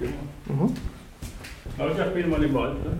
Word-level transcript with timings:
Mhm. 0.00 0.74
Also 1.76 2.02
ich 2.02 2.14
bin 2.14 2.30
mal 2.30 2.42
im 2.42 2.54
Wald. 2.54 2.84
Ne? 2.84 2.92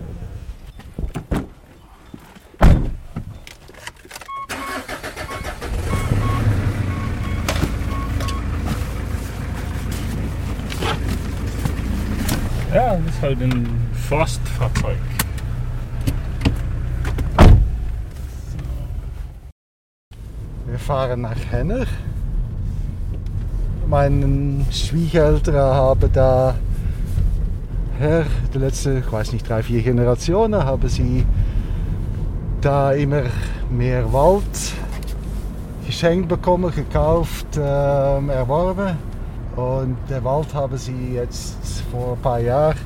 Ja, 12.73 12.97
das 12.97 13.15
ist 13.15 13.21
halt 13.21 13.41
ein 13.41 13.89
Forstfahrzeug. 14.07 14.97
Wir 20.67 20.79
fahren 20.79 21.21
nach 21.21 21.37
Henner. 21.49 21.85
Meine 23.87 24.65
Schwiegereltern 24.71 25.55
haben 25.55 26.13
da 26.13 26.55
her, 27.99 28.25
die 28.53 28.57
letzten, 28.57 28.99
ich 28.99 29.11
weiß 29.11 29.33
nicht, 29.33 29.47
drei, 29.47 29.61
vier 29.61 29.81
Generationen, 29.81 30.63
haben 30.63 30.87
sie 30.87 31.25
da 32.61 32.93
immer 32.93 33.23
mehr 33.69 34.11
Wald 34.11 34.43
geschenkt 35.85 36.29
bekommen, 36.29 36.73
gekauft, 36.73 37.47
ähm, 37.57 38.29
erworben. 38.29 38.97
Und 39.55 39.97
den 40.09 40.23
Wald 40.23 40.53
haben 40.53 40.77
sie 40.77 41.15
jetzt 41.15 41.83
vor 41.91 42.13
ein 42.13 42.21
paar 42.21 42.39
Jahren 42.39 42.77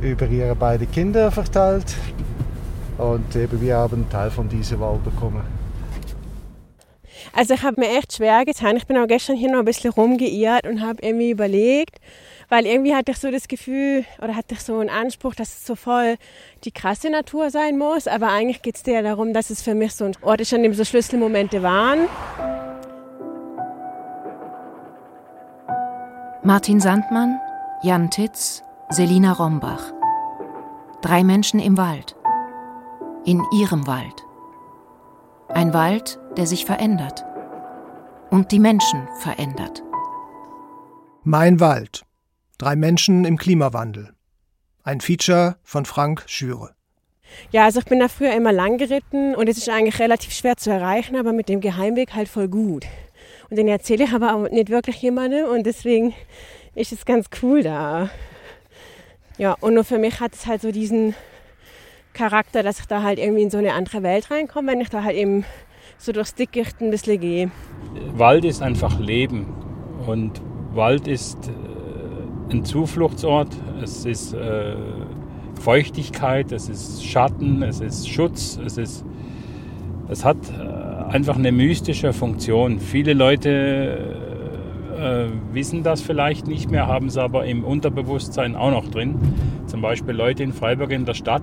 über 0.00 0.26
ihre 0.26 0.56
beiden 0.56 0.90
Kinder 0.90 1.30
verteilt. 1.30 1.94
Und 2.98 3.34
eben 3.36 3.60
wir 3.60 3.76
haben 3.76 3.94
einen 3.94 4.10
Teil 4.10 4.30
von 4.30 4.48
diesem 4.48 4.80
Wald 4.80 5.04
bekommen. 5.04 5.42
Also 7.32 7.54
ich 7.54 7.62
habe 7.62 7.80
mir 7.80 7.98
echt 7.98 8.14
schwer 8.14 8.44
getan. 8.44 8.76
Ich 8.76 8.86
bin 8.86 8.96
auch 8.98 9.06
gestern 9.06 9.36
hier 9.36 9.50
noch 9.50 9.60
ein 9.60 9.64
bisschen 9.64 9.90
rumgeirrt 9.90 10.66
und 10.66 10.80
habe 10.80 10.98
irgendwie 11.02 11.30
überlegt, 11.30 11.98
weil 12.52 12.66
irgendwie 12.66 12.94
hatte 12.94 13.12
ich 13.12 13.18
so 13.18 13.30
das 13.30 13.48
Gefühl 13.48 14.04
oder 14.18 14.36
hatte 14.36 14.52
ich 14.52 14.60
so 14.60 14.78
einen 14.78 14.90
Anspruch, 14.90 15.34
dass 15.34 15.48
es 15.56 15.66
so 15.66 15.74
voll 15.74 16.16
die 16.64 16.70
krasse 16.70 17.08
Natur 17.08 17.48
sein 17.48 17.78
muss. 17.78 18.06
Aber 18.06 18.28
eigentlich 18.28 18.60
geht 18.60 18.76
es 18.76 18.82
ja 18.84 19.00
darum, 19.00 19.32
dass 19.32 19.48
es 19.48 19.62
für 19.62 19.74
mich 19.74 19.94
so 19.94 20.04
ein 20.04 20.12
Ort 20.20 20.42
ist, 20.42 20.52
an 20.52 20.62
dem 20.62 20.74
so 20.74 20.84
Schlüsselmomente 20.84 21.62
waren. 21.62 22.00
Martin 26.42 26.78
Sandmann, 26.78 27.40
Jan 27.82 28.10
Titz, 28.10 28.62
Selina 28.90 29.32
Rombach. 29.32 29.90
Drei 31.00 31.24
Menschen 31.24 31.58
im 31.58 31.78
Wald. 31.78 32.16
In 33.24 33.42
ihrem 33.54 33.86
Wald. 33.86 34.26
Ein 35.48 35.72
Wald, 35.72 36.20
der 36.36 36.46
sich 36.46 36.66
verändert. 36.66 37.24
Und 38.28 38.52
die 38.52 38.58
Menschen 38.58 39.08
verändert. 39.20 39.82
Mein 41.24 41.58
Wald. 41.58 42.04
Drei 42.62 42.76
Menschen 42.76 43.24
im 43.24 43.38
Klimawandel. 43.38 44.10
Ein 44.84 45.00
Feature 45.00 45.56
von 45.64 45.84
Frank 45.84 46.22
Schüre. 46.28 46.76
Ja, 47.50 47.64
also 47.64 47.80
ich 47.80 47.86
bin 47.86 47.98
da 47.98 48.06
früher 48.06 48.36
immer 48.36 48.52
lang 48.52 48.78
geritten 48.78 49.34
und 49.34 49.48
es 49.48 49.58
ist 49.58 49.68
eigentlich 49.68 49.98
relativ 49.98 50.32
schwer 50.32 50.56
zu 50.56 50.70
erreichen, 50.70 51.16
aber 51.16 51.32
mit 51.32 51.48
dem 51.48 51.60
Geheimweg 51.60 52.14
halt 52.14 52.28
voll 52.28 52.46
gut. 52.46 52.86
Und 53.50 53.56
den 53.56 53.66
erzähle 53.66 54.04
ich 54.04 54.12
aber 54.12 54.36
auch 54.36 54.48
nicht 54.48 54.70
wirklich 54.70 55.02
jemandem 55.02 55.46
und 55.46 55.66
deswegen 55.66 56.14
ist 56.76 56.92
es 56.92 57.04
ganz 57.04 57.26
cool 57.42 57.64
da. 57.64 58.10
Ja, 59.38 59.56
und 59.58 59.74
nur 59.74 59.82
für 59.82 59.98
mich 59.98 60.20
hat 60.20 60.32
es 60.34 60.46
halt 60.46 60.62
so 60.62 60.70
diesen 60.70 61.16
Charakter, 62.12 62.62
dass 62.62 62.78
ich 62.78 62.86
da 62.86 63.02
halt 63.02 63.18
irgendwie 63.18 63.42
in 63.42 63.50
so 63.50 63.58
eine 63.58 63.72
andere 63.72 64.04
Welt 64.04 64.30
reinkomme, 64.30 64.70
wenn 64.70 64.80
ich 64.80 64.88
da 64.88 65.02
halt 65.02 65.16
eben 65.16 65.44
so 65.98 66.12
durchs 66.12 66.36
Dickicht 66.36 66.80
ein 66.80 66.92
bisschen 66.92 67.20
gehe. 67.20 67.50
Wald 68.12 68.44
ist 68.44 68.62
einfach 68.62 69.00
Leben 69.00 69.52
und 70.06 70.40
Wald 70.74 71.08
ist 71.08 71.50
ein 72.52 72.64
Zufluchtsort, 72.64 73.48
es 73.82 74.04
ist 74.04 74.34
äh, 74.34 74.74
Feuchtigkeit, 75.60 76.52
es 76.52 76.68
ist 76.68 77.04
Schatten, 77.04 77.62
es 77.62 77.80
ist 77.80 78.08
Schutz, 78.08 78.58
es 78.64 78.78
ist 78.78 79.04
es 80.08 80.24
hat 80.24 80.36
äh, 80.50 81.12
einfach 81.12 81.36
eine 81.36 81.52
mystische 81.52 82.12
Funktion. 82.12 82.80
Viele 82.80 83.14
Leute 83.14 83.98
äh, 84.98 85.54
wissen 85.54 85.82
das 85.82 86.02
vielleicht 86.02 86.46
nicht 86.46 86.70
mehr, 86.70 86.86
haben 86.86 87.06
es 87.06 87.16
aber 87.16 87.46
im 87.46 87.64
Unterbewusstsein 87.64 88.54
auch 88.56 88.70
noch 88.70 88.88
drin. 88.88 89.14
Zum 89.66 89.80
Beispiel 89.80 90.14
Leute 90.14 90.42
in 90.42 90.52
Freiburg 90.52 90.92
in 90.92 91.06
der 91.06 91.14
Stadt, 91.14 91.42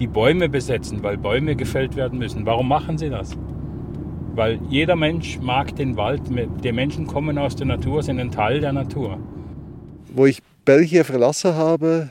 die 0.00 0.08
Bäume 0.08 0.48
besetzen, 0.48 1.02
weil 1.02 1.16
Bäume 1.16 1.54
gefällt 1.54 1.94
werden 1.94 2.18
müssen. 2.18 2.46
Warum 2.46 2.66
machen 2.66 2.98
sie 2.98 3.10
das? 3.10 3.36
Weil 4.34 4.58
jeder 4.68 4.96
Mensch 4.96 5.38
mag 5.40 5.76
den 5.76 5.96
Wald. 5.96 6.22
Die 6.64 6.72
Menschen 6.72 7.06
kommen 7.06 7.38
aus 7.38 7.54
der 7.54 7.66
Natur, 7.66 8.02
sind 8.02 8.18
ein 8.18 8.32
Teil 8.32 8.60
der 8.60 8.72
Natur. 8.72 9.18
Wo 10.14 10.26
ich 10.26 10.40
Belgien 10.64 11.04
verlassen 11.04 11.54
habe, 11.54 12.10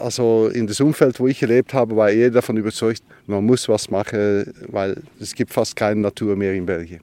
also 0.00 0.48
in 0.48 0.66
das 0.66 0.80
Umfeld, 0.80 1.20
wo 1.20 1.28
ich 1.28 1.40
gelebt 1.40 1.74
habe, 1.74 1.96
war 1.96 2.10
jeder 2.10 2.30
davon 2.30 2.56
überzeugt, 2.56 3.02
man 3.26 3.44
muss 3.44 3.68
was 3.68 3.90
machen, 3.90 4.52
weil 4.68 5.02
es 5.20 5.34
gibt 5.34 5.52
fast 5.52 5.76
keine 5.76 6.00
Natur 6.00 6.34
mehr 6.36 6.54
in 6.54 6.66
Belgien. 6.66 7.00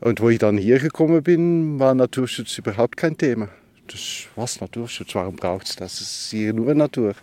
Und 0.00 0.20
wo 0.20 0.28
ich 0.28 0.38
dann 0.38 0.58
hier 0.58 0.78
gekommen 0.78 1.22
bin, 1.22 1.78
war 1.78 1.94
Naturschutz 1.94 2.58
überhaupt 2.58 2.96
kein 2.96 3.16
Thema. 3.16 3.48
Das 3.86 4.26
was 4.34 4.60
Naturschutz, 4.60 5.14
warum 5.14 5.36
braucht 5.36 5.68
es 5.68 5.76
das? 5.76 5.94
Es 5.94 6.00
ist 6.00 6.30
hier 6.30 6.52
nur 6.52 6.74
Natur. 6.74 7.14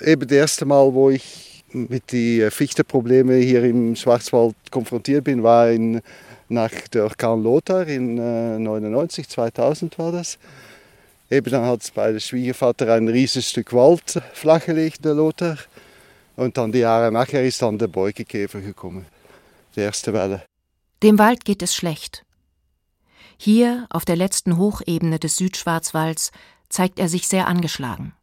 Eben 0.00 0.22
das 0.22 0.32
erste 0.32 0.64
Mal, 0.64 0.94
wo 0.94 1.10
ich 1.10 1.64
mit 1.72 2.12
den 2.12 2.50
Fichteproblemen 2.50 3.42
hier 3.42 3.64
im 3.64 3.96
Schwarzwald 3.96 4.54
konfrontiert 4.70 5.24
bin, 5.24 5.42
war 5.42 5.70
in, 5.70 6.00
nach 6.48 6.72
der 6.92 7.04
Orkan 7.04 7.42
Lothar 7.42 7.86
in 7.86 8.16
äh, 8.16 8.58
99, 8.58 9.28
2000 9.28 9.98
war 9.98 10.12
das. 10.12 10.38
Eben 11.30 11.50
dann 11.50 11.64
hat 11.64 11.82
es 11.82 11.90
bei 11.90 12.12
der 12.12 12.20
Schwiegervater 12.20 12.92
ein 12.92 13.08
riesiges 13.08 13.50
Stück 13.50 13.72
Wald 13.72 14.22
flachgelegt, 14.32 15.04
der 15.04 15.14
Lothar. 15.14 15.58
Und 16.36 16.56
dann 16.56 16.72
die 16.72 16.80
Jahre 16.80 17.10
nachher 17.10 17.44
ist 17.44 17.62
dann 17.62 17.78
der 17.78 17.88
Beugekäfer 17.88 18.60
gekommen, 18.60 19.06
die 19.74 19.80
erste 19.80 20.12
Welle. 20.12 20.42
Dem 21.02 21.18
Wald 21.18 21.44
geht 21.44 21.62
es 21.62 21.74
schlecht. 21.74 22.24
Hier, 23.36 23.86
auf 23.90 24.04
der 24.04 24.16
letzten 24.16 24.58
Hochebene 24.58 25.18
des 25.18 25.36
Südschwarzwalds, 25.36 26.30
zeigt 26.68 26.98
er 26.98 27.08
sich 27.08 27.28
sehr 27.28 27.46
angeschlagen. 27.46 28.14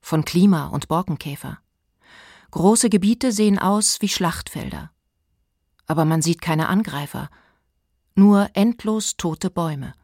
Von 0.00 0.24
Klima 0.24 0.66
und 0.66 0.88
Borkenkäfer. 0.88 1.58
Große 2.50 2.90
Gebiete 2.90 3.32
sehen 3.32 3.58
aus 3.58 3.98
wie 4.00 4.08
Schlachtfelder. 4.08 4.90
Aber 5.86 6.04
man 6.04 6.22
sieht 6.22 6.42
keine 6.42 6.68
Angreifer, 6.68 7.30
nur 8.14 8.50
endlos 8.54 9.16
tote 9.16 9.50
Bäume. 9.50 9.94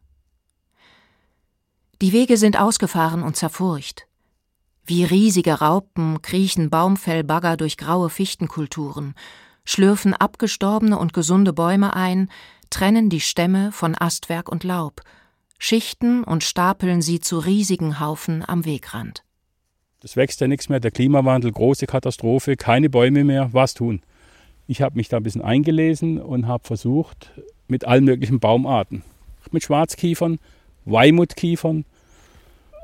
Die 2.00 2.12
Wege 2.12 2.36
sind 2.36 2.60
ausgefahren 2.60 3.24
und 3.24 3.36
zerfurcht. 3.36 4.06
Wie 4.86 5.02
riesige 5.02 5.54
Raupen 5.54 6.22
kriechen 6.22 6.70
Baumfellbagger 6.70 7.56
durch 7.56 7.76
graue 7.76 8.08
Fichtenkulturen, 8.08 9.14
schlürfen 9.64 10.14
abgestorbene 10.14 10.96
und 10.96 11.12
gesunde 11.12 11.52
Bäume 11.52 11.96
ein, 11.96 12.30
trennen 12.70 13.10
die 13.10 13.20
Stämme 13.20 13.72
von 13.72 13.96
Astwerk 13.98 14.48
und 14.48 14.62
Laub, 14.62 15.02
schichten 15.58 16.22
und 16.22 16.44
stapeln 16.44 17.02
sie 17.02 17.18
zu 17.18 17.40
riesigen 17.40 17.98
Haufen 17.98 18.44
am 18.46 18.64
Wegrand. 18.64 19.24
Es 20.00 20.14
wächst 20.14 20.40
ja 20.40 20.46
nichts 20.46 20.68
mehr, 20.68 20.78
der 20.78 20.92
Klimawandel, 20.92 21.50
große 21.50 21.86
Katastrophe, 21.86 22.56
keine 22.56 22.88
Bäume 22.88 23.24
mehr, 23.24 23.52
was 23.52 23.74
tun? 23.74 24.02
Ich 24.68 24.82
habe 24.82 24.96
mich 24.96 25.08
da 25.08 25.16
ein 25.16 25.24
bisschen 25.24 25.42
eingelesen 25.42 26.22
und 26.22 26.46
habe 26.46 26.64
versucht, 26.64 27.32
mit 27.66 27.84
allen 27.84 28.04
möglichen 28.04 28.38
Baumarten, 28.38 29.02
mit 29.50 29.64
Schwarzkiefern, 29.64 30.38
Weimutkiefern, 30.90 31.84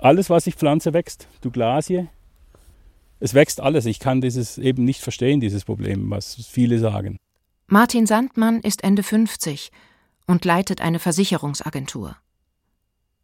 alles, 0.01 0.31
was 0.31 0.47
ich 0.47 0.55
pflanze, 0.55 0.93
wächst. 0.93 1.29
Douglasie, 1.41 2.09
es 3.21 3.35
wächst 3.35 3.61
alles. 3.61 3.87
Ich 3.87 4.01
kann 4.01 4.21
dieses 4.21 4.59
eben 4.59 4.85
nicht 4.85 5.01
verstehen, 5.01 5.41
dieses 5.41 5.65
Problem, 5.65 6.11
was 6.11 6.35
viele 6.35 6.79
sagen. 6.79 7.19
Martin 7.67 8.07
Sandmann 8.07 8.61
ist 8.61 8.85
Ende 8.85 9.03
50 9.03 9.71
und 10.27 10.45
leitet 10.45 10.81
eine 10.81 10.99
Versicherungsagentur. 10.99 12.17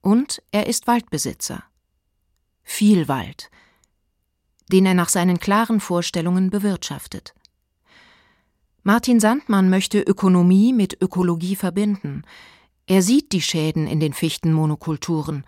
Und 0.00 0.42
er 0.50 0.66
ist 0.66 0.86
Waldbesitzer. 0.86 1.62
Viel 2.62 3.08
Wald, 3.08 3.50
den 4.72 4.86
er 4.86 4.94
nach 4.94 5.10
seinen 5.10 5.38
klaren 5.38 5.80
Vorstellungen 5.80 6.48
bewirtschaftet. 6.48 7.34
Martin 8.82 9.20
Sandmann 9.20 9.68
möchte 9.68 10.00
Ökonomie 10.00 10.72
mit 10.72 10.96
Ökologie 11.02 11.56
verbinden. 11.56 12.22
Er 12.90 13.02
sieht 13.02 13.30
die 13.30 13.40
Schäden 13.40 13.86
in 13.86 14.00
den 14.00 14.12
Fichtenmonokulturen, 14.12 15.44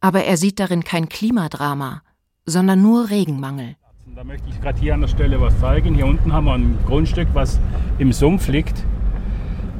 aber 0.00 0.24
er 0.24 0.38
sieht 0.38 0.58
darin 0.58 0.84
kein 0.84 1.10
Klimadrama, 1.10 2.00
sondern 2.46 2.80
nur 2.80 3.10
Regenmangel. 3.10 3.76
Da 4.16 4.24
möchte 4.24 4.48
ich 4.48 4.58
gerade 4.58 4.80
hier 4.80 4.94
an 4.94 5.02
der 5.02 5.08
Stelle 5.08 5.38
was 5.38 5.60
zeigen. 5.60 5.94
Hier 5.94 6.06
unten 6.06 6.32
haben 6.32 6.46
wir 6.46 6.54
ein 6.54 6.78
Grundstück, 6.86 7.28
was 7.34 7.60
im 7.98 8.10
Sumpf 8.14 8.48
liegt. 8.48 8.86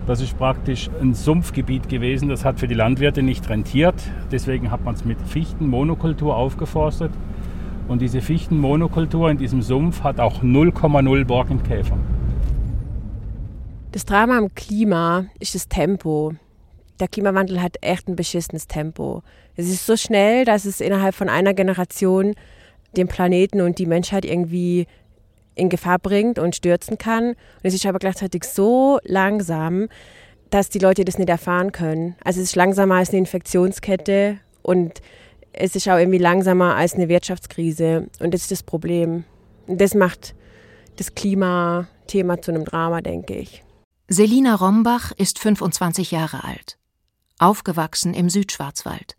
Das 0.07 0.21
ist 0.21 0.37
praktisch 0.37 0.91
ein 1.01 1.15
Sumpfgebiet 1.15 1.89
gewesen. 1.89 2.29
Das 2.29 2.45
hat 2.45 2.61
für 2.61 2.69
die 2.69 2.75
Landwirte 2.75 3.23
nicht 3.23 3.49
rentiert. 3.49 3.95
Deswegen 4.31 4.71
hat 4.71 4.85
man 4.85 4.95
es 4.95 5.07
mit 5.07 5.19
Fichtenmonokultur 5.23 6.37
aufgeforstet. 6.37 7.13
Und 7.89 8.03
diese 8.03 8.21
Fichtenmonokultur 8.21 9.31
in 9.31 9.39
diesem 9.39 9.63
Sumpf 9.63 10.03
hat 10.03 10.21
auch 10.21 10.43
0,0 10.43 11.25
Borkenkäfer. 11.25 11.97
Das 13.93 14.05
Drama 14.05 14.37
am 14.37 14.55
Klima 14.55 15.25
ist 15.41 15.55
das 15.55 15.69
Tempo. 15.69 16.35
Der 17.01 17.09
Klimawandel 17.09 17.63
hat 17.63 17.77
echt 17.81 18.09
ein 18.09 18.17
beschissenes 18.17 18.67
Tempo. 18.67 19.23
Es 19.57 19.69
ist 19.69 19.87
so 19.87 19.97
schnell, 19.97 20.45
dass 20.45 20.65
es 20.65 20.81
innerhalb 20.81 21.15
von 21.15 21.29
einer 21.29 21.55
Generation 21.55 22.35
den 22.97 23.09
Planeten 23.09 23.61
und 23.61 23.79
die 23.79 23.87
Menschheit 23.87 24.25
irgendwie 24.25 24.87
in 25.55 25.69
Gefahr 25.69 25.99
bringt 25.99 26.39
und 26.39 26.57
stürzen 26.57 26.99
kann. 26.99 27.31
Und 27.31 27.37
es 27.65 27.75
ist 27.75 27.87
aber 27.87 27.99
gleichzeitig 27.99 28.45
so 28.45 28.99
langsam, 29.05 29.89
dass 30.51 30.71
die 30.71 30.79
Leute 30.79 31.05
das 31.05 31.19
nicht 31.19 31.29
erfahren 31.29 31.73
können. 31.73 32.17
Also 32.25 32.41
es 32.41 32.51
ist 32.51 32.57
langsamer 32.57 32.97
als 32.97 33.11
eine 33.11 33.19
Infektionskette 33.19 34.39
und 34.63 35.01
es 35.53 35.75
ist 35.77 35.89
auch 35.89 35.99
irgendwie 35.99 36.19
langsamer 36.19 36.77
als 36.77 36.95
eine 36.95 37.09
Wirtschaftskrise. 37.09 38.09
Und 38.21 38.33
das 38.33 38.43
ist 38.43 38.51
das 38.51 38.63
Problem. 38.63 39.25
Und 39.67 39.81
das 39.81 39.95
macht 39.95 40.35
das 40.97 41.15
Klimathema 41.15 42.41
zu 42.41 42.53
einem 42.53 42.65
Drama, 42.65 43.01
denke 43.01 43.35
ich. 43.35 43.63
Selina 44.09 44.55
Rombach 44.55 45.13
ist 45.17 45.39
25 45.39 46.13
Jahre 46.13 46.45
alt, 46.45 46.78
aufgewachsen 47.39 48.15
im 48.15 48.31
Südschwarzwald. 48.31 49.17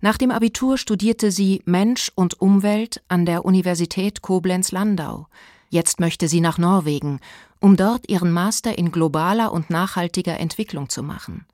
Nach 0.00 0.18
dem 0.18 0.30
Abitur 0.30 0.78
studierte 0.78 1.30
sie 1.30 1.62
Mensch 1.64 2.12
und 2.14 2.40
Umwelt 2.40 3.02
an 3.08 3.24
der 3.24 3.44
Universität 3.44 4.22
Koblenz-Landau. 4.22 5.26
Jetzt 5.70 6.00
möchte 6.00 6.28
sie 6.28 6.40
nach 6.40 6.58
Norwegen, 6.58 7.20
um 7.60 7.76
dort 7.76 8.08
ihren 8.08 8.30
Master 8.30 8.76
in 8.78 8.92
globaler 8.92 9.52
und 9.52 9.70
nachhaltiger 9.70 10.38
Entwicklung 10.38 10.88
zu 10.88 11.02
machen. 11.02 11.46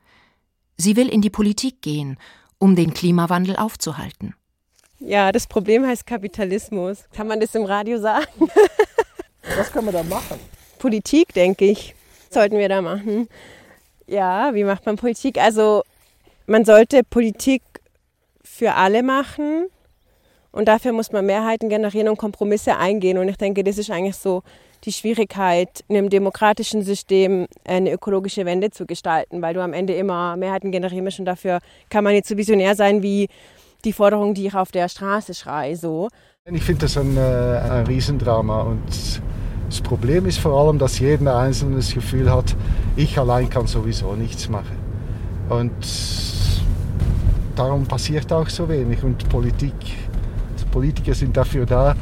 Sie 0.77 0.97
will 0.97 1.09
in 1.09 1.23
die 1.23 1.31
Politik 1.31 1.81
gehen, 1.83 2.19
um 2.59 2.77
den 2.77 2.93
Klimawandel 2.95 3.57
aufzuhalten. 3.57 4.35
Ja, 4.99 5.33
das 5.33 5.47
Problem 5.47 5.87
heißt 5.87 6.07
Kapitalismus. 6.07 7.05
Kann 7.13 7.27
man 7.27 7.41
das 7.41 7.55
im 7.55 7.65
Radio 7.65 7.99
sagen? 7.99 8.49
Was 9.57 9.73
können 9.73 9.87
wir 9.87 9.93
da 9.93 10.03
machen? 10.05 10.39
Politik, 10.79 11.33
denke 11.35 11.65
ich, 11.65 11.95
sollten 12.31 12.59
wir 12.59 12.69
da 12.69 12.83
machen. 12.83 13.29
Ja, 14.13 14.51
wie 14.53 14.65
macht 14.65 14.85
man 14.85 14.97
Politik? 14.97 15.39
Also 15.39 15.85
man 16.47 16.67
sollte 16.67 17.01
Politik 17.03 17.63
für 18.45 18.75
alle 18.75 19.03
machen 19.03 19.69
und 20.51 20.69
dafür 20.69 20.93
muss 20.93 21.13
man 21.13 21.25
Mehrheiten 21.25 21.71
generieren 21.71 22.09
und 22.09 22.19
Kompromisse 22.19 22.77
eingehen. 22.77 23.17
Und 23.17 23.29
ich 23.29 23.39
denke, 23.39 23.65
das 23.65 23.79
ist 23.79 23.91
eigentlich 23.91 24.17
so 24.17 24.43
die 24.85 24.93
Schwierigkeit, 24.93 25.83
in 25.89 25.97
einem 25.97 26.11
demokratischen 26.11 26.83
System 26.83 27.47
eine 27.65 27.91
ökologische 27.91 28.45
Wende 28.45 28.71
zu 28.71 28.85
gestalten, 28.85 29.41
weil 29.41 29.55
du 29.55 29.63
am 29.63 29.73
Ende 29.73 29.95
immer 29.95 30.37
Mehrheiten 30.37 30.73
generieren 30.73 31.05
musst 31.05 31.19
und 31.19 31.25
dafür 31.25 31.61
kann 31.89 32.05
man 32.05 32.13
nicht 32.13 32.27
so 32.27 32.37
visionär 32.37 32.75
sein 32.75 33.03
wie 33.03 33.29
die 33.83 33.95
Forderung, 33.95 34.35
die 34.35 34.47
ich 34.47 34.55
auf 34.55 34.73
der 34.73 34.91
Straße 34.91 35.33
schreie. 35.33 35.75
So. 35.75 36.11
Ich 36.45 36.63
finde 36.63 36.83
das 36.83 36.99
ein, 36.99 37.17
äh, 37.17 37.21
ein 37.21 37.87
Riesendrama 37.87 38.61
und 38.61 39.23
das 39.73 39.81
Problem 39.81 40.27
ist 40.27 40.39
vor 40.39 40.53
allem, 40.53 40.79
dass 40.79 40.99
jeder 40.99 41.39
Einzelne 41.39 41.77
das 41.77 41.95
Gefühl 41.95 42.31
hat, 42.31 42.55
ich 42.95 43.19
allein 43.19 43.49
kann 43.49 43.67
sowieso 43.67 44.15
nichts 44.15 44.51
machen. 44.51 44.77
Und 45.49 45.73
darum 47.57 47.87
passiert 47.87 48.31
auch 48.35 48.51
so 48.51 48.69
wenig. 48.69 49.03
Und 49.03 49.27
Politik, 49.31 49.73
Politiker 50.71 51.15
sind 51.15 51.39
dafür 51.39 51.65
da, 51.65 51.97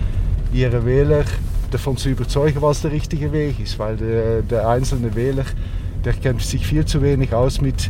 ihre 0.52 0.84
Wähler 0.84 1.22
davon 1.70 1.96
zu 1.96 2.08
überzeugen, 2.08 2.60
was 2.60 2.82
der 2.82 2.90
richtige 2.90 3.30
Weg 3.30 3.60
ist. 3.60 3.78
Weil 3.78 3.96
der, 3.96 4.42
der 4.42 4.68
einzelne 4.68 5.14
Wähler, 5.14 5.44
der 6.04 6.14
kennt 6.14 6.42
sich 6.42 6.66
viel 6.66 6.84
zu 6.84 7.00
wenig 7.02 7.32
aus 7.32 7.60
mit 7.60 7.88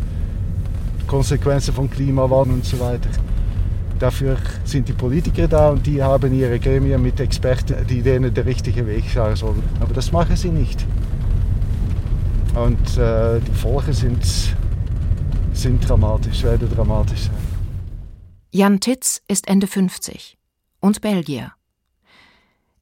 Konsequenzen 1.07 1.73
von 1.73 1.89
Klimawandel 1.89 2.57
und 2.57 2.67
so 2.67 2.79
weiter. 2.81 3.09
Dafür 4.01 4.39
sind 4.65 4.89
die 4.89 4.95
Politiker 4.95 5.47
da 5.47 5.69
und 5.69 5.87
die 5.87 6.03
haben 6.03 6.33
ihre 6.33 6.59
Gremien 6.59 7.03
mit 7.03 7.21
Experten, 7.21 7.87
die 7.87 8.01
denen 8.01 8.33
der 8.33 8.47
richtige 8.47 8.87
Weg 8.87 9.05
sagen 9.11 9.37
sollen. 9.37 9.63
Aber 9.79 9.93
das 9.93 10.11
machen 10.11 10.37
sie 10.37 10.49
nicht. 10.49 10.87
Und 12.55 12.97
äh, 12.97 13.41
die 13.41 13.53
Folgen 13.53 13.93
sind, 13.93 14.25
sind 15.53 15.87
dramatisch, 15.87 16.43
werden 16.43 16.71
dramatisch 16.75 17.25
sein. 17.25 17.37
Jan 18.53 18.81
Titz 18.81 19.21
ist 19.29 19.47
Ende 19.47 19.67
50 19.67 20.39
und 20.81 21.03
Belgier. 21.03 21.53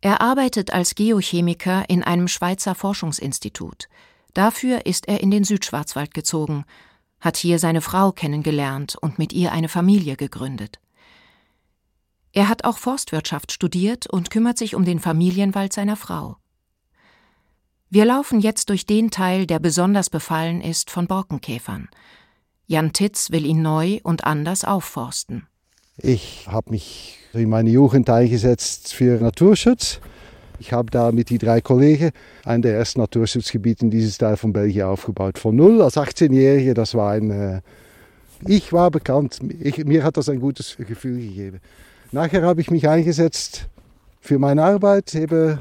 Er 0.01 0.21
arbeitet 0.21 0.73
als 0.73 0.95
Geochemiker 0.95 1.91
in 1.91 2.05
einem 2.05 2.29
Schweizer 2.29 2.77
Forschungsinstitut. 2.77 3.89
Dafür 4.35 4.87
ist 4.87 5.09
er 5.09 5.21
in 5.21 5.33
den 5.33 5.43
Südschwarzwald 5.43 6.15
gezogen, 6.15 6.65
hat 7.19 7.37
hier 7.37 7.59
seine 7.59 7.81
Frau 7.81 8.13
kennengelernt 8.13 8.95
und 8.95 9.19
mit 9.19 9.33
ihr 9.33 9.51
eine 9.51 9.69
Familie 9.69 10.15
gegründet. 10.15 10.79
Er 12.39 12.49
hat 12.49 12.63
auch 12.63 12.79
Forstwirtschaft 12.79 13.51
studiert 13.51 14.07
und 14.07 14.31
kümmert 14.31 14.59
sich 14.59 14.77
um 14.77 14.85
den 14.85 15.01
Familienwald 15.01 15.73
seiner 15.73 15.97
Frau. 15.97 16.37
Wir 17.91 18.05
laufen 18.05 18.39
jetzt 18.39 18.71
durch 18.71 18.87
den 18.87 19.11
Teil, 19.11 19.45
der 19.45 19.59
besonders 19.59 20.09
befallen 20.09 20.61
ist 20.61 20.89
von 20.89 21.09
Borkenkäfern. 21.09 21.89
Jan 22.69 22.93
Titz 22.93 23.33
will 23.33 23.45
ihn 23.45 23.61
neu 23.61 23.99
und 24.05 24.23
anders 24.23 24.65
aufforsten. 24.65 25.49
Ich 25.97 26.47
habe 26.47 26.71
mich 26.71 27.19
in 27.33 27.49
meiner 27.49 27.71
Jugend 27.71 28.09
eingesetzt 28.09 28.95
für 28.95 29.21
Naturschutz. 29.21 29.99
Ich 30.61 30.73
habe 30.73 30.93
da 30.93 31.11
mit 31.11 31.31
die 31.31 31.39
drei 31.39 31.61
Kollegen 31.61 32.13
ein 32.45 32.63
der 32.63 32.77
ersten 32.77 33.01
Naturschutzgebiete 33.01 33.85
in 33.85 33.91
dieses 33.91 34.17
Teil 34.17 34.37
von 34.37 34.53
Belgien 34.53 34.85
aufgebaut. 34.85 35.39
Von 35.39 35.57
null 35.57 35.83
als 35.83 35.97
18-Jährige, 35.97 36.75
das 36.75 36.95
war 36.95 37.15
ein. 37.15 37.33
Äh, 37.33 37.63
ich 38.47 38.73
war 38.73 38.93
bekannt, 38.93 39.41
ich, 39.59 39.85
mir 39.85 40.05
hat 40.05 40.17
das 40.17 40.29
ein 40.29 40.39
gutes 40.39 40.77
Gefühl 40.77 41.19
gegeben. 41.19 41.61
Nachher 42.11 42.43
habe 42.43 42.63
ich 42.63 42.71
mich 42.71 42.89
eingesetzt 42.89 43.69
für 44.21 44.39
meine 44.39 44.65
Arbeit, 44.65 45.15
eben 45.15 45.59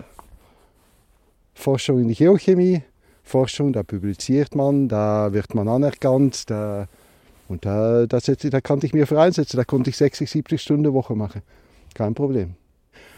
Forschung 1.53 1.99
in 1.99 2.13
Geochemie. 2.13 2.83
Forschung, 3.23 3.73
da 3.73 3.83
publiziert 3.83 4.55
man, 4.55 4.87
da 4.87 5.33
wird 5.33 5.53
man 5.53 5.67
anerkannt, 5.67 6.49
da 6.49 6.87
und 7.49 7.65
da, 7.65 8.05
da, 8.05 8.19
da 8.19 8.61
konnte 8.61 8.85
ich 8.85 8.93
mir 8.93 9.07
für 9.07 9.19
einsetzen, 9.19 9.57
da 9.57 9.63
konnte 9.65 9.89
ich 9.89 9.97
60, 9.97 10.29
70 10.29 10.61
Stunden 10.61 10.93
Woche 10.93 11.15
machen. 11.15 11.41
Kein 11.93 12.13
Problem. 12.13 12.55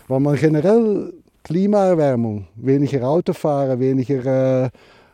Weil 0.07 0.19
man 0.19 0.35
generell 0.35 1.13
Klimaerwärmung, 1.43 2.47
weniger 2.55 3.07
Autofahren, 3.07 3.79
weniger 3.79 4.65
äh, 4.65 4.69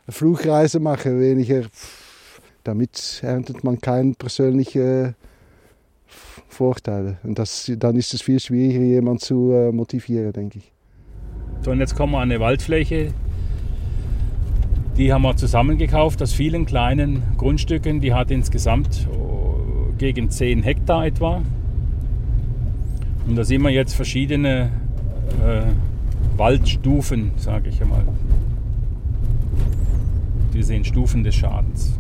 Flugreisen 0.09 0.83
machen, 0.83 1.19
weniger. 1.19 1.63
Damit 2.63 3.21
erntet 3.21 3.63
man 3.63 3.79
keine 3.79 4.13
persönlichen 4.13 5.15
Vorteile. 6.55 7.17
Und 7.23 7.37
das, 7.37 7.71
dann 7.77 7.95
ist 7.95 8.13
es 8.13 8.21
viel 8.21 8.39
schwieriger, 8.39 8.83
jemanden 8.83 9.19
zu 9.19 9.51
äh, 9.51 9.71
motivieren, 9.71 10.33
denke 10.33 10.59
ich. 10.59 10.71
So, 11.61 11.71
und 11.71 11.79
jetzt 11.79 11.95
kommen 11.95 12.13
wir 12.13 12.19
an 12.19 12.31
eine 12.31 12.39
Waldfläche, 12.39 13.13
die 14.97 15.11
haben 15.11 15.23
wir 15.23 15.35
zusammengekauft 15.35 16.21
aus 16.21 16.31
vielen 16.31 16.65
kleinen 16.65 17.21
Grundstücken. 17.37 17.99
Die 17.99 18.13
hat 18.13 18.31
insgesamt 18.31 19.09
oh, 19.11 19.57
gegen 19.97 20.29
10 20.29 20.63
Hektar 20.63 21.05
etwa. 21.05 21.41
Und 23.27 23.35
da 23.35 23.43
sehen 23.43 23.61
wir 23.63 23.71
jetzt 23.71 23.93
verschiedene 23.93 24.71
äh, 25.45 25.63
Waldstufen, 26.37 27.31
sage 27.35 27.67
ich 27.67 27.81
einmal. 27.81 28.03
Wir 30.53 30.63
sehen 30.63 30.85
Stufen 30.85 31.25
des 31.25 31.35
Schadens. 31.35 31.99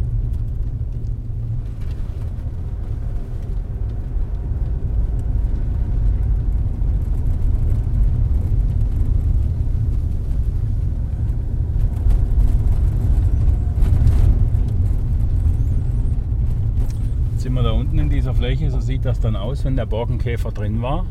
Fläche, 18.35 18.69
so 18.69 18.79
sieht 18.79 19.05
das 19.05 19.19
dann 19.19 19.35
aus, 19.35 19.65
wenn 19.65 19.75
der 19.75 19.87
Borkenkäfer 19.87 20.51
drin 20.51 20.81
war. 20.81 21.05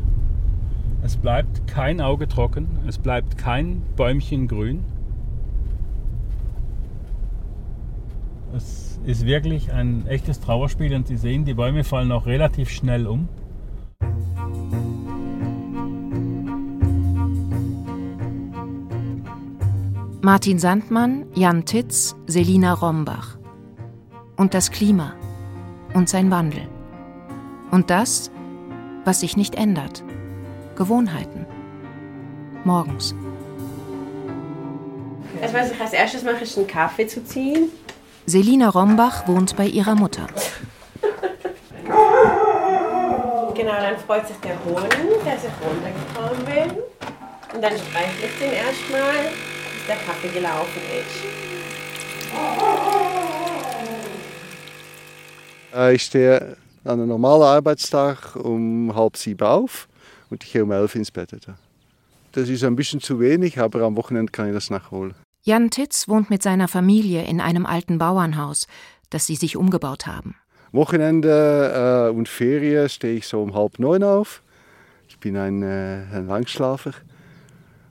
Es 1.03 1.17
bleibt 1.17 1.67
kein 1.67 1.99
Auge 1.99 2.27
trocken, 2.27 2.67
es 2.87 2.97
bleibt 2.97 3.37
kein 3.37 3.81
Bäumchen 3.97 4.47
grün. 4.47 4.85
Es 8.55 8.99
ist 9.05 9.25
wirklich 9.25 9.73
ein 9.73 10.07
echtes 10.07 10.39
Trauerspiel 10.39 10.95
und 10.95 11.07
Sie 11.07 11.17
sehen, 11.17 11.43
die 11.43 11.53
Bäume 11.53 11.83
fallen 11.83 12.11
auch 12.11 12.25
relativ 12.25 12.69
schnell 12.69 13.05
um. 13.05 13.27
Martin 20.21 20.57
Sandmann, 20.57 21.25
Jan 21.35 21.65
Titz, 21.65 22.15
Selina 22.27 22.73
Rombach. 22.73 23.37
Und 24.37 24.53
das 24.53 24.71
Klima 24.71 25.13
und 25.95 26.07
sein 26.09 26.29
Wandel. 26.29 26.67
Und 27.71 27.89
das, 27.89 28.29
was 29.05 29.21
sich 29.21 29.35
nicht 29.37 29.55
ändert. 29.55 30.03
Gewohnheiten. 30.75 31.45
Morgens. 32.63 33.15
Also 35.41 35.53
was 35.53 35.71
ich 35.71 35.81
als 35.81 35.93
erstes 35.93 36.23
mache, 36.23 36.43
ist 36.43 36.57
einen 36.57 36.67
Kaffee 36.67 37.07
zu 37.07 37.23
ziehen. 37.23 37.69
Selina 38.25 38.69
Rombach 38.69 39.27
wohnt 39.27 39.55
bei 39.55 39.65
ihrer 39.67 39.95
Mutter. 39.95 40.27
Genau, 43.53 43.71
dann 43.71 43.97
freut 44.05 44.27
sich 44.27 44.37
der 44.37 44.57
Hund, 44.65 44.93
dass 45.23 45.43
ich 45.45 45.51
runtergekommen 45.63 46.45
bin. 46.45 46.77
Und 47.53 47.61
dann 47.61 47.71
streichle 47.71 48.27
ich 48.27 48.37
den 48.39 48.51
erstmal, 48.51 49.31
bis 49.73 49.85
der 49.87 49.95
Kaffee 49.95 50.27
gelaufen 50.27 50.81
ist. 50.99 51.23
Äh, 52.33 52.85
ich 55.93 56.03
stehe 56.03 56.57
an 56.83 56.93
einem 56.93 57.07
normalen 57.07 57.43
Arbeitstag 57.43 58.35
um 58.35 58.95
halb 58.95 59.17
sieben 59.17 59.45
auf 59.45 59.87
und 60.29 60.43
ich 60.43 60.53
gehe 60.53 60.63
um 60.63 60.71
elf 60.71 60.95
ins 60.95 61.11
Bett. 61.11 61.35
Das 62.31 62.49
ist 62.49 62.63
ein 62.63 62.75
bisschen 62.75 63.01
zu 63.01 63.19
wenig, 63.19 63.59
aber 63.59 63.81
am 63.81 63.95
Wochenende 63.95 64.31
kann 64.31 64.47
ich 64.47 64.53
das 64.53 64.69
nachholen. 64.69 65.13
Jan 65.43 65.69
Titz 65.69 66.07
wohnt 66.07 66.29
mit 66.29 66.41
seiner 66.41 66.67
Familie 66.67 67.23
in 67.25 67.39
einem 67.39 67.65
alten 67.65 67.97
Bauernhaus, 67.97 68.67
das 69.09 69.25
sie 69.25 69.35
sich 69.35 69.57
umgebaut 69.57 70.07
haben. 70.07 70.35
Wochenende 70.71 72.09
äh, 72.09 72.15
und 72.15 72.27
Ferien 72.27 72.89
stehe 72.89 73.17
ich 73.17 73.27
so 73.27 73.41
um 73.41 73.53
halb 73.53 73.79
neun 73.79 74.03
auf. 74.03 74.41
Ich 75.07 75.19
bin 75.19 75.37
ein, 75.37 75.61
äh, 75.61 76.03
ein 76.13 76.27
Langschlafer 76.27 76.93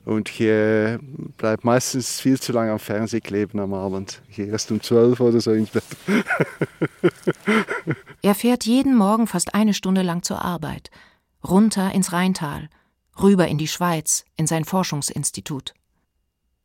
und 0.05 0.29
ich 0.29 0.41
äh, 0.41 0.99
bleibe 1.37 1.61
meistens 1.65 2.21
viel 2.21 2.39
zu 2.39 2.51
lange 2.53 2.71
am 2.71 2.79
Fernsehen 2.79 3.23
kleben 3.23 3.59
am 3.59 3.73
Abend. 3.73 4.21
Ich 4.29 4.39
erst 4.39 4.71
um 4.71 4.81
zwölf 4.81 5.19
oder 5.19 5.41
so 5.41 5.51
ins 5.51 5.71
Bett. 5.71 5.83
er 8.21 8.35
fährt 8.35 8.65
jeden 8.65 8.95
Morgen 8.95 9.27
fast 9.27 9.55
eine 9.55 9.73
Stunde 9.73 10.03
lang 10.03 10.21
zur 10.21 10.45
Arbeit, 10.45 10.91
runter 11.43 11.91
ins 11.93 12.13
Rheintal, 12.13 12.69
rüber 13.21 13.47
in 13.47 13.57
die 13.57 13.67
Schweiz, 13.67 14.25
in 14.37 14.45
sein 14.45 14.63
Forschungsinstitut. 14.63 15.73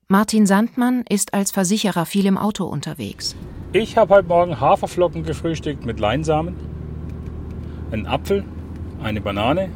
Martin 0.07 0.47
Sandmann 0.47 1.05
ist 1.09 1.35
als 1.35 1.51
Versicherer 1.51 2.05
viel 2.05 2.27
im 2.27 2.37
Auto 2.37 2.65
unterwegs. 2.65 3.37
Ich 3.73 3.97
habe 3.97 4.15
heute 4.15 4.29
Morgen 4.29 4.61
Haferflocken 4.61 5.23
gefrühstückt 5.23 5.87
mit 5.87 6.01
Leinsamen, 6.01 6.57
einen 7.93 8.07
Apfel, 8.07 8.45
eine 9.03 9.21
Banane, 9.21 9.71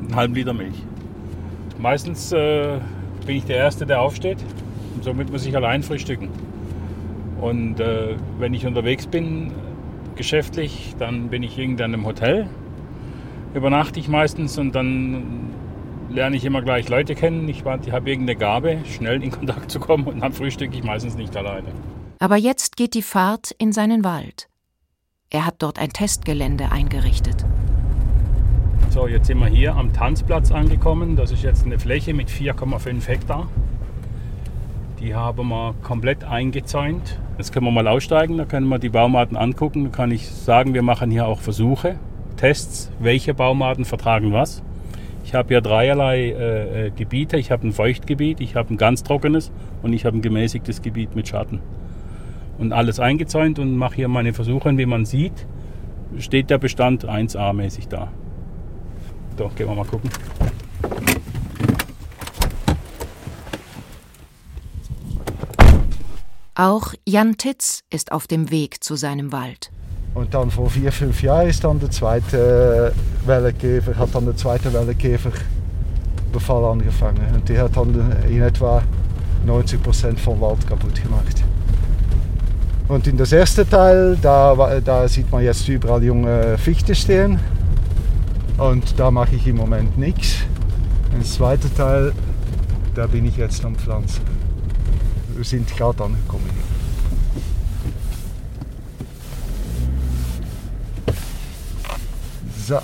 einen 0.00 0.14
halben 0.14 0.34
Liter 0.34 0.54
Milch. 0.54 0.76
Meistens 1.78 2.32
äh, 2.32 2.80
bin 3.24 3.36
ich 3.36 3.44
der 3.44 3.56
Erste, 3.56 3.86
der 3.86 4.00
aufsteht 4.00 4.38
und 4.94 5.04
somit 5.04 5.30
muss 5.30 5.46
ich 5.46 5.54
allein 5.54 5.82
frühstücken. 5.82 6.28
Und 7.40 7.78
äh, 7.78 8.16
wenn 8.38 8.52
ich 8.52 8.66
unterwegs 8.66 9.06
bin, 9.06 9.52
geschäftlich, 10.16 10.96
dann 10.98 11.28
bin 11.28 11.44
ich 11.44 11.56
irgendwann 11.56 11.94
im 11.94 12.04
Hotel, 12.04 12.48
übernachte 13.54 14.00
ich 14.00 14.08
meistens 14.08 14.58
und 14.58 14.74
dann 14.74 15.50
lerne 16.10 16.36
ich 16.36 16.44
immer 16.44 16.62
gleich 16.62 16.88
Leute 16.88 17.14
kennen. 17.14 17.48
Ich, 17.48 17.60
ich 17.60 17.92
habe 17.92 18.10
irgendeine 18.10 18.36
Gabe, 18.36 18.78
schnell 18.84 19.22
in 19.22 19.30
Kontakt 19.30 19.70
zu 19.70 19.78
kommen 19.78 20.04
und 20.08 20.20
dann 20.20 20.32
frühstücke 20.32 20.76
ich 20.76 20.82
meistens 20.82 21.16
nicht 21.16 21.36
alleine. 21.36 21.68
Aber 22.18 22.36
jetzt 22.36 22.76
geht 22.76 22.94
die 22.94 23.02
Fahrt 23.02 23.52
in 23.58 23.72
seinen 23.72 24.02
Wald. 24.02 24.48
Er 25.30 25.46
hat 25.46 25.56
dort 25.58 25.78
ein 25.78 25.90
Testgelände 25.90 26.72
eingerichtet. 26.72 27.44
So, 28.90 29.06
jetzt 29.06 29.26
sind 29.26 29.38
wir 29.38 29.48
hier 29.48 29.76
am 29.76 29.92
Tanzplatz 29.92 30.50
angekommen. 30.50 31.14
Das 31.14 31.30
ist 31.30 31.42
jetzt 31.42 31.66
eine 31.66 31.78
Fläche 31.78 32.14
mit 32.14 32.30
4,5 32.30 33.06
Hektar. 33.06 33.46
Die 34.98 35.14
haben 35.14 35.48
wir 35.48 35.74
komplett 35.82 36.24
eingezäunt. 36.24 37.18
Jetzt 37.36 37.52
können 37.52 37.66
wir 37.66 37.70
mal 37.70 37.86
aussteigen, 37.86 38.38
da 38.38 38.46
können 38.46 38.66
wir 38.66 38.78
die 38.78 38.88
Baumarten 38.88 39.36
angucken. 39.36 39.84
Da 39.84 39.90
kann 39.90 40.10
ich 40.10 40.26
sagen, 40.30 40.72
wir 40.72 40.80
machen 40.80 41.10
hier 41.10 41.26
auch 41.26 41.40
Versuche, 41.40 41.96
Tests, 42.38 42.90
welche 42.98 43.34
Baumarten 43.34 43.84
vertragen 43.84 44.32
was. 44.32 44.62
Ich 45.22 45.34
habe 45.34 45.48
hier 45.48 45.60
dreierlei 45.60 46.30
äh, 46.30 46.86
äh, 46.86 46.90
Gebiete. 46.90 47.36
Ich 47.36 47.50
habe 47.50 47.66
ein 47.66 47.72
Feuchtgebiet, 47.72 48.40
ich 48.40 48.56
habe 48.56 48.72
ein 48.72 48.78
ganz 48.78 49.02
trockenes 49.02 49.52
und 49.82 49.92
ich 49.92 50.06
habe 50.06 50.16
ein 50.16 50.22
gemäßigtes 50.22 50.80
Gebiet 50.80 51.14
mit 51.14 51.28
Schatten. 51.28 51.60
Und 52.56 52.72
alles 52.72 53.00
eingezäunt 53.00 53.58
und 53.58 53.76
mache 53.76 53.96
hier 53.96 54.08
meine 54.08 54.32
Versuche. 54.32 54.70
Und 54.70 54.78
wie 54.78 54.86
man 54.86 55.04
sieht, 55.04 55.46
steht 56.18 56.48
der 56.48 56.56
Bestand 56.56 57.06
1A-mäßig 57.06 57.88
da. 57.90 58.08
So, 59.38 59.48
gehen 59.54 59.68
wir 59.68 59.74
mal 59.76 59.84
gucken. 59.84 60.10
Auch 66.56 66.92
Jan 67.06 67.36
Titz 67.36 67.84
ist 67.88 68.10
auf 68.10 68.26
dem 68.26 68.50
Weg 68.50 68.82
zu 68.82 68.96
seinem 68.96 69.30
Wald. 69.30 69.70
Und 70.14 70.34
dann 70.34 70.50
vor 70.50 70.68
vier, 70.68 70.90
fünf 70.90 71.22
Jahren 71.22 71.48
ist 71.48 71.62
dann 71.62 71.78
der 71.78 71.92
zweite 71.92 72.92
Wellenkäfer, 73.26 73.96
hat 73.96 74.12
dann 74.12 74.24
der 74.24 74.36
zweite 74.36 74.72
Wellenkäferbefall 74.72 76.64
angefangen. 76.64 77.32
Und 77.32 77.48
die 77.48 77.56
hat 77.56 77.76
dann 77.76 77.94
in 78.28 78.42
etwa 78.42 78.82
90 79.46 79.80
Prozent 79.80 80.18
vom 80.18 80.40
Wald 80.40 80.66
kaputt 80.66 81.00
gemacht. 81.00 81.44
Und 82.88 83.06
in 83.06 83.16
das 83.16 83.30
erste 83.30 83.68
Teil, 83.68 84.18
da, 84.20 84.80
da 84.84 85.06
sieht 85.06 85.30
man 85.30 85.44
jetzt 85.44 85.68
überall 85.68 86.02
junge 86.02 86.58
Fichte 86.58 86.96
stehen. 86.96 87.38
Und 88.58 88.98
da 88.98 89.12
mache 89.12 89.36
ich 89.36 89.46
im 89.46 89.54
Moment 89.54 89.96
nichts. 89.96 90.38
Das 91.16 91.34
zweite 91.34 91.72
Teil, 91.74 92.12
da 92.96 93.06
bin 93.06 93.24
ich 93.24 93.36
jetzt 93.36 93.64
am 93.64 93.76
Pflanzen. 93.76 94.20
Wir 95.34 95.44
sind 95.44 95.68
gerade 95.76 96.02
angekommen. 96.02 96.50
So. 102.66 102.80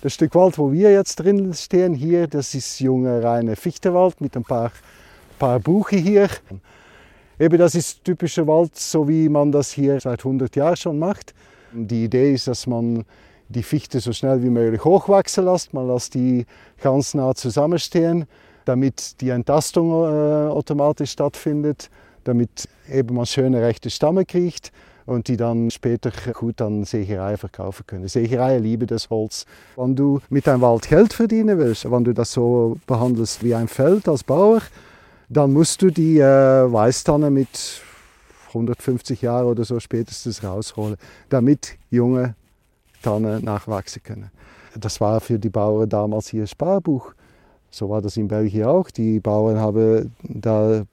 Das 0.00 0.14
Stück 0.14 0.34
Wald, 0.34 0.56
wo 0.56 0.72
wir 0.72 0.90
jetzt 0.90 1.16
drin 1.16 1.52
stehen, 1.52 1.92
hier, 1.92 2.26
das 2.28 2.54
ist 2.54 2.80
junge 2.80 3.22
reine 3.22 3.56
Fichtewald 3.56 4.22
mit 4.22 4.34
ein 4.38 4.42
paar, 4.42 4.72
paar 5.38 5.60
Buche 5.60 5.96
hier. 5.96 6.30
Eben, 7.38 7.58
das 7.58 7.74
ist 7.74 8.04
typischer 8.04 8.46
Wald, 8.46 8.76
so 8.76 9.08
wie 9.08 9.28
man 9.28 9.52
das 9.52 9.72
hier 9.72 9.98
seit 10.00 10.20
100 10.20 10.54
Jahren 10.54 10.76
schon 10.76 10.98
macht. 10.98 11.34
Die 11.72 12.04
Idee 12.04 12.34
ist, 12.34 12.46
dass 12.46 12.66
man 12.66 13.04
die 13.48 13.62
Fichte 13.62 14.00
so 14.00 14.12
schnell 14.12 14.42
wie 14.42 14.50
möglich 14.50 14.84
hochwachsen 14.84 15.44
lässt. 15.44 15.74
Man 15.74 15.88
lässt 15.88 16.14
die 16.14 16.46
ganz 16.80 17.14
nah 17.14 17.34
zusammenstehen 17.34 18.26
damit 18.64 19.20
die 19.20 19.30
Entlastung 19.30 19.90
äh, 19.90 20.48
automatisch 20.50 21.10
stattfindet, 21.10 21.90
damit 22.24 22.68
eben 22.90 23.16
man 23.16 23.26
schöne 23.26 23.60
rechte 23.62 23.90
Stamme 23.90 24.24
kriegt 24.24 24.72
und 25.06 25.28
die 25.28 25.36
dann 25.36 25.70
später 25.70 26.12
gut 26.32 26.60
an 26.60 26.84
Sägerei 26.84 27.36
verkaufen 27.36 27.84
können. 27.86 28.08
Sägerei 28.08 28.58
liebe 28.58 28.86
das 28.86 29.10
Holz. 29.10 29.46
Wenn 29.76 29.96
du 29.96 30.20
mit 30.28 30.46
deinem 30.46 30.60
Wald 30.60 30.88
Geld 30.88 31.12
verdienen 31.12 31.58
willst, 31.58 31.90
wenn 31.90 32.04
du 32.04 32.14
das 32.14 32.32
so 32.32 32.76
behandelst 32.86 33.42
wie 33.42 33.54
ein 33.54 33.68
Feld 33.68 34.08
als 34.08 34.22
Bauer, 34.22 34.60
dann 35.32 35.52
musst 35.52 35.80
du 35.82 35.90
die 35.90 36.18
äh, 36.18 36.72
Weißtanne 36.72 37.30
mit 37.30 37.82
150 38.48 39.22
Jahren 39.22 39.46
oder 39.46 39.64
so 39.64 39.80
spätestens 39.80 40.44
rausholen, 40.44 40.96
damit 41.30 41.78
junge 41.90 42.34
Tannen 43.02 43.42
nachwachsen 43.42 44.02
können. 44.02 44.30
Das 44.78 45.00
war 45.00 45.20
für 45.20 45.38
die 45.38 45.48
Bauern 45.48 45.88
damals 45.88 46.28
hier 46.28 46.46
Sparbuch. 46.46 47.14
So 47.70 47.88
war 47.88 48.02
das 48.02 48.16
in 48.16 48.28
Belgien 48.28 48.66
auch. 48.66 48.90
Die 48.90 49.20
Bauern 49.20 49.58
haben 49.58 50.14
da 50.22 50.84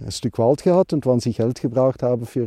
ein 0.00 0.12
Stück 0.12 0.38
Wald 0.38 0.62
gehabt 0.62 0.92
und 0.92 1.04
wenn 1.04 1.20
sie 1.20 1.32
Geld 1.32 1.60
gebraucht 1.60 2.02
haben, 2.02 2.24
für, 2.24 2.46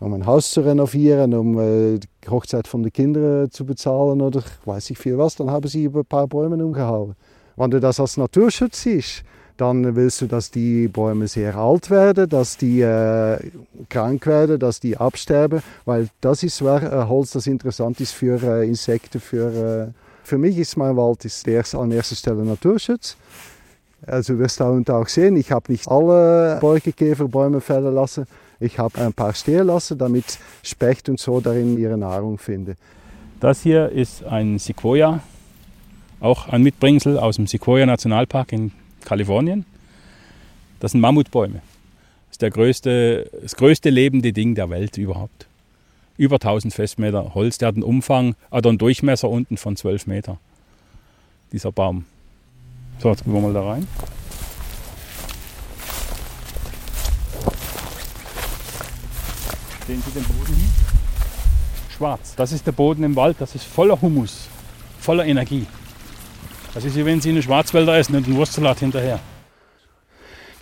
um 0.00 0.12
ein 0.12 0.26
Haus 0.26 0.50
zu 0.50 0.60
renovieren, 0.60 1.34
um 1.34 1.58
äh, 1.58 1.98
die 1.98 2.28
Hochzeit 2.28 2.66
von 2.66 2.82
den 2.82 2.92
Kindern 2.92 3.50
zu 3.50 3.64
bezahlen 3.64 4.20
oder 4.20 4.42
weiß 4.64 4.90
ich 4.90 4.98
viel 4.98 5.16
was, 5.18 5.36
dann 5.36 5.50
haben 5.50 5.68
sie 5.68 5.84
über 5.84 6.00
ein 6.00 6.06
paar 6.06 6.26
Bäume 6.26 6.62
umgehauen. 6.64 7.14
Wenn 7.56 7.70
du 7.70 7.80
das 7.80 7.98
als 7.98 8.16
Naturschutz 8.16 8.82
siehst, 8.82 9.24
dann 9.58 9.96
willst 9.96 10.22
du, 10.22 10.26
dass 10.26 10.50
die 10.50 10.88
Bäume 10.88 11.28
sehr 11.28 11.56
alt 11.56 11.90
werden, 11.90 12.28
dass 12.28 12.56
die 12.56 12.80
äh, 12.80 13.38
krank 13.90 14.26
werden, 14.26 14.58
dass 14.58 14.80
die 14.80 14.96
absterben, 14.96 15.62
weil 15.84 16.08
das 16.20 16.42
ist 16.42 16.60
äh, 16.62 16.64
Holz, 16.64 17.32
das 17.32 17.46
interessant 17.46 18.00
ist 18.00 18.12
für 18.12 18.40
äh, 18.42 18.66
Insekten, 18.66 19.20
für 19.20 19.88
äh, 19.88 19.92
für 20.28 20.36
mich 20.38 20.58
ist 20.58 20.76
mein 20.76 20.94
Wald 20.96 21.24
ist 21.24 21.46
der, 21.46 21.64
an 21.72 21.90
erster 21.90 22.14
Stelle 22.14 22.44
Naturschutz. 22.44 23.16
Also 24.06 24.38
wirst 24.38 24.60
du 24.60 24.84
auch 24.92 25.08
sehen, 25.08 25.36
ich 25.36 25.50
habe 25.50 25.72
nicht 25.72 25.88
alle 25.88 26.58
Borkenkäferbäume 26.60 27.62
fällen 27.62 27.94
lassen. 27.94 28.26
Ich 28.60 28.78
habe 28.78 29.00
ein 29.00 29.14
paar 29.14 29.32
stehen 29.32 29.66
lassen, 29.66 29.96
damit 29.96 30.38
Specht 30.62 31.08
und 31.08 31.18
so 31.18 31.40
darin 31.40 31.78
ihre 31.78 31.96
Nahrung 31.96 32.36
finden. 32.36 32.76
Das 33.40 33.62
hier 33.62 33.88
ist 33.88 34.22
ein 34.22 34.58
Sequoia, 34.58 35.20
auch 36.20 36.48
ein 36.48 36.62
Mitbringsel 36.62 37.18
aus 37.18 37.36
dem 37.36 37.46
Sequoia 37.46 37.86
Nationalpark 37.86 38.52
in 38.52 38.72
Kalifornien. 39.04 39.64
Das 40.80 40.92
sind 40.92 41.00
Mammutbäume. 41.00 41.60
Das 42.28 42.34
ist 42.34 42.42
der 42.42 42.50
größte, 42.50 43.30
das 43.42 43.56
größte 43.56 43.90
lebende 43.90 44.32
Ding 44.32 44.54
der 44.54 44.70
Welt 44.70 44.96
überhaupt 44.96 45.46
über 46.18 46.36
1000 46.36 46.74
Festmeter 46.74 47.34
Holz. 47.34 47.58
Der 47.58 47.68
hat 47.68 47.76
einen 47.76 47.84
Umfang, 47.84 48.34
oder 48.50 48.68
einen 48.68 48.78
Durchmesser 48.78 49.30
unten 49.30 49.56
von 49.56 49.76
12 49.76 50.06
Meter. 50.06 50.38
Dieser 51.52 51.72
Baum. 51.72 52.04
So, 52.98 53.08
jetzt 53.10 53.24
gehen 53.24 53.32
wir 53.32 53.40
mal 53.40 53.54
da 53.54 53.62
rein. 53.62 53.86
Sehen 59.86 60.02
Sie 60.04 60.10
den 60.10 60.24
Boden 60.24 60.54
hier? 60.54 61.94
Schwarz. 61.96 62.34
Das 62.36 62.52
ist 62.52 62.66
der 62.66 62.72
Boden 62.72 63.04
im 63.04 63.16
Wald, 63.16 63.36
das 63.38 63.54
ist 63.54 63.64
voller 63.64 64.02
Humus, 64.02 64.48
voller 65.00 65.24
Energie. 65.24 65.66
Das 66.78 66.84
ist 66.84 66.94
wie 66.94 67.04
wenn 67.04 67.20
Sie 67.20 67.30
eine 67.30 67.42
Schwarzwälder 67.42 67.98
essen 67.98 68.14
und 68.14 68.24
einen 68.26 68.36
Wurstsalat 68.36 68.78
hinterher. 68.78 69.18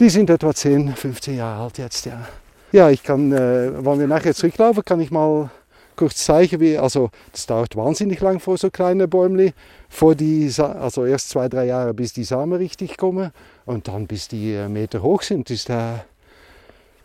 Die 0.01 0.09
sind 0.09 0.31
etwa 0.31 0.55
10, 0.55 0.95
15 0.97 1.37
Jahre 1.37 1.65
alt 1.65 1.77
jetzt, 1.77 2.07
ja. 2.07 2.27
Ja, 2.73 2.89
ich 2.89 3.03
kann, 3.03 3.31
äh, 3.33 3.85
wenn 3.85 3.99
wir 3.99 4.07
nachher 4.07 4.35
zurücklaufen, 4.35 4.83
kann 4.83 4.99
ich 5.03 5.11
mal 5.11 5.51
kurz 5.95 6.25
zeigen, 6.25 6.59
wie, 6.59 6.79
also 6.79 7.11
das 7.33 7.45
dauert 7.45 7.77
wahnsinnig 7.77 8.19
lang 8.21 8.41
vor 8.41 8.57
so 8.57 8.71
kleine 8.71 9.07
Bäumli, 9.07 9.53
vor 9.91 10.15
die, 10.15 10.51
also 10.57 11.05
erst 11.05 11.29
zwei, 11.29 11.51
drei 11.51 11.67
Jahre, 11.67 11.93
bis 11.93 12.15
die 12.15 12.25
Samen 12.25 12.55
richtig 12.55 12.97
kommen 12.97 13.31
Und 13.67 13.87
dann 13.87 14.07
bis 14.07 14.27
die 14.27 14.55
äh, 14.55 14.71
Meter 14.71 15.03
hoch 15.03 15.21
sind, 15.21 15.51
ist 15.51 15.69
da. 15.69 16.03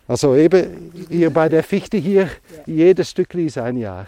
Also 0.08 0.38
eben 0.38 0.89
hier 1.10 1.32
bei 1.32 1.50
der 1.50 1.65
Fichte 1.65 1.98
hier, 1.98 2.30
jedes 2.65 3.10
Stückchen 3.10 3.46
ist 3.46 3.58
ein 3.58 3.75
Jahr. 3.75 4.08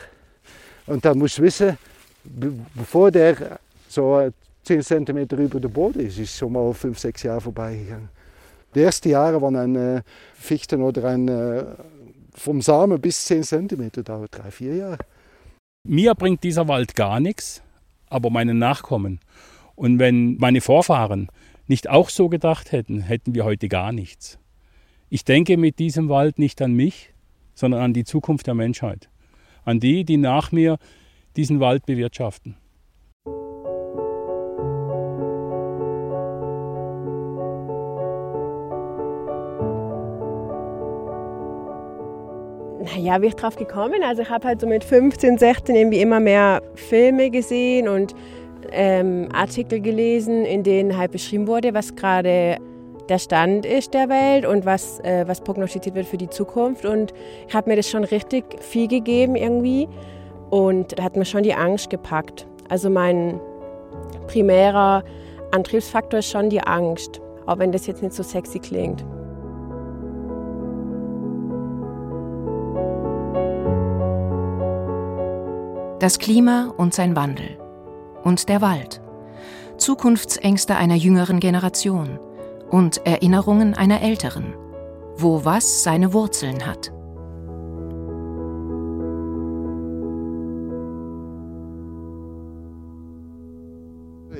Und 0.87 1.03
da 1.03 1.13
musst 1.13 1.39
du 1.39 1.41
wissen, 1.41 1.77
bevor 2.73 3.11
der 3.11 3.59
so 3.89 4.31
10 4.63 4.81
cm 4.81 5.17
über 5.17 5.59
dem 5.59 5.71
Boden 5.71 5.99
ist, 5.99 6.17
ist 6.17 6.37
schon 6.37 6.53
mal 6.53 6.73
5, 6.73 6.97
6 6.97 7.23
Jahre 7.23 7.41
vorbeigegangen. 7.41 8.09
Die 8.73 8.81
ersten 8.81 9.09
Jahre 9.09 9.41
waren 9.41 9.55
ein 9.55 9.75
äh, 9.75 10.01
Fichten 10.33 10.81
oder 10.81 11.05
ein 11.05 11.27
äh, 11.27 11.65
vom 12.35 12.61
Samen 12.61 12.99
bis 12.99 13.25
10 13.25 13.43
cm 13.43 13.91
dauert 14.03 14.37
3, 14.37 14.51
4 14.51 14.75
Jahre. 14.75 14.97
Mir 15.85 16.15
bringt 16.15 16.43
dieser 16.43 16.67
Wald 16.67 16.95
gar 16.95 17.19
nichts, 17.19 17.61
aber 18.09 18.29
meinen 18.29 18.57
Nachkommen. 18.57 19.19
Und 19.75 19.99
wenn 19.99 20.37
meine 20.37 20.61
Vorfahren 20.61 21.27
nicht 21.67 21.89
auch 21.89 22.09
so 22.09 22.29
gedacht 22.29 22.71
hätten, 22.71 23.01
hätten 23.01 23.35
wir 23.35 23.45
heute 23.45 23.67
gar 23.67 23.91
nichts. 23.91 24.39
Ich 25.09 25.25
denke 25.25 25.57
mit 25.57 25.79
diesem 25.79 26.09
Wald 26.09 26.39
nicht 26.39 26.61
an 26.61 26.73
mich, 26.73 27.13
sondern 27.53 27.81
an 27.81 27.93
die 27.93 28.03
Zukunft 28.03 28.47
der 28.47 28.55
Menschheit. 28.55 29.09
An 29.63 29.79
die, 29.79 30.03
die 30.03 30.17
nach 30.17 30.51
mir 30.51 30.77
diesen 31.35 31.59
Wald 31.59 31.85
bewirtschaften. 31.85 32.57
Ja, 42.97 43.21
wie 43.21 43.27
ich 43.27 43.35
drauf 43.35 43.55
gekommen? 43.55 44.03
Also 44.03 44.23
ich 44.23 44.29
habe 44.29 44.47
halt 44.47 44.61
so 44.61 44.67
mit 44.67 44.83
15, 44.83 45.37
16 45.37 45.75
irgendwie 45.75 46.01
immer 46.01 46.19
mehr 46.19 46.61
Filme 46.75 47.29
gesehen 47.29 47.87
und 47.87 48.13
ähm, 48.71 49.29
Artikel 49.33 49.79
gelesen, 49.79 50.45
in 50.45 50.63
denen 50.63 50.97
halt 50.97 51.11
beschrieben 51.11 51.47
wurde, 51.47 51.73
was 51.73 51.95
gerade 51.95 52.57
der 53.09 53.19
Stand 53.19 53.65
ist 53.65 53.93
der 53.93 54.09
Welt 54.09 54.45
und 54.45 54.65
was, 54.65 54.99
äh, 55.01 55.25
was 55.27 55.41
prognostiziert 55.41 55.95
wird 55.95 56.07
für 56.07 56.17
die 56.17 56.29
Zukunft. 56.29 56.85
Und 56.85 57.13
ich 57.47 57.53
habe 57.53 57.69
mir 57.69 57.75
das 57.75 57.89
schon 57.89 58.03
richtig 58.03 58.43
viel 58.61 58.87
gegeben 58.87 59.35
irgendwie 59.35 59.87
und 60.49 60.97
da 60.97 61.03
hat 61.03 61.15
mir 61.15 61.25
schon 61.25 61.43
die 61.43 61.53
Angst 61.53 61.89
gepackt. 61.89 62.47
Also 62.69 62.89
mein 62.89 63.39
primärer 64.27 65.03
Antriebsfaktor 65.51 66.19
ist 66.19 66.31
schon 66.31 66.49
die 66.49 66.61
Angst, 66.61 67.21
auch 67.45 67.59
wenn 67.59 67.71
das 67.71 67.87
jetzt 67.87 68.01
nicht 68.01 68.13
so 68.13 68.23
sexy 68.23 68.59
klingt. 68.59 69.03
Das 75.99 76.19
Klima 76.19 76.73
und 76.77 76.93
sein 76.93 77.15
Wandel. 77.15 77.57
Und 78.23 78.49
der 78.49 78.61
Wald. 78.61 79.01
Zukunftsängste 79.77 80.75
einer 80.75 80.95
jüngeren 80.95 81.39
Generation 81.39 82.19
und 82.69 83.05
Erinnerungen 83.05 83.73
einer 83.73 84.01
älteren, 84.01 84.53
wo 85.15 85.45
was 85.45 85.83
seine 85.83 86.13
Wurzeln 86.13 86.65
hat. 86.65 86.91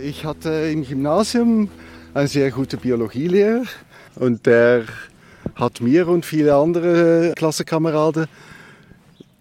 Ich 0.02 0.26
hatte 0.26 0.50
im 0.50 0.84
Gymnasium 0.84 1.70
einen 2.14 2.28
sehr 2.28 2.52
guten 2.52 2.80
Biologielehrer 2.80 3.64
und 4.16 4.46
der 4.46 4.84
hat 5.56 5.82
mir 5.82 6.08
und 6.08 6.26
viele 6.26 6.56
andere 6.56 7.34
Klassenkameraden 7.36 8.28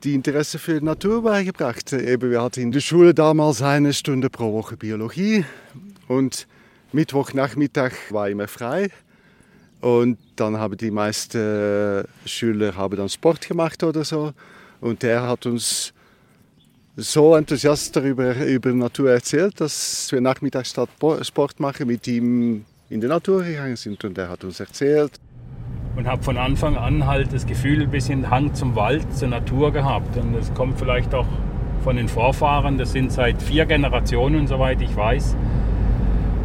die 0.04 0.14
Interesse 0.14 0.58
für 0.58 0.80
die 0.80 0.84
Natur 0.84 1.22
beigebracht. 1.22 1.92
Eben, 1.92 2.30
wir 2.30 2.42
hatten 2.42 2.60
in 2.60 2.72
der 2.72 2.80
Schule 2.80 3.14
damals 3.14 3.62
eine 3.62 3.92
Stunde 3.92 4.30
pro 4.30 4.52
Woche 4.52 4.76
Biologie 4.76 5.44
und 6.08 6.46
Mittwochnachmittag 6.92 7.92
war 8.10 8.28
immer 8.28 8.48
frei. 8.48 8.90
Und 9.80 10.18
dann 10.36 10.58
haben 10.58 10.76
die 10.76 10.90
meisten 10.90 12.04
Schüler 12.24 12.76
haben 12.76 12.96
dann 12.96 13.08
Sport 13.08 13.46
gemacht 13.48 13.82
oder 13.82 14.04
so. 14.04 14.32
Und 14.80 15.02
der 15.02 15.22
hat 15.26 15.46
uns 15.46 15.92
so 16.96 17.34
enthusiastisch 17.34 17.92
darüber 17.92 18.34
über 18.44 18.72
Natur 18.72 19.12
erzählt, 19.12 19.60
dass 19.60 20.10
wir 20.12 20.20
nachmittags 20.20 20.70
statt 20.70 20.90
Sport 21.22 21.58
machen 21.60 21.86
mit 21.86 22.06
ihm 22.06 22.64
in 22.90 23.00
die 23.00 23.06
Natur 23.06 23.42
gegangen 23.44 23.76
sind. 23.76 24.04
Und 24.04 24.18
er 24.18 24.28
hat 24.28 24.44
uns 24.44 24.60
erzählt, 24.60 25.12
und 25.96 26.06
habe 26.06 26.22
von 26.22 26.36
Anfang 26.36 26.76
an 26.76 27.06
halt 27.06 27.32
das 27.32 27.46
Gefühl, 27.46 27.82
ein 27.82 27.90
bisschen 27.90 28.30
Hang 28.30 28.54
zum 28.54 28.74
Wald, 28.76 29.14
zur 29.14 29.28
Natur 29.28 29.72
gehabt. 29.72 30.16
Und 30.16 30.34
das 30.34 30.52
kommt 30.54 30.78
vielleicht 30.78 31.14
auch 31.14 31.26
von 31.84 31.96
den 31.96 32.08
Vorfahren. 32.08 32.78
Das 32.78 32.92
sind 32.92 33.12
seit 33.12 33.42
vier 33.42 33.66
Generationen, 33.66 34.46
soweit 34.46 34.80
ich 34.80 34.96
weiß, 34.96 35.36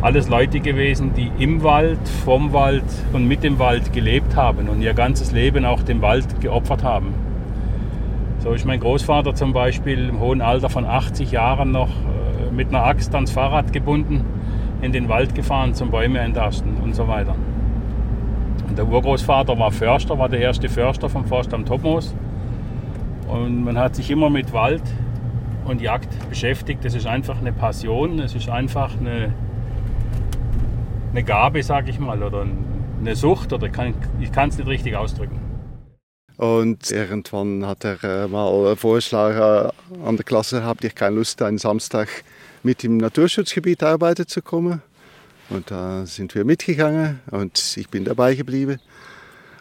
alles 0.02 0.30
Leute 0.30 0.60
gewesen, 0.60 1.14
die 1.16 1.32
im 1.44 1.64
Wald, 1.64 2.00
vom 2.26 2.54
Wald 2.54 2.84
und 3.14 3.28
mit 3.28 3.44
dem 3.44 3.58
Wald 3.58 3.94
gelebt 3.94 4.36
haben 4.36 4.70
und 4.70 4.82
ihr 4.82 4.94
ganzes 4.94 5.32
Leben 5.32 5.66
auch 5.66 5.82
dem 5.82 6.02
Wald 6.02 6.40
geopfert 6.42 6.84
haben. 6.84 7.14
So 8.40 8.52
ist 8.52 8.66
mein 8.66 8.80
Großvater 8.80 9.34
zum 9.34 9.54
Beispiel 9.54 10.10
im 10.10 10.20
hohen 10.20 10.42
Alter 10.42 10.70
von 10.70 10.86
80 10.86 11.32
Jahren 11.32 11.72
noch 11.72 11.90
äh, 11.90 12.52
mit 12.52 12.70
einer 12.70 12.84
Axt 12.84 13.16
ans 13.16 13.32
Fahrrad 13.32 13.74
gebunden 13.74 14.24
in 14.82 14.92
den 14.92 15.10
Wald 15.10 15.34
gefahren 15.34 15.74
zum 15.74 15.90
Bäume 15.90 16.20
entarsten 16.20 16.78
und 16.84 16.96
so 16.96 17.08
weiter. 17.08 17.36
Der 18.78 18.88
Urgroßvater 18.88 19.58
war 19.58 19.72
Förster, 19.72 20.20
war 20.20 20.30
der 20.30 20.40
erste 20.40 20.70
Förster 20.70 21.10
vom 21.10 21.26
Forstamt 21.26 21.68
Topmoos. 21.68 22.13
Und 23.28 23.63
man 23.63 23.76
hat 23.76 23.96
sich 23.96 24.12
immer 24.12 24.30
mit 24.30 24.54
Wald 24.54 24.84
und 25.66 25.82
Jagd 25.82 26.10
beschäftigt. 26.30 26.86
Das 26.86 26.94
ist 26.94 27.08
einfach 27.08 27.40
eine 27.40 27.52
Passion, 27.52 28.20
es 28.20 28.36
ist 28.36 28.50
einfach 28.50 28.96
eine, 29.00 29.34
eine 31.10 31.24
Gabe, 31.24 31.63
sage 31.63 31.90
ich 31.90 31.98
mal, 31.98 32.22
oder 32.22 32.46
eine 33.00 33.16
Sucht, 33.16 33.52
oder 33.52 33.66
ich 33.66 33.74
kann 34.32 34.50
es 34.50 34.58
nicht 34.60 34.68
richtig 34.68 34.96
ausdrücken. 34.96 35.40
Und 36.38 36.92
irgendwann 36.92 37.66
hat 37.66 37.84
er 37.84 38.04
äh, 38.04 38.28
mal 38.28 38.76
Vorschlag 38.76 39.72
äh, 39.72 40.06
an 40.08 40.18
der 40.18 40.24
Klasse, 40.24 40.63
habt 40.63 40.84
ihr 40.84 40.92
keine 40.92 41.16
Lust, 41.16 41.42
einen 41.42 41.58
Samstag 41.58 42.10
mit 42.62 42.84
im 42.84 42.98
Naturschutzgebiet 42.98 43.82
arbeiten 43.82 44.28
zu 44.28 44.44
kommen? 44.44 44.84
Und 45.50 45.72
da 45.72 46.06
sind 46.06 46.36
wir 46.36 46.44
mitgegangen 46.44 47.22
und 47.32 47.78
ich 47.78 47.90
bin 47.90 48.04
dabei 48.04 48.36
geblieben. 48.36 48.80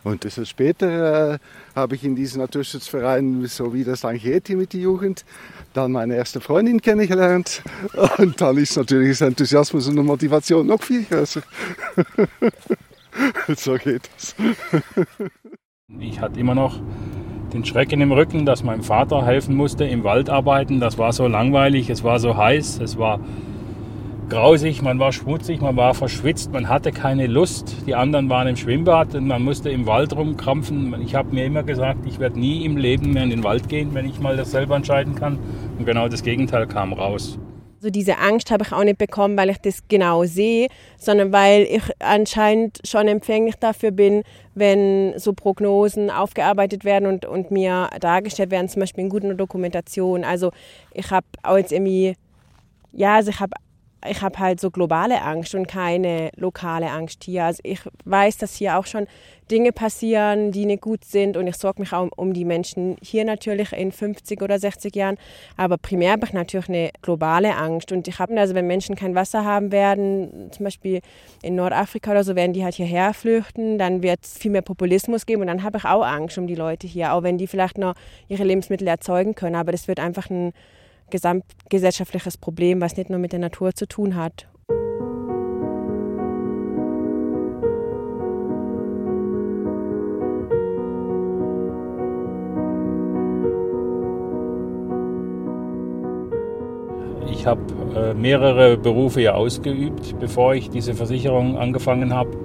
Und 0.07 0.21
bisschen 0.21 0.47
später 0.47 1.35
äh, 1.35 1.39
habe 1.75 1.97
ich 1.97 2.05
in 2.05 2.15
diesem 2.15 2.41
Naturschutzverein, 2.41 3.45
so 3.47 3.75
wie 3.75 3.83
das 3.83 4.05
eigentlich 4.05 4.23
geht 4.23 4.49
mit 4.51 4.73
der 4.73 4.81
Jugend, 4.81 5.25
dann 5.75 5.91
meine 5.91 6.15
erste 6.15 6.41
Freundin 6.41 6.81
kennengelernt. 6.81 7.63
Und 8.19 8.41
dann 8.41 8.57
ist 8.57 8.77
natürlich 8.77 9.19
das 9.19 9.23
Enthusiasmus 9.23 9.89
und 9.89 9.97
die 9.97 10.03
Motivation 10.03 10.69
noch 10.69 10.81
viel 10.81 11.03
größer. 11.05 11.43
so 13.57 13.75
geht 13.75 14.09
es. 14.17 14.37
ich 15.99 16.21
hatte 16.21 16.39
immer 16.39 16.55
noch 16.55 16.81
den 17.53 17.65
Schrecken 17.65 18.01
im 18.01 18.13
Rücken, 18.13 18.47
dass 18.47 18.63
meinem 18.63 18.85
Vater 18.85 19.27
helfen 19.27 19.57
musste 19.57 19.85
im 19.87 20.05
Wald 20.05 20.31
arbeiten. 20.31 20.79
Das 20.79 20.99
war 20.99 21.13
so 21.13 21.27
langweilig, 21.27 21.91
es 21.91 22.05
war 22.05 22.21
so 22.21 22.37
heiß, 22.37 22.79
es 22.79 22.97
war 22.97 23.19
grausig, 24.29 24.83
man 24.83 24.99
war 24.99 25.13
schmutzig, 25.13 25.61
man 25.61 25.77
war 25.77 25.95
verschwitzt, 25.95 26.53
man 26.53 26.69
hatte 26.69 26.91
keine 26.91 27.27
Lust. 27.27 27.77
Die 27.87 27.95
anderen 27.95 28.29
waren 28.29 28.49
im 28.49 28.57
Schwimmbad 28.57 29.15
und 29.15 29.27
man 29.27 29.43
musste 29.43 29.71
im 29.71 29.87
Wald 29.87 30.15
rumkrampfen. 30.15 31.01
Ich 31.03 31.15
habe 31.15 31.33
mir 31.33 31.45
immer 31.45 31.63
gesagt, 31.63 32.07
ich 32.07 32.19
werde 32.19 32.39
nie 32.39 32.65
im 32.65 32.77
Leben 32.77 33.13
mehr 33.13 33.23
in 33.23 33.31
den 33.31 33.45
Wald 33.45 33.69
gehen, 33.69 33.95
wenn 33.95 34.07
ich 34.07 34.19
mal 34.19 34.37
das 34.37 34.51
selber 34.51 34.77
entscheiden 34.77 35.15
kann. 35.15 35.39
Und 35.79 35.87
genau 35.87 36.09
das 36.09 36.23
Gegenteil 36.23 36.67
kam 36.67 36.93
raus. 36.93 37.39
Also 37.77 37.91
diese 37.91 38.19
Angst 38.19 38.51
habe 38.51 38.65
ich 38.65 38.73
auch 38.73 38.83
nicht 38.83 38.99
bekommen, 38.99 39.37
weil 39.37 39.51
ich 39.51 39.59
das 39.59 39.87
genau 39.87 40.25
sehe, 40.25 40.69
sondern 40.99 41.33
weil 41.33 41.63
ich 41.63 41.83
anscheinend 42.01 42.81
schon 42.85 43.07
empfänglich 43.07 43.57
dafür 43.57 43.91
bin, 43.93 44.23
wenn 44.55 45.17
so 45.19 45.35
Prognosen 45.35 46.11
aufgearbeitet 46.11 46.85
werden 46.85 47.07
und, 47.07 47.27
und 47.27 47.51
mir 47.51 47.91
dargestellt 48.01 48.51
werden, 48.51 48.69
zum 48.69 48.81
Beispiel 48.81 49.05
in 49.05 49.11
guter 49.11 49.35
Dokumentation. 49.35 50.25
Also 50.25 50.51
ich 50.95 51.11
habe 51.11 51.27
auch 51.43 51.59
jetzt 51.59 51.71
irgendwie, 51.71 52.15
ja, 52.93 53.17
also 53.17 53.31
ich 53.31 53.39
habe 53.39 53.53
ich 54.11 54.23
habe 54.23 54.39
halt 54.39 54.61
so 54.61 54.71
globale 54.71 55.23
Angst 55.23 55.55
und 55.55 55.67
keine 55.67 56.31
lokale 56.37 56.91
Angst 56.91 57.25
hier. 57.25 57.45
Also 57.45 57.61
ich 57.65 57.81
weiß, 58.05 58.39
dass 58.39 58.55
hier 58.55 58.79
auch 58.79 58.87
schon 58.87 59.07
Dinge 59.51 59.71
passieren, 59.71 60.51
die 60.51 60.67
nicht 60.67 60.83
gut 60.83 61.05
sind 61.05 61.37
und 61.37 61.47
ich 61.47 61.57
sorge 61.57 61.81
mich 61.81 61.93
auch 61.93 62.09
um 62.17 62.33
die 62.33 62.45
Menschen 62.45 62.97
hier 63.01 63.25
natürlich 63.25 63.73
in 63.73 63.93
50 63.93 64.43
oder 64.43 64.59
60 64.59 64.95
Jahren. 64.97 65.19
Aber 65.57 65.79
primär 65.79 66.13
habe 66.13 66.27
ich 66.27 66.33
natürlich 66.33 66.69
eine 66.69 66.91
globale 67.01 67.55
Angst 67.55 67.93
und 67.93 68.09
ich 68.09 68.19
habe 68.19 68.39
also, 68.41 68.55
wenn 68.55 68.67
Menschen 68.67 68.97
kein 68.97 69.15
Wasser 69.15 69.45
haben 69.45 69.71
werden, 69.71 70.51
zum 70.51 70.65
Beispiel 70.65 71.01
in 71.43 71.55
Nordafrika 71.55 72.11
oder 72.11 72.25
so, 72.25 72.35
werden 72.35 72.53
die 72.53 72.65
halt 72.65 72.75
hierher 72.75 73.15
flüchten, 73.15 73.79
dann 73.79 74.03
wird 74.03 74.25
es 74.25 74.37
viel 74.37 74.51
mehr 74.51 74.63
Populismus 74.63 75.27
geben 75.27 75.43
und 75.43 75.47
dann 75.47 75.63
habe 75.63 75.79
ich 75.79 75.85
auch 75.85 76.05
Angst 76.05 76.39
um 76.39 76.47
die 76.47 76.57
Leute 76.57 76.87
hier, 76.87 77.13
auch 77.13 77.23
wenn 77.23 77.39
die 77.39 77.47
vielleicht 77.47 77.79
noch 77.79 77.95
ihre 78.29 78.43
Lebensmittel 78.43 78.89
erzeugen 78.89 79.35
können. 79.35 79.55
Aber 79.55 79.71
das 79.71 79.87
wird 79.87 80.01
einfach 80.01 80.29
ein 80.29 80.53
gesamtgesellschaftliches 81.11 82.37
Problem, 82.37 82.81
was 82.81 82.97
nicht 82.97 83.11
nur 83.11 83.19
mit 83.19 83.33
der 83.33 83.39
Natur 83.39 83.75
zu 83.75 83.87
tun 83.87 84.17
hat. 84.17 84.49
Ich 97.31 97.47
habe 97.47 97.61
äh, 97.95 98.15
mehrere 98.15 98.77
Berufe 98.77 99.21
ja 99.21 99.35
ausgeübt, 99.35 100.19
bevor 100.19 100.55
ich 100.55 100.69
diese 100.71 100.95
Versicherung 100.95 101.57
angefangen 101.57 102.13
habe. 102.13 102.37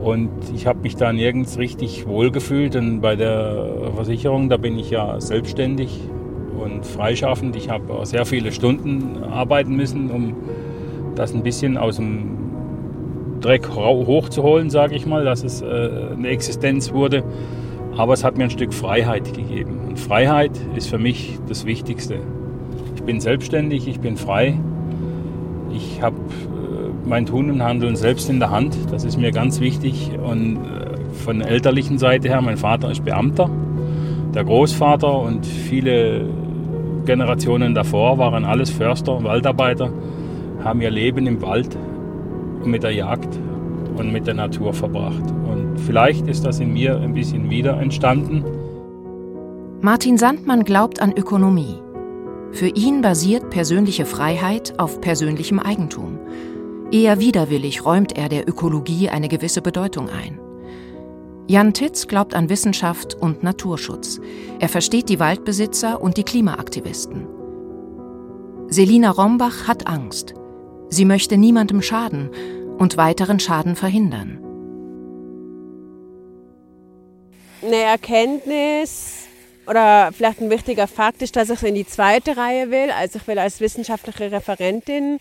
Und 0.00 0.30
ich 0.54 0.66
habe 0.66 0.80
mich 0.80 0.96
da 0.96 1.12
nirgends 1.12 1.58
richtig 1.58 2.06
wohlgefühlt. 2.06 2.76
Und 2.76 3.00
bei 3.00 3.16
der 3.16 3.90
Versicherung, 3.94 4.48
da 4.48 4.56
bin 4.56 4.78
ich 4.78 4.90
ja 4.90 5.20
selbstständig 5.20 6.08
und 6.56 6.84
freischaffend. 6.84 7.56
Ich 7.56 7.68
habe 7.68 8.04
sehr 8.04 8.26
viele 8.26 8.52
Stunden 8.52 9.22
arbeiten 9.24 9.76
müssen, 9.76 10.10
um 10.10 10.34
das 11.14 11.34
ein 11.34 11.42
bisschen 11.42 11.76
aus 11.76 11.96
dem 11.96 12.36
Dreck 13.40 13.68
hochzuholen, 13.74 14.70
sage 14.70 14.94
ich 14.94 15.06
mal, 15.06 15.24
dass 15.24 15.44
es 15.44 15.62
äh, 15.62 15.66
eine 16.16 16.28
Existenz 16.28 16.92
wurde. 16.92 17.22
Aber 17.96 18.12
es 18.12 18.24
hat 18.24 18.36
mir 18.36 18.44
ein 18.44 18.50
Stück 18.50 18.74
Freiheit 18.74 19.34
gegeben. 19.34 19.80
Und 19.88 19.98
Freiheit 19.98 20.52
ist 20.74 20.88
für 20.88 20.98
mich 20.98 21.38
das 21.48 21.64
Wichtigste. 21.64 22.18
Ich 22.94 23.02
bin 23.02 23.20
selbstständig, 23.20 23.88
ich 23.88 24.00
bin 24.00 24.16
frei. 24.16 24.58
Ich 25.72 26.02
habe 26.02 26.16
äh, 26.16 27.08
mein 27.08 27.26
Tun 27.26 27.50
und 27.50 27.62
Handeln 27.62 27.96
selbst 27.96 28.28
in 28.28 28.38
der 28.38 28.50
Hand. 28.50 28.76
Das 28.90 29.04
ist 29.04 29.16
mir 29.16 29.30
ganz 29.30 29.60
wichtig. 29.60 30.10
Und 30.22 30.56
äh, 30.56 30.96
von 31.12 31.38
der 31.38 31.48
elterlichen 31.48 31.98
Seite 31.98 32.28
her, 32.28 32.42
mein 32.42 32.56
Vater 32.56 32.90
ist 32.90 33.04
Beamter, 33.04 33.50
der 34.34 34.44
Großvater 34.44 35.18
und 35.20 35.46
viele 35.46 36.26
Generationen 37.06 37.74
davor 37.74 38.18
waren 38.18 38.44
alles 38.44 38.70
Förster, 38.70 39.22
Waldarbeiter, 39.24 39.90
haben 40.62 40.80
ihr 40.80 40.90
Leben 40.90 41.26
im 41.26 41.40
Wald 41.40 41.76
mit 42.64 42.82
der 42.82 42.92
Jagd 42.92 43.38
und 43.96 44.12
mit 44.12 44.26
der 44.26 44.34
Natur 44.34 44.74
verbracht. 44.74 45.22
Und 45.50 45.80
vielleicht 45.80 46.26
ist 46.26 46.44
das 46.44 46.60
in 46.60 46.72
mir 46.72 46.98
ein 46.98 47.14
bisschen 47.14 47.48
wieder 47.48 47.80
entstanden. 47.80 48.44
Martin 49.80 50.18
Sandmann 50.18 50.64
glaubt 50.64 51.00
an 51.00 51.12
Ökonomie. 51.12 51.76
Für 52.52 52.68
ihn 52.68 53.02
basiert 53.02 53.50
persönliche 53.50 54.06
Freiheit 54.06 54.74
auf 54.78 55.00
persönlichem 55.00 55.58
Eigentum. 55.58 56.18
Eher 56.90 57.20
widerwillig 57.20 57.84
räumt 57.84 58.16
er 58.16 58.28
der 58.28 58.48
Ökologie 58.48 59.08
eine 59.08 59.28
gewisse 59.28 59.60
Bedeutung 59.60 60.08
ein. 60.08 60.38
Jan 61.48 61.72
Titz 61.72 62.08
glaubt 62.08 62.34
an 62.34 62.48
Wissenschaft 62.48 63.14
und 63.14 63.44
Naturschutz. 63.44 64.18
Er 64.58 64.68
versteht 64.68 65.08
die 65.08 65.20
Waldbesitzer 65.20 66.00
und 66.00 66.16
die 66.16 66.24
Klimaaktivisten. 66.24 67.28
Selina 68.66 69.12
Rombach 69.12 69.68
hat 69.68 69.86
Angst. 69.86 70.34
Sie 70.88 71.04
möchte 71.04 71.36
niemandem 71.36 71.82
schaden 71.82 72.30
und 72.78 72.96
weiteren 72.96 73.38
Schaden 73.38 73.76
verhindern. 73.76 74.40
Eine 77.62 77.76
Erkenntnis 77.76 79.26
oder 79.68 80.10
vielleicht 80.12 80.40
ein 80.40 80.50
wichtiger 80.50 80.88
Fakt 80.88 81.22
ist, 81.22 81.36
dass 81.36 81.50
ich 81.50 81.62
in 81.62 81.76
die 81.76 81.86
zweite 81.86 82.36
Reihe 82.36 82.72
will. 82.72 82.90
Also 82.90 83.20
ich 83.20 83.28
will 83.28 83.38
als 83.38 83.60
wissenschaftliche 83.60 84.32
Referentin 84.32 85.18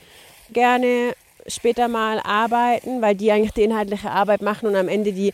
gerne 0.51 1.13
später 1.45 1.87
mal 1.87 2.19
arbeiten, 2.19 3.03
weil 3.03 3.13
die 3.13 3.31
eigentlich 3.31 3.53
die 3.53 3.63
inhaltliche 3.63 4.09
Arbeit 4.09 4.41
machen 4.41 4.67
und 4.67 4.75
am 4.75 4.87
Ende 4.87 5.13
die 5.13 5.31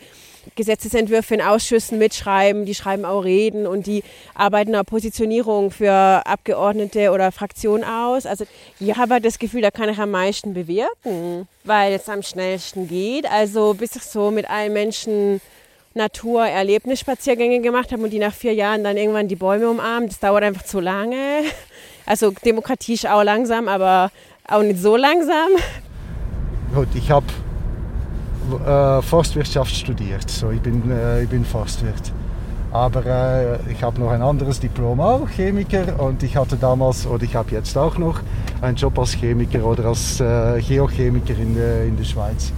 Gesetzesentwürfe 0.56 1.34
in 1.34 1.40
Ausschüssen 1.40 1.98
mitschreiben, 1.98 2.64
die 2.64 2.74
schreiben 2.74 3.04
auch 3.04 3.22
Reden 3.22 3.66
und 3.66 3.86
die 3.86 4.02
arbeiten 4.34 4.74
auch 4.74 4.84
Positionierung 4.84 5.70
für 5.70 5.92
Abgeordnete 5.92 7.10
oder 7.10 7.32
Fraktionen 7.32 7.84
aus. 7.84 8.26
Also 8.26 8.44
ich 8.80 8.96
habe 8.96 9.20
das 9.20 9.38
Gefühl, 9.38 9.62
da 9.62 9.70
kann 9.70 9.88
ich 9.88 9.98
am 9.98 10.10
meisten 10.10 10.54
bewirken, 10.54 11.48
weil 11.64 11.92
es 11.92 12.08
am 12.08 12.22
schnellsten 12.22 12.88
geht. 12.88 13.30
Also 13.30 13.74
bis 13.74 13.96
ich 13.96 14.02
so 14.02 14.30
mit 14.30 14.48
allen 14.50 14.72
Menschen 14.72 15.40
Natur-Erlebnisspaziergänge 15.94 17.60
gemacht 17.60 17.92
habe 17.92 18.02
und 18.02 18.10
die 18.10 18.18
nach 18.18 18.34
vier 18.34 18.54
Jahren 18.54 18.82
dann 18.82 18.96
irgendwann 18.96 19.28
die 19.28 19.36
Bäume 19.36 19.68
umarmen, 19.68 20.08
das 20.08 20.18
dauert 20.18 20.42
einfach 20.42 20.64
zu 20.64 20.80
lange. 20.80 21.42
Also 22.06 22.32
Demokratie 22.44 22.94
ist 22.94 23.06
auch 23.06 23.22
langsam, 23.22 23.68
aber 23.68 24.10
auch 24.48 24.62
nicht 24.62 24.80
so 24.80 24.96
langsam. 24.96 25.50
Gut, 26.74 26.88
ich 26.94 27.10
habe 27.10 27.26
äh, 28.66 29.02
Forstwirtschaft 29.02 29.74
studiert. 29.74 30.28
So, 30.30 30.50
ich, 30.50 30.60
bin, 30.60 30.90
äh, 30.90 31.22
ich 31.22 31.28
bin 31.28 31.44
Forstwirt. 31.44 32.12
Aber 32.72 33.04
äh, 33.04 33.70
ich 33.70 33.82
habe 33.82 34.00
noch 34.00 34.10
ein 34.10 34.22
anderes 34.22 34.58
Diplom 34.58 35.00
auch, 35.00 35.28
Chemiker. 35.28 36.00
Und 36.00 36.22
ich 36.22 36.36
hatte 36.36 36.56
damals, 36.56 37.06
oder 37.06 37.22
ich 37.24 37.36
habe 37.36 37.50
jetzt 37.50 37.76
auch 37.76 37.98
noch, 37.98 38.20
einen 38.62 38.76
Job 38.76 38.98
als 38.98 39.12
Chemiker 39.12 39.64
oder 39.64 39.86
als 39.86 40.20
äh, 40.20 40.60
Geochemiker 40.60 41.36
in, 41.36 41.54
der, 41.54 41.84
in 41.84 41.96
der 41.96 42.04
Schweiz. 42.04 42.52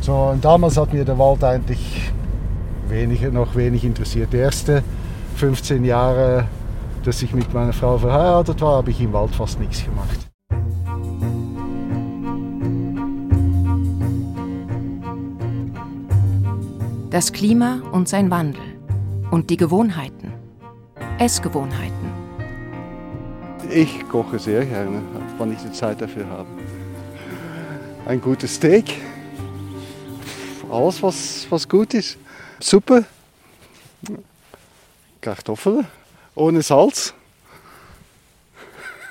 So, 0.00 0.14
und 0.14 0.44
damals 0.44 0.76
hat 0.76 0.92
mir 0.92 1.04
der 1.04 1.18
Wald 1.18 1.42
eigentlich 1.42 2.12
wenig, 2.88 3.22
noch 3.32 3.54
wenig 3.54 3.84
interessiert. 3.84 4.32
Die 4.32 4.38
ersten 4.38 4.82
15 5.36 5.84
Jahre, 5.84 6.48
dass 7.04 7.22
ich 7.22 7.32
mit 7.32 7.52
meiner 7.54 7.72
Frau 7.72 7.96
verheiratet 7.98 8.60
war, 8.60 8.76
habe 8.76 8.90
ich 8.90 9.00
im 9.00 9.12
Wald 9.12 9.34
fast 9.34 9.58
nichts 9.58 9.84
gemacht. 9.84 10.28
Das 17.16 17.32
Klima 17.32 17.80
und 17.92 18.10
sein 18.10 18.30
Wandel 18.30 18.78
und 19.30 19.48
die 19.48 19.56
Gewohnheiten, 19.56 20.34
Essgewohnheiten. 21.18 22.12
Ich 23.70 24.06
koche 24.10 24.38
sehr 24.38 24.66
gerne, 24.66 25.00
wenn 25.38 25.50
ich 25.50 25.58
die 25.60 25.72
Zeit 25.72 26.02
dafür 26.02 26.28
habe. 26.28 26.50
Ein 28.04 28.20
gutes 28.20 28.56
Steak, 28.56 28.98
alles 30.70 31.02
was, 31.02 31.46
was 31.48 31.66
gut 31.66 31.94
ist. 31.94 32.18
Suppe, 32.60 33.06
Kartoffeln 35.22 35.86
ohne 36.34 36.60
Salz, 36.60 37.14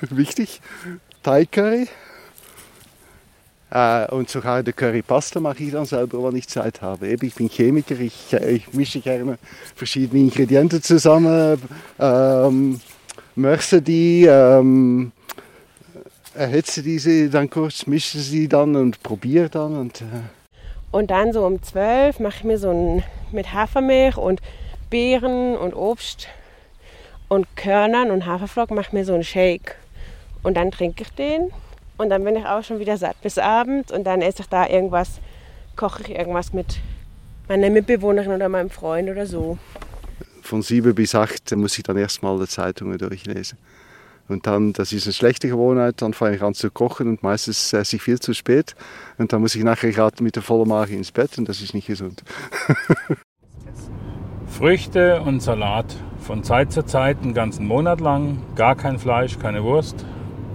wichtig, 0.02 0.60
Thai 1.24 1.44
Curry. 1.44 1.88
Äh, 3.70 4.06
und 4.12 4.30
sogar 4.30 4.62
die 4.62 4.72
Currypasta 4.72 5.40
mache 5.40 5.64
ich 5.64 5.72
dann 5.72 5.86
selber, 5.86 6.22
wenn 6.22 6.36
ich 6.36 6.46
Zeit 6.46 6.80
habe. 6.82 7.08
ich 7.08 7.34
bin 7.34 7.48
Chemiker, 7.48 7.98
ich, 7.98 8.32
ich 8.32 8.72
mische 8.72 9.00
gerne 9.00 9.38
verschiedene 9.74 10.22
Ingredienten 10.22 10.80
zusammen, 10.80 11.60
ähm, 11.98 12.80
möchte 13.34 13.82
die, 13.82 14.24
ähm, 14.26 15.10
erhitze 16.34 16.82
diese 16.82 17.28
dann 17.28 17.50
kurz, 17.50 17.86
mische 17.86 18.18
sie 18.18 18.48
dann 18.48 18.76
und 18.76 19.02
probiere 19.02 19.48
dann. 19.48 19.76
Und, 19.76 20.00
äh. 20.00 20.04
und 20.92 21.10
dann 21.10 21.32
so 21.32 21.44
um 21.44 21.60
12 21.60 22.20
mache 22.20 22.36
ich 22.38 22.44
mir 22.44 22.58
so 22.58 22.70
ein 22.70 23.02
mit 23.32 23.52
Hafermilch 23.52 24.16
und 24.16 24.40
Beeren 24.90 25.56
und 25.56 25.74
Obst 25.74 26.28
und 27.26 27.56
Körnern 27.56 28.12
und 28.12 28.26
Haferflocken 28.26 28.76
mache 28.76 28.86
ich 28.88 28.92
mir 28.92 29.04
so 29.04 29.14
einen 29.14 29.24
Shake. 29.24 29.74
Und 30.44 30.56
dann 30.56 30.70
trinke 30.70 31.02
ich 31.02 31.10
den 31.10 31.50
und 31.98 32.10
dann 32.10 32.24
bin 32.24 32.36
ich 32.36 32.46
auch 32.46 32.62
schon 32.62 32.78
wieder 32.78 32.96
satt 32.96 33.20
bis 33.22 33.38
Abend 33.38 33.90
und 33.92 34.04
dann 34.04 34.22
esse 34.22 34.42
ich 34.42 34.48
da 34.48 34.68
irgendwas, 34.68 35.20
koche 35.76 36.02
ich 36.02 36.10
irgendwas 36.10 36.52
mit 36.52 36.78
meiner 37.48 37.70
Mitbewohnerin 37.70 38.32
oder 38.32 38.48
meinem 38.48 38.70
Freund 38.70 39.08
oder 39.08 39.26
so. 39.26 39.58
Von 40.42 40.62
sieben 40.62 40.94
bis 40.94 41.14
acht 41.14 41.54
muss 41.56 41.76
ich 41.76 41.84
dann 41.84 41.96
erstmal 41.96 42.38
die 42.38 42.46
Zeitungen 42.46 42.98
durchlesen. 42.98 43.58
Und 44.28 44.46
dann, 44.46 44.72
das 44.72 44.92
ist 44.92 45.06
eine 45.06 45.12
schlechte 45.12 45.48
Gewohnheit, 45.48 46.02
dann 46.02 46.12
fange 46.12 46.36
ich 46.36 46.42
an 46.42 46.54
zu 46.54 46.70
kochen 46.70 47.06
und 47.08 47.22
meistens 47.22 47.72
esse 47.72 47.96
ich 47.96 48.02
viel 48.02 48.18
zu 48.18 48.34
spät. 48.34 48.74
Und 49.18 49.32
dann 49.32 49.40
muss 49.40 49.54
ich 49.54 49.62
nachher 49.62 49.92
gerade 49.92 50.22
mit 50.22 50.34
der 50.34 50.42
vollen 50.42 50.68
Magen 50.68 50.94
ins 50.94 51.12
Bett 51.12 51.38
und 51.38 51.48
das 51.48 51.60
ist 51.60 51.74
nicht 51.74 51.86
gesund. 51.86 52.24
Früchte 54.46 55.20
und 55.20 55.40
Salat. 55.40 55.94
Von 56.18 56.42
Zeit 56.42 56.72
zu 56.72 56.84
Zeit, 56.84 57.18
einen 57.22 57.34
ganzen 57.34 57.66
Monat 57.66 58.00
lang, 58.00 58.42
gar 58.56 58.74
kein 58.74 58.98
Fleisch, 58.98 59.38
keine 59.38 59.62
Wurst, 59.62 60.04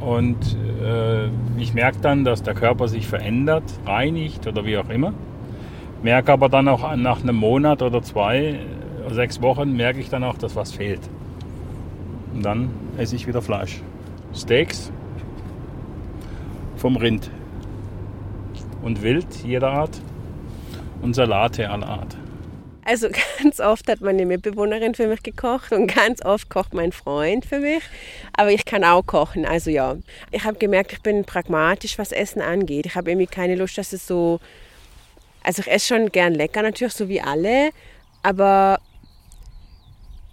und 0.01 0.57
äh, 0.83 1.27
ich 1.57 1.73
merke 1.73 1.99
dann, 2.01 2.25
dass 2.25 2.43
der 2.43 2.55
Körper 2.55 2.87
sich 2.87 3.07
verändert, 3.07 3.63
reinigt 3.85 4.47
oder 4.47 4.65
wie 4.65 4.77
auch 4.77 4.89
immer. 4.89 5.13
Merke 6.03 6.33
aber 6.33 6.49
dann 6.49 6.67
auch 6.67 6.95
nach 6.95 7.21
einem 7.21 7.35
Monat 7.35 7.81
oder 7.83 8.01
zwei, 8.01 8.59
sechs 9.11 9.41
Wochen, 9.41 9.73
merke 9.75 9.99
ich 9.99 10.09
dann 10.09 10.23
auch, 10.23 10.37
dass 10.37 10.55
was 10.55 10.71
fehlt. 10.71 11.01
Und 12.33 12.43
dann 12.43 12.69
esse 12.97 13.15
ich 13.15 13.27
wieder 13.27 13.41
Fleisch. 13.41 13.81
Steaks 14.33 14.91
vom 16.75 16.95
Rind. 16.95 17.29
Und 18.81 19.03
Wild 19.03 19.27
jeder 19.43 19.71
Art. 19.71 20.01
Und 21.03 21.15
Salate 21.15 21.69
aller 21.69 21.87
Art. 21.87 22.17
Also 22.91 23.07
ganz 23.41 23.61
oft 23.61 23.87
hat 23.87 24.01
meine 24.01 24.25
Mitbewohnerin 24.25 24.95
für 24.95 25.07
mich 25.07 25.23
gekocht 25.23 25.71
und 25.71 25.87
ganz 25.87 26.23
oft 26.25 26.49
kocht 26.49 26.73
mein 26.73 26.91
Freund 26.91 27.45
für 27.45 27.59
mich. 27.59 27.83
Aber 28.33 28.51
ich 28.51 28.65
kann 28.65 28.83
auch 28.83 29.05
kochen, 29.05 29.45
also 29.45 29.69
ja. 29.69 29.95
Ich 30.31 30.43
habe 30.43 30.57
gemerkt, 30.57 30.91
ich 30.91 31.01
bin 31.01 31.23
pragmatisch, 31.23 31.97
was 31.97 32.11
Essen 32.11 32.41
angeht. 32.41 32.85
Ich 32.85 32.95
habe 32.95 33.09
irgendwie 33.09 33.27
keine 33.27 33.55
Lust, 33.55 33.77
dass 33.77 33.93
es 33.93 34.05
so... 34.05 34.41
Also 35.41 35.61
ich 35.61 35.71
esse 35.71 35.87
schon 35.87 36.09
gern 36.09 36.35
lecker 36.35 36.61
natürlich, 36.61 36.93
so 36.93 37.07
wie 37.07 37.21
alle. 37.21 37.69
Aber 38.23 38.79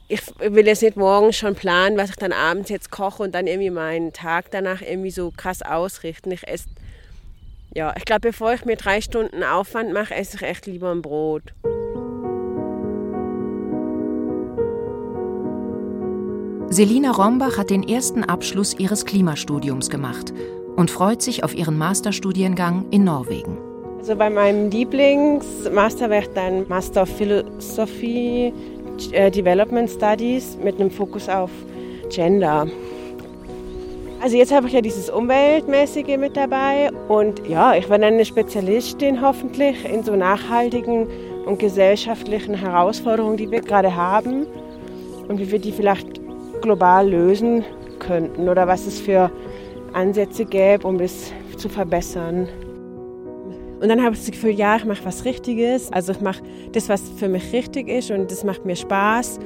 ich 0.09 0.21
will 0.41 0.67
jetzt 0.67 0.83
nicht 0.83 0.97
morgen 0.97 1.33
schon 1.33 1.55
planen, 1.55 1.97
was 1.97 2.11
ich 2.11 2.17
dann 2.17 2.33
abends 2.33 2.71
jetzt 2.71 2.91
koche 2.91 3.23
und 3.23 3.37
dann 3.37 3.47
irgendwie 3.47 3.71
meinen 3.71 4.13
Tag 4.13 4.51
danach 4.51 4.83
irgendwie 4.83 5.13
so 5.13 5.31
krass 5.31 5.63
ausrichten. 5.63 6.33
Ich 6.33 6.47
esse... 6.49 6.67
Ja, 7.73 7.95
ich 7.97 8.05
glaube, 8.05 8.23
bevor 8.23 8.53
ich 8.53 8.65
mir 8.65 8.77
drei 8.77 9.01
Stunden 9.01 9.45
Aufwand 9.45 9.93
mache, 9.93 10.15
esse 10.17 10.39
ich 10.39 10.43
echt 10.43 10.67
lieber 10.67 10.91
ein 10.91 11.03
Brot. 11.03 11.45
Selina 16.71 17.13
Rombach 17.13 17.57
hat 17.57 17.71
den 17.71 17.83
ersten 17.83 18.25
Abschluss 18.25 18.79
ihres 18.79 19.07
Klimastudiums 19.07 19.89
gemacht 19.89 20.35
und 20.77 20.91
freut 20.91 21.23
sich 21.23 21.43
auf 21.43 21.55
ihren 21.55 21.79
Masterstudiengang 21.79 22.85
in 22.91 23.05
Norwegen. 23.05 23.57
Also 24.01 24.15
bei 24.15 24.29
meinem 24.29 24.69
Lieblingsmasterwerk 24.71 26.35
dann 26.35 26.69
Master 26.69 27.03
of 27.03 27.09
Philosophy 27.09 28.53
äh, 29.13 29.31
Development 29.31 29.89
Studies 29.89 30.59
mit 30.63 30.79
einem 30.79 30.91
Fokus 30.91 31.27
auf 31.31 31.51
Gender. 32.11 32.67
Also 34.21 34.37
jetzt 34.37 34.53
habe 34.53 34.67
ich 34.67 34.75
ja 34.75 34.83
dieses 34.83 35.09
Umweltmäßige 35.09 36.19
mit 36.19 36.37
dabei 36.37 36.91
und 37.09 37.49
ja, 37.49 37.77
ich 37.77 37.89
werde 37.89 38.05
eine 38.05 38.27
Spezialistin 38.27 39.23
hoffentlich 39.23 39.87
in 39.87 40.03
so 40.03 40.15
nachhaltigen 40.15 41.07
und 41.47 41.59
gesellschaftlichen 41.59 42.55
Herausforderungen, 42.55 43.39
die 43.39 43.51
wir 43.51 43.63
gerade 43.63 43.97
haben 43.97 44.47
und 45.29 45.39
wie 45.39 45.51
wir 45.51 45.61
die 45.61 45.73
vielleicht 45.73 46.28
global 46.61 47.09
lösen 47.09 47.65
könnten 47.99 48.49
oder 48.49 48.67
was 48.67 48.87
es 48.87 49.01
für 49.01 49.31
Ansätze 49.93 50.45
gäbe, 50.45 50.87
um 50.87 50.99
das 50.99 51.33
zu 51.57 51.69
verbessern. 51.69 52.49
Und 53.81 53.89
dann 53.89 54.03
habe 54.03 54.15
ich 54.15 54.21
das 54.21 54.31
Gefühl, 54.31 54.51
ja, 54.51 54.77
ich 54.77 54.85
mache 54.85 55.05
was 55.05 55.25
Richtiges. 55.25 55.93
Also 55.93 56.13
ich 56.13 56.21
mache 56.21 56.43
das, 56.73 56.89
was 56.89 57.03
für 57.17 57.29
mich 57.29 57.53
richtig 57.53 57.89
ist 57.89 58.11
und 58.11 58.31
das 58.31 58.45
macht 58.45 58.65
mir 58.65 58.77
Spaß. 58.77 59.39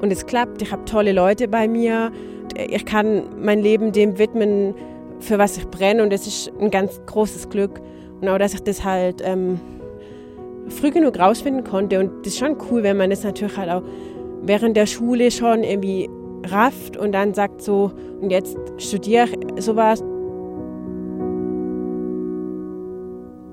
Und 0.00 0.10
es 0.10 0.24
klappt. 0.26 0.62
Ich 0.62 0.72
habe 0.72 0.84
tolle 0.84 1.12
Leute 1.12 1.48
bei 1.48 1.68
mir. 1.68 2.12
Ich 2.56 2.86
kann 2.86 3.24
mein 3.42 3.60
Leben 3.60 3.92
dem 3.92 4.18
widmen, 4.18 4.74
für 5.20 5.38
was 5.38 5.58
ich 5.58 5.66
brenne. 5.66 6.02
Und 6.02 6.12
das 6.12 6.26
ist 6.26 6.50
ein 6.60 6.70
ganz 6.70 7.00
großes 7.06 7.50
Glück. 7.50 7.80
Und 8.20 8.28
auch, 8.28 8.38
dass 8.38 8.54
ich 8.54 8.62
das 8.62 8.84
halt 8.84 9.20
ähm, 9.22 9.60
früh 10.68 10.90
genug 10.90 11.18
rausfinden 11.18 11.64
konnte. 11.64 12.00
Und 12.00 12.24
das 12.24 12.34
ist 12.34 12.38
schon 12.38 12.56
cool, 12.70 12.82
wenn 12.82 12.96
man 12.96 13.10
das 13.10 13.22
natürlich 13.22 13.56
halt 13.56 13.70
auch 13.70 13.82
während 14.42 14.76
der 14.76 14.86
Schule 14.86 15.30
schon 15.30 15.62
irgendwie 15.62 16.08
rafft 16.46 16.96
und 16.96 17.12
dann 17.12 17.34
sagt 17.34 17.62
so, 17.62 17.92
und 18.20 18.30
jetzt 18.30 18.56
studiere 18.78 19.28
ich 19.56 19.62
sowas. 19.62 20.02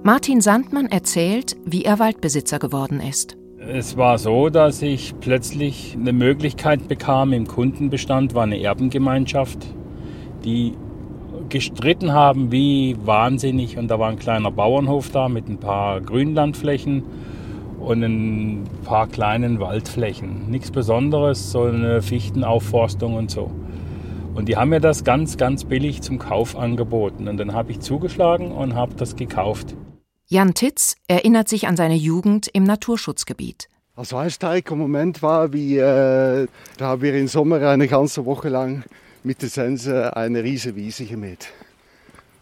Martin 0.04 0.40
Sandmann 0.40 0.86
erzählt, 0.86 1.58
wie 1.66 1.84
er 1.84 1.98
Waldbesitzer 1.98 2.60
geworden 2.60 3.00
ist. 3.00 3.38
Es 3.58 3.98
war 3.98 4.20
so, 4.20 4.50
dass 4.50 4.84
ich 4.84 5.16
plötzlich 5.20 5.98
eine 6.00 6.14
Möglichkeit 6.14 6.88
bekam. 6.88 7.34
Im 7.34 7.48
Kundenbestand 7.48 8.36
war 8.36 8.44
eine 8.44 8.62
Erbengemeinschaft, 8.62 9.66
die 10.44 10.74
gestritten 11.50 12.14
haben 12.14 12.52
wie 12.52 12.96
wahnsinnig. 13.04 13.80
Und 13.80 13.88
da 13.88 13.98
war 13.98 14.10
ein 14.10 14.20
kleiner 14.20 14.52
Bauernhof 14.52 15.10
da 15.10 15.28
mit 15.28 15.50
ein 15.50 15.58
paar 15.58 16.02
Grünlandflächen 16.02 17.04
und 17.86 18.04
ein 18.04 18.64
paar 18.84 19.08
kleinen 19.08 19.60
Waldflächen. 19.60 20.50
Nichts 20.50 20.72
Besonderes, 20.72 21.52
so 21.52 21.64
eine 21.64 22.02
Fichtenaufforstung 22.02 23.16
und 23.16 23.30
so. 23.30 23.52
Und 24.34 24.50
die 24.50 24.58
haben 24.58 24.70
mir 24.70 24.82
das 24.82 25.04
ganz, 25.04 25.38
ganz 25.38 25.64
billig 25.64 26.02
zum 26.02 26.20
Kauf 26.20 26.58
angeboten. 26.58 27.28
Und 27.28 27.38
dann 27.38 27.54
habe 27.54 27.72
ich 27.72 27.80
zugeschlagen 27.80 28.52
und 28.52 28.76
habe 28.76 28.96
das 28.96 29.16
gekauft. 29.16 29.76
Jan 30.28 30.56
Titz 30.56 30.96
erinnert 31.08 31.48
sich 31.48 31.68
an 31.68 31.78
seine 31.78 31.96
Jugend 31.96 32.48
im 32.52 32.64
Naturschutzgebiet. 32.64 33.70
Also 33.96 34.18
ein 34.18 34.30
starker 34.30 34.76
Moment 34.76 35.22
war, 35.22 35.54
wie 35.54 35.78
äh, 35.78 36.48
da 36.78 36.86
haben 36.86 37.02
wir 37.02 37.14
im 37.16 37.28
Sommer 37.28 37.62
eine 37.62 37.88
ganze 37.88 38.26
Woche 38.26 38.50
lang 38.50 38.84
mit 39.24 39.42
der 39.42 39.50
Sense 39.50 40.18
eine 40.18 40.44
riesige 40.44 40.76
Wiese 40.76 41.06
gemäht. 41.06 41.48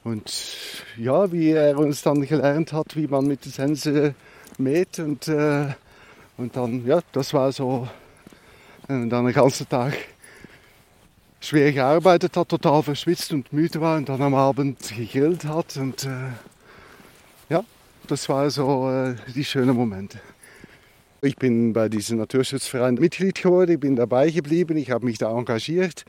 Und 0.04 0.58
ja, 0.98 1.32
wie 1.32 1.52
er 1.52 1.78
uns 1.78 2.02
dann 2.02 2.22
gelernt 2.26 2.74
hat, 2.74 2.96
wie 2.96 3.08
man 3.08 3.28
mit 3.28 3.46
der 3.46 3.52
Sense 3.52 4.16
mäht 4.60 5.00
und, 5.00 5.28
äh, 5.28 5.74
und 6.38 6.56
dann, 6.56 6.86
ja, 6.86 7.02
das 7.12 7.34
war 7.34 7.52
so, 7.52 7.88
und 8.88 9.10
dann 9.10 9.26
den 9.26 9.34
ganzen 9.34 9.68
Tag 9.68 9.98
schwer 11.40 11.72
gearbeitet 11.72 12.38
hat, 12.38 12.50
total 12.50 12.84
verschwitzt 12.84 13.34
und 13.34 13.52
müde 13.52 13.82
war 13.82 13.98
und 13.98 14.10
dann 14.10 14.22
am 14.22 14.34
Abend 14.34 14.80
gegrillt 14.96 15.46
hat 15.46 15.78
und 15.78 16.06
äh, 16.06 16.32
ja, 17.50 17.64
das 18.08 18.30
war 18.30 18.50
so 18.50 18.90
äh, 18.90 19.16
die 19.34 19.44
schönen 19.44 19.76
Momente. 19.76 20.20
Ich 21.22 21.38
bin 21.38 21.72
bei 21.72 21.88
diesem 21.88 22.18
Naturschutzverein 22.18 22.96
Mitglied 22.96 23.42
geworden, 23.42 23.72
ich 23.72 23.80
bin 23.80 23.96
dabei 23.96 24.30
geblieben, 24.30 24.76
ich 24.76 24.92
habe 24.92 25.06
mich 25.06 25.18
da 25.18 25.32
engagiert. 25.32 26.04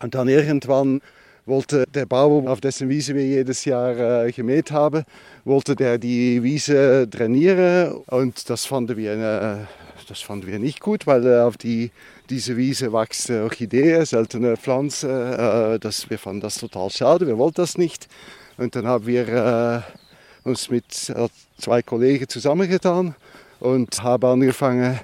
Und 0.00 0.14
dann 0.14 0.28
irgendwann 0.28 1.00
wollte 1.46 1.84
der 1.94 2.06
Bauer, 2.06 2.48
auf 2.50 2.60
dessen 2.60 2.88
Wiese 2.88 3.14
wir 3.14 3.26
jedes 3.26 3.64
Jahr 3.64 4.24
äh, 4.26 4.32
gemäht 4.32 4.70
haben, 4.70 5.04
wollte 5.44 5.74
der 5.74 5.98
die 5.98 6.42
Wiese 6.42 7.08
trainieren. 7.10 7.92
Und 8.06 8.48
das 8.48 8.66
fanden 8.66 8.96
wir, 8.96 9.12
äh, 9.12 9.66
das 10.08 10.20
fanden 10.20 10.46
wir 10.46 10.58
nicht 10.58 10.80
gut, 10.80 11.06
weil 11.06 11.26
äh, 11.26 11.40
auf 11.40 11.56
die, 11.56 11.90
diese 12.28 12.56
Wiese 12.56 12.92
wächst 12.92 13.30
Orchidee, 13.30 14.04
seltene 14.04 14.56
Pflanze. 14.56 15.74
Äh, 15.74 15.78
das, 15.78 16.08
wir 16.10 16.18
fanden 16.18 16.40
das 16.40 16.56
total 16.58 16.90
schade, 16.90 17.26
wir 17.26 17.38
wollten 17.38 17.62
das 17.62 17.78
nicht. 17.78 18.08
Und 18.56 18.76
dann 18.76 18.86
haben 18.86 19.06
wir 19.06 19.28
äh, 19.28 20.48
uns 20.48 20.70
mit 20.70 21.10
äh, 21.10 21.28
zwei 21.58 21.82
Kollegen 21.82 22.28
zusammengetan 22.28 23.14
und 23.58 24.02
haben 24.02 24.24
angefangen, 24.24 25.00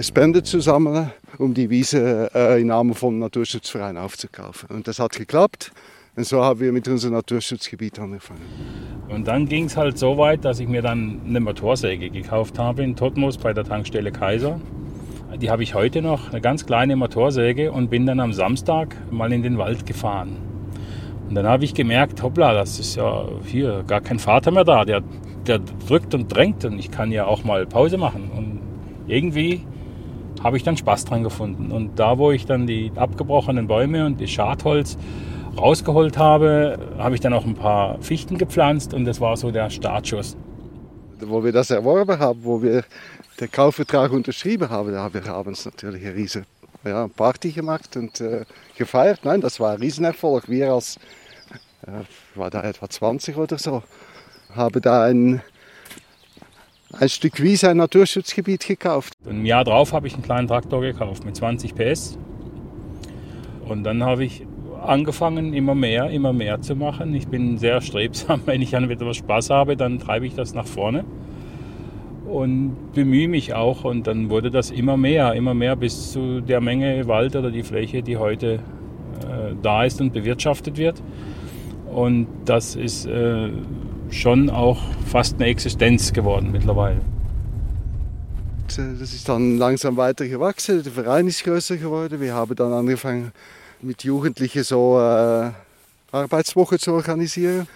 Spenden 0.00 0.42
zu 0.42 0.60
sammeln, 0.60 1.12
um 1.36 1.52
die 1.52 1.68
Wiese 1.68 2.30
äh, 2.34 2.60
im 2.60 2.68
Namen 2.68 2.94
vom 2.94 3.18
Naturschutzverein 3.18 3.98
aufzukaufen. 3.98 4.70
Und 4.70 4.88
das 4.88 4.98
hat 4.98 5.12
geklappt. 5.12 5.70
Und 6.16 6.24
so 6.26 6.42
haben 6.42 6.60
wir 6.60 6.72
mit 6.72 6.88
unserem 6.88 7.14
Naturschutzgebiet 7.14 7.98
angefangen. 7.98 8.40
Und 9.08 9.28
dann 9.28 9.46
ging 9.46 9.66
es 9.66 9.76
halt 9.76 9.98
so 9.98 10.16
weit, 10.16 10.46
dass 10.46 10.60
ich 10.60 10.68
mir 10.68 10.80
dann 10.80 11.20
eine 11.26 11.40
Motorsäge 11.40 12.08
gekauft 12.08 12.58
habe 12.58 12.82
in 12.82 12.96
Totmos 12.96 13.36
bei 13.36 13.52
der 13.52 13.64
Tankstelle 13.64 14.12
Kaiser. 14.12 14.58
Die 15.40 15.50
habe 15.50 15.62
ich 15.62 15.74
heute 15.74 16.00
noch, 16.00 16.30
eine 16.30 16.40
ganz 16.40 16.64
kleine 16.64 16.96
Motorsäge 16.96 17.70
und 17.70 17.90
bin 17.90 18.06
dann 18.06 18.20
am 18.20 18.32
Samstag 18.32 18.96
mal 19.10 19.30
in 19.32 19.42
den 19.42 19.58
Wald 19.58 19.84
gefahren. 19.84 20.36
Und 21.28 21.34
dann 21.34 21.46
habe 21.46 21.64
ich 21.64 21.74
gemerkt, 21.74 22.22
hoppla, 22.22 22.54
das 22.54 22.78
ist 22.78 22.96
ja 22.96 23.26
hier 23.44 23.84
gar 23.86 24.00
kein 24.00 24.18
Vater 24.18 24.50
mehr 24.50 24.64
da. 24.64 24.86
Der, 24.86 25.02
der 25.46 25.58
drückt 25.58 26.14
und 26.14 26.34
drängt 26.34 26.64
und 26.64 26.78
ich 26.78 26.90
kann 26.90 27.12
ja 27.12 27.26
auch 27.26 27.44
mal 27.44 27.66
Pause 27.66 27.98
machen. 27.98 28.30
Und 28.34 28.60
irgendwie 29.06 29.62
habe 30.42 30.56
ich 30.56 30.62
dann 30.62 30.76
Spaß 30.76 31.04
dran 31.04 31.22
gefunden. 31.22 31.70
Und 31.70 31.98
da, 31.98 32.18
wo 32.18 32.32
ich 32.32 32.46
dann 32.46 32.66
die 32.66 32.92
abgebrochenen 32.96 33.66
Bäume 33.66 34.06
und 34.06 34.20
das 34.20 34.30
Schadholz 34.30 34.96
rausgeholt 35.56 36.18
habe, 36.18 36.78
habe 36.98 37.14
ich 37.14 37.20
dann 37.20 37.32
auch 37.32 37.44
ein 37.44 37.54
paar 37.54 38.00
Fichten 38.00 38.38
gepflanzt 38.38 38.94
und 38.94 39.04
das 39.04 39.20
war 39.20 39.36
so 39.36 39.50
der 39.50 39.70
Startschuss. 39.70 40.36
Wo 41.20 41.44
wir 41.44 41.52
das 41.52 41.70
erworben 41.70 42.18
haben, 42.18 42.40
wo 42.42 42.62
wir 42.62 42.84
den 43.38 43.50
Kaufvertrag 43.50 44.12
unterschrieben 44.12 44.70
haben, 44.70 44.92
da 44.92 45.02
haben 45.02 45.14
wir 45.14 45.26
abends 45.32 45.64
natürlich 45.64 46.04
eine 46.04 46.14
riesige 46.14 46.46
ja, 46.84 47.08
Party 47.08 47.52
gemacht 47.52 47.96
und 47.96 48.20
äh, 48.20 48.44
gefeiert. 48.76 49.20
Nein, 49.24 49.40
das 49.40 49.60
war 49.60 49.72
ein 49.72 49.78
Riesenerfolg. 49.78 50.48
Wir 50.48 50.72
als 50.72 50.98
äh, 51.86 52.04
war 52.34 52.50
da 52.50 52.62
etwa 52.62 52.88
20 52.88 53.36
oder 53.36 53.58
so, 53.58 53.82
habe 54.54 54.80
da 54.80 55.04
ein, 55.04 55.42
ein 56.92 57.08
Stück 57.08 57.42
Wiese, 57.42 57.70
ein 57.70 57.78
Naturschutzgebiet 57.78 58.66
gekauft. 58.66 59.14
Ein 59.28 59.46
Jahr 59.46 59.64
drauf 59.64 59.92
habe 59.92 60.06
ich 60.06 60.14
einen 60.14 60.22
kleinen 60.22 60.48
Traktor 60.48 60.80
gekauft 60.80 61.24
mit 61.24 61.36
20 61.36 61.74
PS. 61.74 62.18
Und 63.66 63.84
dann 63.84 64.02
habe 64.02 64.24
ich 64.24 64.46
angefangen, 64.82 65.54
immer 65.54 65.74
mehr, 65.74 66.10
immer 66.10 66.32
mehr 66.32 66.60
zu 66.60 66.74
machen. 66.76 67.14
Ich 67.14 67.28
bin 67.28 67.58
sehr 67.58 67.80
strebsam. 67.80 68.42
Wenn 68.46 68.62
ich 68.62 68.70
dann 68.70 68.88
wieder 68.88 69.12
Spaß 69.12 69.50
habe, 69.50 69.76
dann 69.76 69.98
treibe 69.98 70.26
ich 70.26 70.34
das 70.34 70.54
nach 70.54 70.66
vorne 70.66 71.04
und 72.28 72.92
bemühe 72.94 73.28
mich 73.28 73.54
auch. 73.54 73.84
Und 73.84 74.06
dann 74.06 74.30
wurde 74.30 74.50
das 74.50 74.70
immer 74.70 74.96
mehr, 74.96 75.34
immer 75.34 75.54
mehr 75.54 75.76
bis 75.76 76.12
zu 76.12 76.40
der 76.40 76.60
Menge 76.60 77.06
Wald 77.06 77.36
oder 77.36 77.50
die 77.50 77.62
Fläche, 77.62 78.02
die 78.02 78.16
heute 78.16 78.54
äh, 78.54 79.54
da 79.62 79.84
ist 79.84 80.00
und 80.00 80.12
bewirtschaftet 80.12 80.76
wird. 80.76 81.02
Und 81.92 82.26
das 82.46 82.74
ist 82.74 83.06
äh, 83.06 83.50
schon 84.12 84.50
auch 84.50 84.80
fast 85.10 85.34
eine 85.36 85.46
Existenz 85.46 86.12
geworden 86.12 86.50
mittlerweile. 86.52 87.00
Äh, 88.78 88.98
das 88.98 89.12
ist 89.12 89.28
dann 89.28 89.58
langsam 89.58 89.96
weiter 89.96 90.28
gewachsen, 90.28 90.82
der 90.82 90.92
Verein 90.92 91.26
ist 91.26 91.44
größer 91.44 91.76
geworden. 91.76 92.20
Wir 92.20 92.34
haben 92.34 92.54
dann 92.54 92.72
angefangen 92.72 93.32
mit 93.80 94.04
Jugendlichen 94.04 94.62
so 94.62 94.98
äh, 94.98 95.50
Arbeitswoche 96.12 96.78
zu 96.78 96.92
organisieren. 96.92 97.66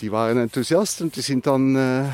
Die 0.00 0.10
waren 0.10 0.38
Enthusiasten 0.38 1.06
und 1.06 1.16
die 1.16 1.20
sind 1.20 1.46
dann 1.46 1.76
äh, 1.76 2.04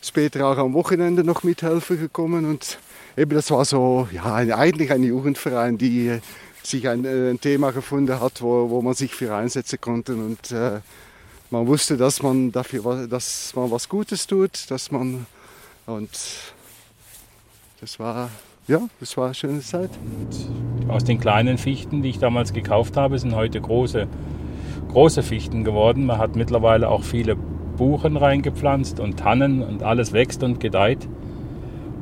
später 0.00 0.46
auch 0.46 0.56
am 0.56 0.72
Wochenende 0.72 1.24
noch 1.24 1.42
mithelfen 1.42 1.98
gekommen. 1.98 2.46
Und 2.46 2.78
eben 3.16 3.34
das 3.34 3.50
war 3.50 3.64
so, 3.64 4.08
ja, 4.12 4.34
eigentlich 4.34 4.90
ein 4.90 5.02
Jugendverein, 5.02 5.76
die 5.76 6.20
sich 6.62 6.88
ein, 6.88 7.04
äh, 7.04 7.30
ein 7.30 7.40
Thema 7.40 7.72
gefunden 7.72 8.18
hat, 8.20 8.40
wo, 8.40 8.70
wo 8.70 8.80
man 8.80 8.94
sich 8.94 9.14
für 9.14 9.34
einsetzen 9.34 9.80
konnte. 9.80 10.14
Und 10.14 10.52
äh, 10.52 10.80
man 11.50 11.66
wusste, 11.66 11.96
dass 11.96 12.22
man 12.22 12.52
dafür 12.52 13.06
dass 13.06 13.54
man 13.54 13.70
was 13.70 13.88
Gutes 13.88 14.26
tut, 14.26 14.70
dass 14.70 14.90
man 14.90 15.26
und 15.86 16.10
das 17.80 17.98
war 17.98 18.30
ja, 18.68 18.82
das 19.00 19.16
war 19.16 19.26
eine 19.26 19.34
schöne 19.34 19.60
Zeit. 19.60 19.90
Und 20.20 20.90
aus 20.90 21.02
den 21.02 21.18
kleinen 21.18 21.56
Fichten, 21.56 22.02
die 22.02 22.10
ich 22.10 22.18
damals 22.18 22.52
gekauft 22.52 22.98
habe, 22.98 23.18
sind 23.18 23.34
heute 23.34 23.60
große, 23.60 24.06
große 24.88 25.22
Fichten 25.22 25.64
geworden. 25.64 26.04
Man 26.04 26.18
hat 26.18 26.36
mittlerweile 26.36 26.90
auch 26.90 27.02
viele 27.02 27.34
Buchen 27.34 28.18
reingepflanzt 28.18 29.00
und 29.00 29.18
Tannen 29.18 29.62
und 29.62 29.82
alles 29.82 30.12
wächst 30.12 30.42
und 30.42 30.60
gedeiht. 30.60 31.08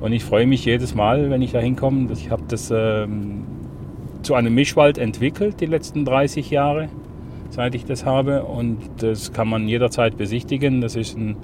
Und 0.01 0.13
ich 0.13 0.25
freue 0.25 0.47
mich 0.47 0.65
jedes 0.65 0.95
Mal, 0.97 1.31
wenn 1.31 1.41
ich 1.41 1.53
da 1.53 1.61
hinkomme. 1.61 2.13
Ich 2.13 2.31
habe 2.31 2.43
das 2.49 2.73
ähm, 2.75 3.45
zu 4.23 4.35
einem 4.35 4.53
Mischwald 4.53 4.99
entwickelt 4.99 5.61
die 5.61 5.67
letzten 5.67 6.05
30 6.05 6.51
Jahre, 6.51 6.89
seit 7.53 7.75
ich 7.75 7.85
das 7.85 8.05
habe. 8.05 8.45
Und 8.45 8.79
das 8.99 9.33
kann 9.33 9.49
man 9.49 9.69
jederzeit 9.69 10.17
besichtigen. 10.17 10.81
Das 10.81 10.97
ist 10.97 11.17
ein 11.17 11.37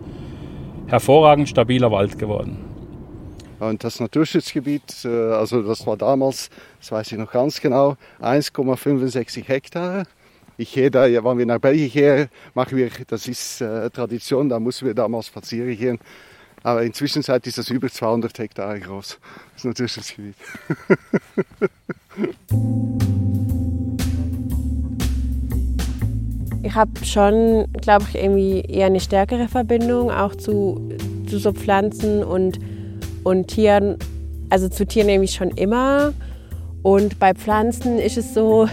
hervorragend 0.87 1.49
stabiler 1.49 1.91
Wald 1.91 2.19
geworden. 2.19 2.59
Und 3.59 3.85
das 3.85 4.01
Naturschutzgebiet, 4.01 5.05
äh, 5.05 5.09
also 5.09 5.63
das 5.63 5.87
war 5.87 5.97
damals, 5.97 6.51
das 6.81 6.91
weiß 6.91 7.13
ich 7.13 7.19
noch 7.19 7.31
ganz 7.31 7.61
genau, 7.61 7.97
1,65 8.21 9.47
Hektar. 9.47 10.05
Ich 10.59 10.75
da, 10.91 11.05
wenn 11.05 11.39
wir 11.39 11.47
nach 11.47 11.61
Belgien 11.61 11.91
gehen, 11.91 12.29
machen 12.55 12.77
wir, 12.77 12.91
das 13.07 13.29
ist 13.29 13.61
äh, 13.61 13.89
Tradition, 13.91 14.49
da 14.49 14.59
mussten 14.59 14.87
wir 14.87 14.95
damals 14.95 15.29
spazieren 15.29 15.77
gehen. 15.77 15.99
Aber 16.65 16.83
inzwischen 16.83 17.21
ist 17.21 17.29
das 17.29 17.71
über 17.71 17.89
200 17.89 18.37
Hektar 18.39 18.79
groß, 18.79 19.19
das 19.55 19.65
Naturschutzgebiet. 19.65 20.37
ich 26.73 26.77
habe 26.77 27.05
schon, 27.05 27.67
glaube 27.83 28.07
ich, 28.09 28.15
irgendwie 28.15 28.63
eher 28.63 28.87
eine 28.87 28.99
stärkere 28.99 29.47
Verbindung 29.47 30.11
auch 30.11 30.35
zu, 30.35 30.89
zu 31.29 31.39
so 31.39 31.53
Pflanzen 31.53 32.25
und, 32.25 32.59
und 33.25 33.49
Tieren. 33.49 33.99
Also 34.49 34.71
zu 34.71 34.87
Tieren 34.87 35.09
nämlich 35.09 35.33
schon 35.33 35.51
immer. 35.51 36.15
Und 36.81 37.19
bei 37.19 37.35
Pflanzen 37.35 37.99
ist 37.99 38.17
es 38.17 38.33
so, 38.33 38.69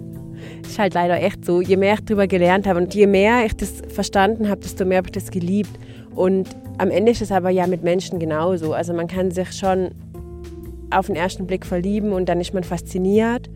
ist 0.62 0.78
halt 0.78 0.94
leider 0.94 1.22
echt 1.22 1.44
so, 1.44 1.60
je 1.60 1.76
mehr 1.76 1.94
ich 1.94 2.04
darüber 2.06 2.26
gelernt 2.26 2.66
habe 2.66 2.80
und 2.80 2.94
je 2.94 3.06
mehr 3.06 3.44
ich 3.44 3.54
das 3.54 3.82
verstanden 3.86 4.48
habe, 4.48 4.62
desto 4.62 4.86
mehr 4.86 4.96
habe 4.96 5.08
ich 5.08 5.12
das 5.12 5.30
geliebt. 5.30 5.78
Und 6.14 6.48
am 6.78 6.90
Ende 6.90 7.12
ist 7.12 7.20
es 7.20 7.30
aber 7.30 7.50
ja 7.50 7.66
mit 7.66 7.82
Menschen 7.82 8.18
genauso. 8.18 8.72
Also 8.72 8.94
man 8.94 9.08
kann 9.08 9.30
sich 9.30 9.52
schon 9.52 9.90
auf 10.90 11.08
den 11.08 11.16
ersten 11.16 11.46
Blick 11.46 11.66
verlieben 11.66 12.12
und 12.12 12.30
dann 12.30 12.40
ist 12.40 12.54
man 12.54 12.64
fasziniert. 12.64 13.50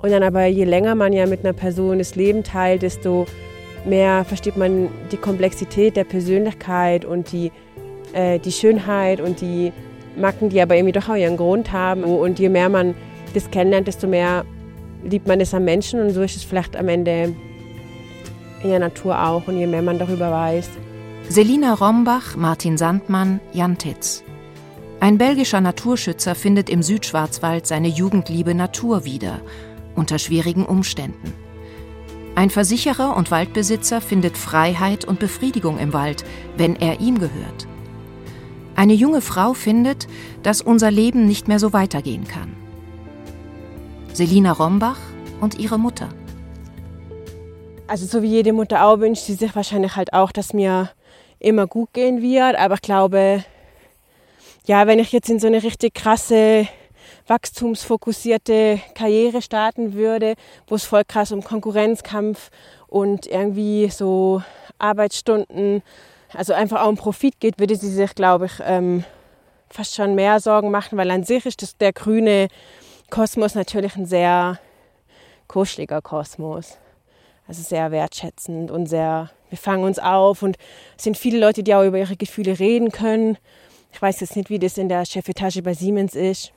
Und 0.00 0.10
dann 0.12 0.22
aber, 0.22 0.46
je 0.46 0.64
länger 0.64 0.94
man 0.94 1.12
ja 1.12 1.26
mit 1.26 1.44
einer 1.44 1.52
Person 1.52 1.98
das 1.98 2.14
Leben 2.14 2.44
teilt, 2.44 2.82
desto 2.82 3.26
mehr 3.84 4.24
versteht 4.24 4.56
man 4.56 4.88
die 5.10 5.16
Komplexität 5.16 5.96
der 5.96 6.04
Persönlichkeit 6.04 7.04
und 7.04 7.32
die, 7.32 7.50
äh, 8.12 8.38
die 8.38 8.52
Schönheit 8.52 9.20
und 9.20 9.40
die 9.40 9.72
Macken, 10.16 10.50
die 10.50 10.60
aber 10.60 10.76
irgendwie 10.76 10.92
doch 10.92 11.08
auch 11.08 11.16
ihren 11.16 11.36
Grund 11.36 11.72
haben. 11.72 12.04
Und 12.04 12.38
je 12.38 12.48
mehr 12.48 12.68
man 12.68 12.94
das 13.34 13.50
kennenlernt, 13.50 13.88
desto 13.88 14.06
mehr 14.06 14.44
liebt 15.04 15.26
man 15.26 15.40
es 15.40 15.54
am 15.54 15.64
Menschen 15.64 16.00
und 16.00 16.10
so 16.10 16.22
ist 16.22 16.36
es 16.36 16.44
vielleicht 16.44 16.76
am 16.76 16.88
Ende 16.88 17.34
in 18.62 18.70
der 18.70 18.80
Natur 18.80 19.20
auch 19.20 19.46
und 19.46 19.58
je 19.58 19.66
mehr 19.66 19.82
man 19.82 19.98
darüber 19.98 20.30
weiß. 20.30 20.68
Selina 21.28 21.74
Rombach, 21.74 22.36
Martin 22.36 22.78
Sandmann, 22.78 23.40
Jan 23.52 23.78
Titz. 23.78 24.24
Ein 25.00 25.18
belgischer 25.18 25.60
Naturschützer 25.60 26.34
findet 26.34 26.68
im 26.68 26.82
Südschwarzwald 26.82 27.66
seine 27.66 27.88
Jugendliebe 27.88 28.54
Natur 28.54 29.04
wieder– 29.04 29.40
unter 29.98 30.18
schwierigen 30.18 30.64
Umständen. 30.64 31.34
Ein 32.34 32.50
Versicherer 32.50 33.16
und 33.16 33.30
Waldbesitzer 33.30 34.00
findet 34.00 34.38
Freiheit 34.38 35.04
und 35.04 35.18
Befriedigung 35.18 35.78
im 35.78 35.92
Wald, 35.92 36.24
wenn 36.56 36.76
er 36.76 37.00
ihm 37.00 37.18
gehört. 37.18 37.66
Eine 38.76 38.92
junge 38.92 39.20
Frau 39.22 39.54
findet, 39.54 40.06
dass 40.44 40.62
unser 40.62 40.92
Leben 40.92 41.26
nicht 41.26 41.48
mehr 41.48 41.58
so 41.58 41.72
weitergehen 41.72 42.28
kann. 42.28 42.54
Selina 44.12 44.52
Rombach 44.52 45.00
und 45.40 45.58
ihre 45.58 45.78
Mutter. 45.78 46.10
Also 47.88 48.06
so 48.06 48.22
wie 48.22 48.28
jede 48.28 48.52
Mutter 48.52 48.84
auch 48.84 49.00
wünscht 49.00 49.24
sie 49.24 49.34
sich 49.34 49.56
wahrscheinlich 49.56 49.96
halt 49.96 50.12
auch, 50.12 50.30
dass 50.30 50.52
mir 50.52 50.90
immer 51.40 51.66
gut 51.66 51.92
gehen 51.92 52.22
wird. 52.22 52.56
Aber 52.56 52.74
ich 52.74 52.82
glaube, 52.82 53.44
ja, 54.66 54.86
wenn 54.86 54.98
ich 54.98 55.10
jetzt 55.10 55.30
in 55.30 55.40
so 55.40 55.46
eine 55.46 55.62
richtig 55.62 55.94
krasse 55.94 56.68
wachstumsfokussierte 57.28 58.80
Karriere 58.94 59.42
starten 59.42 59.94
würde, 59.94 60.34
wo 60.66 60.74
es 60.74 60.84
voll 60.84 61.04
krass 61.04 61.30
um 61.30 61.44
Konkurrenzkampf 61.44 62.50
und 62.88 63.26
irgendwie 63.26 63.88
so 63.90 64.42
Arbeitsstunden, 64.78 65.82
also 66.34 66.52
einfach 66.54 66.82
auch 66.82 66.88
um 66.88 66.96
Profit 66.96 67.38
geht, 67.40 67.58
würde 67.58 67.76
sie 67.76 67.90
sich, 67.90 68.14
glaube 68.14 68.46
ich, 68.46 68.52
ähm, 68.64 69.04
fast 69.70 69.94
schon 69.94 70.14
mehr 70.14 70.40
Sorgen 70.40 70.70
machen, 70.70 70.98
weil 70.98 71.10
an 71.10 71.24
sich 71.24 71.44
ist 71.46 71.62
das, 71.62 71.76
der 71.76 71.92
grüne 71.92 72.48
Kosmos 73.10 73.54
natürlich 73.54 73.96
ein 73.96 74.06
sehr 74.06 74.58
kuscheliger 75.46 76.02
Kosmos. 76.02 76.78
Also 77.46 77.62
sehr 77.62 77.90
wertschätzend 77.90 78.70
und 78.70 78.86
sehr, 78.86 79.30
wir 79.48 79.56
fangen 79.56 79.84
uns 79.84 79.98
auf 79.98 80.42
und 80.42 80.58
es 80.98 81.04
sind 81.04 81.16
viele 81.16 81.38
Leute, 81.38 81.62
die 81.62 81.74
auch 81.74 81.84
über 81.84 81.98
ihre 81.98 82.16
Gefühle 82.16 82.58
reden 82.58 82.92
können. 82.92 83.38
Ich 83.90 84.02
weiß 84.02 84.20
jetzt 84.20 84.36
nicht, 84.36 84.50
wie 84.50 84.58
das 84.58 84.76
in 84.76 84.90
der 84.90 85.06
Chefetage 85.06 85.62
bei 85.62 85.72
Siemens 85.72 86.14
ist. 86.14 86.52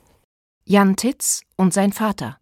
Jan 0.64 0.96
Titz 0.96 1.42
und 1.56 1.74
sein 1.74 1.92
Vater. 1.92 2.38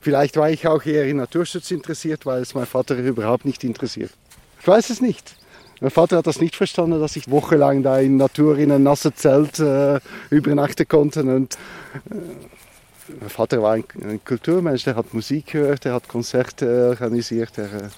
Vielleicht 0.00 0.36
war 0.36 0.50
ich 0.50 0.66
auch 0.66 0.84
eher 0.84 1.06
in 1.06 1.18
Naturschutz 1.18 1.70
interessiert, 1.70 2.26
weil 2.26 2.42
es 2.42 2.54
mein 2.54 2.66
Vater 2.66 2.96
überhaupt 2.96 3.44
nicht 3.44 3.64
interessiert. 3.64 4.12
Ich 4.60 4.66
weiß 4.66 4.90
es 4.90 5.00
nicht. 5.00 5.36
Mein 5.80 5.90
Vater 5.90 6.18
hat 6.18 6.26
das 6.26 6.40
nicht 6.40 6.54
verstanden, 6.54 7.00
dass 7.00 7.16
ich 7.16 7.30
wochenlang 7.30 7.82
da 7.82 7.98
in 7.98 8.16
Natur 8.16 8.58
in 8.58 8.70
einem 8.70 8.84
nassen 8.84 9.14
Zelt 9.16 9.58
äh, 9.58 10.00
übernachten 10.30 10.86
konnte. 10.86 11.24
Und, 11.24 11.54
äh, 11.54 13.14
mein 13.20 13.30
Vater 13.30 13.62
war 13.62 13.72
ein, 13.72 13.84
ein, 14.00 14.24
Kulturmensch, 14.24 14.84
der 14.84 14.94
hat 14.94 15.12
Musik 15.14 15.52
gehört, 15.52 15.84
der 15.84 15.94
hat 15.94 16.08
Konzerte 16.08 16.90
organisiert. 16.90 17.56
Der, 17.56 17.64
äh, 17.64 17.88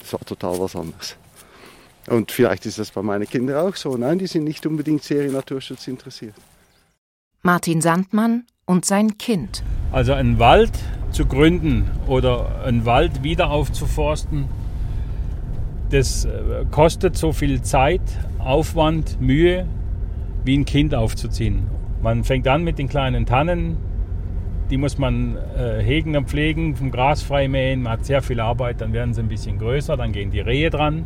das 0.00 0.12
war 0.12 0.20
total 0.20 0.58
was 0.60 0.76
anderes. 0.76 1.16
Und 2.08 2.30
vielleicht 2.30 2.66
ist 2.66 2.78
das 2.78 2.90
bei 2.90 3.00
meinen 3.00 3.26
Kindern 3.26 3.66
auch 3.66 3.76
so. 3.76 3.96
Nein, 3.96 4.18
die 4.18 4.26
sind 4.26 4.44
nicht 4.44 4.66
unbedingt 4.66 5.02
sehr 5.02 5.24
in 5.24 5.32
Naturschutz 5.32 5.88
interessiert. 5.88 6.34
Martin 7.42 7.80
Sandmann 7.80 8.44
und 8.66 8.84
sein 8.84 9.18
Kind. 9.18 9.62
Also 9.92 10.12
einen 10.12 10.38
Wald 10.38 10.72
zu 11.10 11.26
gründen 11.26 11.90
oder 12.06 12.64
einen 12.64 12.84
Wald 12.84 13.22
wieder 13.22 13.50
aufzuforsten, 13.50 14.46
das 15.90 16.24
äh, 16.24 16.64
kostet 16.70 17.16
so 17.16 17.32
viel 17.32 17.62
Zeit, 17.62 18.02
Aufwand, 18.38 19.20
Mühe, 19.20 19.66
wie 20.44 20.56
ein 20.56 20.64
Kind 20.64 20.94
aufzuziehen. 20.94 21.66
Man 22.02 22.24
fängt 22.24 22.48
an 22.48 22.64
mit 22.64 22.78
den 22.78 22.88
kleinen 22.88 23.26
Tannen, 23.26 23.76
die 24.70 24.76
muss 24.76 24.98
man 24.98 25.36
äh, 25.56 25.82
hegen 25.82 26.16
und 26.16 26.28
pflegen, 26.28 26.74
vom 26.74 26.90
Gras 26.90 27.22
frei 27.22 27.48
mähen, 27.48 27.82
man 27.82 27.92
hat 27.92 28.06
sehr 28.06 28.22
viel 28.22 28.40
Arbeit, 28.40 28.80
dann 28.80 28.92
werden 28.92 29.14
sie 29.14 29.20
ein 29.20 29.28
bisschen 29.28 29.58
größer, 29.58 29.96
dann 29.96 30.12
gehen 30.12 30.30
die 30.30 30.40
Rehe 30.40 30.70
dran, 30.70 31.04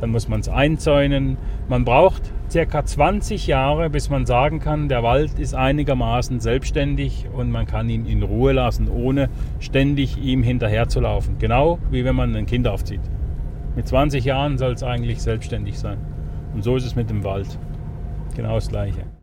dann 0.00 0.10
muss 0.10 0.28
man 0.28 0.40
es 0.40 0.48
einzäunen. 0.48 1.36
Man 1.68 1.84
braucht 1.84 2.22
circa 2.50 2.84
20 2.84 3.46
Jahre, 3.46 3.90
bis 3.90 4.10
man 4.10 4.26
sagen 4.26 4.60
kann, 4.60 4.88
der 4.88 5.02
Wald 5.02 5.38
ist 5.38 5.54
einigermaßen 5.54 6.40
selbstständig 6.40 7.26
und 7.32 7.50
man 7.50 7.66
kann 7.66 7.88
ihn 7.88 8.06
in 8.06 8.22
Ruhe 8.22 8.52
lassen, 8.52 8.88
ohne 8.88 9.28
ständig 9.60 10.16
ihm 10.18 10.42
hinterherzulaufen. 10.42 11.38
Genau 11.38 11.78
wie 11.90 12.04
wenn 12.04 12.16
man 12.16 12.34
ein 12.34 12.46
Kind 12.46 12.66
aufzieht. 12.68 13.02
Mit 13.76 13.86
20 13.86 14.24
Jahren 14.24 14.58
soll 14.58 14.72
es 14.72 14.82
eigentlich 14.82 15.22
selbstständig 15.22 15.78
sein. 15.78 15.98
Und 16.54 16.64
so 16.64 16.76
ist 16.76 16.86
es 16.86 16.96
mit 16.96 17.10
dem 17.10 17.24
Wald. 17.24 17.58
Genau 18.34 18.54
das 18.54 18.68
Gleiche. 18.68 19.17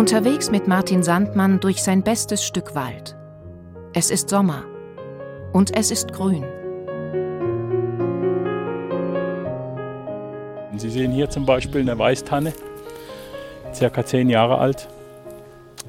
Unterwegs 0.00 0.50
mit 0.50 0.66
Martin 0.66 1.02
Sandmann 1.02 1.60
durch 1.60 1.82
sein 1.82 2.02
bestes 2.02 2.42
Stück 2.42 2.74
Wald. 2.74 3.18
Es 3.92 4.10
ist 4.10 4.30
Sommer 4.30 4.64
und 5.52 5.76
es 5.76 5.90
ist 5.90 6.14
grün. 6.14 6.42
Sie 10.78 10.88
sehen 10.88 11.12
hier 11.12 11.28
zum 11.28 11.44
Beispiel 11.44 11.82
eine 11.82 11.98
Weißtanne, 11.98 12.54
circa 13.74 14.06
zehn 14.06 14.30
Jahre 14.30 14.56
alt. 14.56 14.88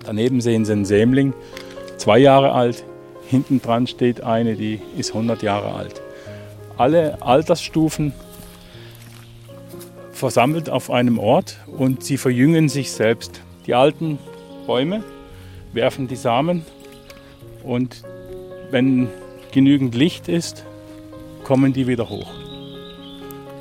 Daneben 0.04 0.42
sehen 0.42 0.66
Sie 0.66 0.74
einen 0.74 0.84
Sämling, 0.84 1.34
zwei 1.96 2.20
Jahre 2.20 2.52
alt. 2.52 2.84
Hinten 3.30 3.62
dran 3.62 3.88
steht 3.88 4.22
eine, 4.24 4.58
die 4.58 4.82
ist 4.98 5.12
100 5.12 5.42
Jahre 5.42 5.74
alt. 5.74 6.02
Alle 6.76 7.22
Altersstufen 7.22 8.12
versammelt 10.12 10.70
auf 10.70 10.92
einem 10.92 11.18
Ort 11.18 11.60
und 11.66 12.04
sie 12.04 12.18
verjüngen 12.18 12.68
sich 12.68 12.92
selbst. 12.92 13.42
Die 13.72 13.76
alten 13.76 14.20
Bäume 14.68 15.02
werfen 15.72 16.10
die 16.10 16.18
Samen 16.18 16.66
und 17.64 18.04
wenn 18.70 19.08
genügend 19.54 19.96
Licht 19.96 20.28
ist, 20.28 20.66
kommen 21.46 21.72
die 21.72 21.88
wieder 21.88 22.10
hoch. 22.10 22.30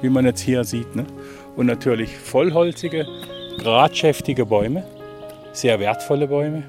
Wie 0.02 0.08
man 0.08 0.24
jetzt 0.24 0.40
hier 0.40 0.64
sieht. 0.64 0.96
Ne? 0.96 1.06
Und 1.54 1.66
natürlich 1.66 2.18
vollholzige, 2.18 3.06
gradschäftige 3.58 4.46
Bäume, 4.46 4.82
sehr 5.52 5.78
wertvolle 5.78 6.26
Bäume, 6.26 6.64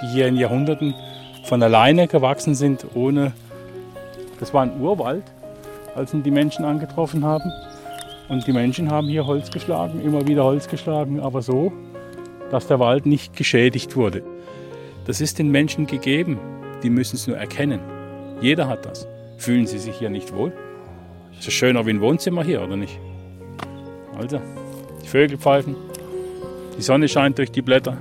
die 0.00 0.12
hier 0.12 0.28
in 0.28 0.36
Jahrhunderten 0.36 0.94
von 1.46 1.60
alleine 1.60 2.06
gewachsen 2.06 2.54
sind, 2.54 2.86
ohne. 2.94 3.32
Das 4.38 4.54
war 4.54 4.62
ein 4.62 4.80
Urwald, 4.80 5.24
als 5.96 6.14
ihn 6.14 6.22
die 6.22 6.30
Menschen 6.30 6.64
angetroffen 6.64 7.24
haben. 7.24 7.50
Und 8.28 8.46
die 8.46 8.52
Menschen 8.52 8.88
haben 8.88 9.08
hier 9.08 9.26
Holz 9.26 9.50
geschlagen, 9.50 10.00
immer 10.00 10.28
wieder 10.28 10.44
Holz 10.44 10.68
geschlagen, 10.68 11.18
aber 11.18 11.42
so, 11.42 11.72
dass 12.50 12.66
der 12.66 12.78
Wald 12.78 13.06
nicht 13.06 13.36
geschädigt 13.36 13.96
wurde. 13.96 14.22
Das 15.06 15.20
ist 15.20 15.38
den 15.38 15.50
Menschen 15.50 15.86
gegeben. 15.86 16.38
Die 16.82 16.90
müssen 16.90 17.16
es 17.16 17.26
nur 17.26 17.36
erkennen. 17.36 17.80
Jeder 18.40 18.68
hat 18.68 18.86
das. 18.86 19.06
Fühlen 19.36 19.66
Sie 19.66 19.78
sich 19.78 19.96
hier 19.96 20.10
nicht 20.10 20.34
wohl? 20.34 20.52
Ist 21.38 21.48
es 21.48 21.54
schöner 21.54 21.86
wie 21.86 21.90
ein 21.90 22.00
Wohnzimmer 22.00 22.44
hier, 22.44 22.62
oder 22.62 22.76
nicht? 22.76 22.98
Also, 24.16 24.40
die 25.02 25.08
Vögel 25.08 25.38
pfeifen, 25.38 25.76
die 26.76 26.82
Sonne 26.82 27.08
scheint 27.08 27.38
durch 27.38 27.50
die 27.50 27.62
Blätter. 27.62 27.98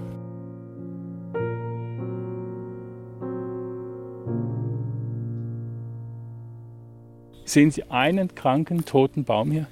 Sehen 7.46 7.72
Sie 7.72 7.84
einen 7.90 8.36
kranken, 8.36 8.84
toten 8.84 9.24
Baum 9.24 9.52
hier? 9.52 9.68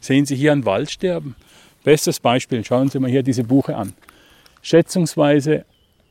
Sehen 0.00 0.26
Sie 0.26 0.36
hier 0.36 0.52
einen 0.52 0.66
Wald 0.66 0.90
sterben? 0.90 1.36
Bestes 1.84 2.18
Beispiel, 2.18 2.64
schauen 2.64 2.88
Sie 2.88 2.98
mal 2.98 3.10
hier 3.10 3.22
diese 3.22 3.44
Buche 3.44 3.76
an. 3.76 3.92
Schätzungsweise 4.62 5.66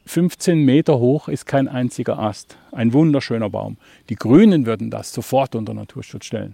15 0.06 0.64
Meter 0.64 1.00
hoch 1.00 1.28
ist 1.28 1.48
kein 1.48 1.68
einziger 1.68 2.20
Ast. 2.20 2.58
Ein 2.72 2.94
wunderschöner 2.94 3.50
Baum. 3.50 3.78
Die 4.08 4.16
Grünen 4.16 4.68
würden 4.68 4.92
das 4.92 5.12
sofort 5.12 5.56
unter 5.56 5.74
Naturschutz 5.74 6.26
stellen. 6.26 6.54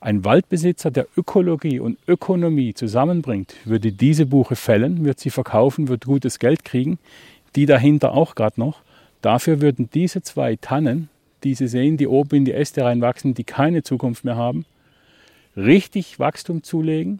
Ein 0.00 0.24
Waldbesitzer, 0.24 0.92
der 0.92 1.08
Ökologie 1.16 1.80
und 1.80 1.98
Ökonomie 2.06 2.74
zusammenbringt, 2.74 3.56
würde 3.64 3.90
diese 3.90 4.24
Buche 4.24 4.54
fällen, 4.54 5.04
wird 5.04 5.18
sie 5.18 5.30
verkaufen, 5.30 5.88
wird 5.88 6.04
gutes 6.04 6.38
Geld 6.38 6.64
kriegen, 6.64 7.00
die 7.56 7.66
dahinter 7.66 8.12
auch 8.12 8.36
gerade 8.36 8.60
noch. 8.60 8.82
Dafür 9.20 9.60
würden 9.60 9.90
diese 9.92 10.22
zwei 10.22 10.54
Tannen, 10.54 11.08
die 11.42 11.54
Sie 11.54 11.66
sehen, 11.66 11.96
die 11.96 12.06
oben 12.06 12.36
in 12.36 12.44
die 12.44 12.52
Äste 12.52 12.84
reinwachsen, 12.84 13.34
die 13.34 13.42
keine 13.42 13.82
Zukunft 13.82 14.24
mehr 14.24 14.36
haben, 14.36 14.64
richtig 15.56 16.20
Wachstum 16.20 16.62
zulegen, 16.62 17.18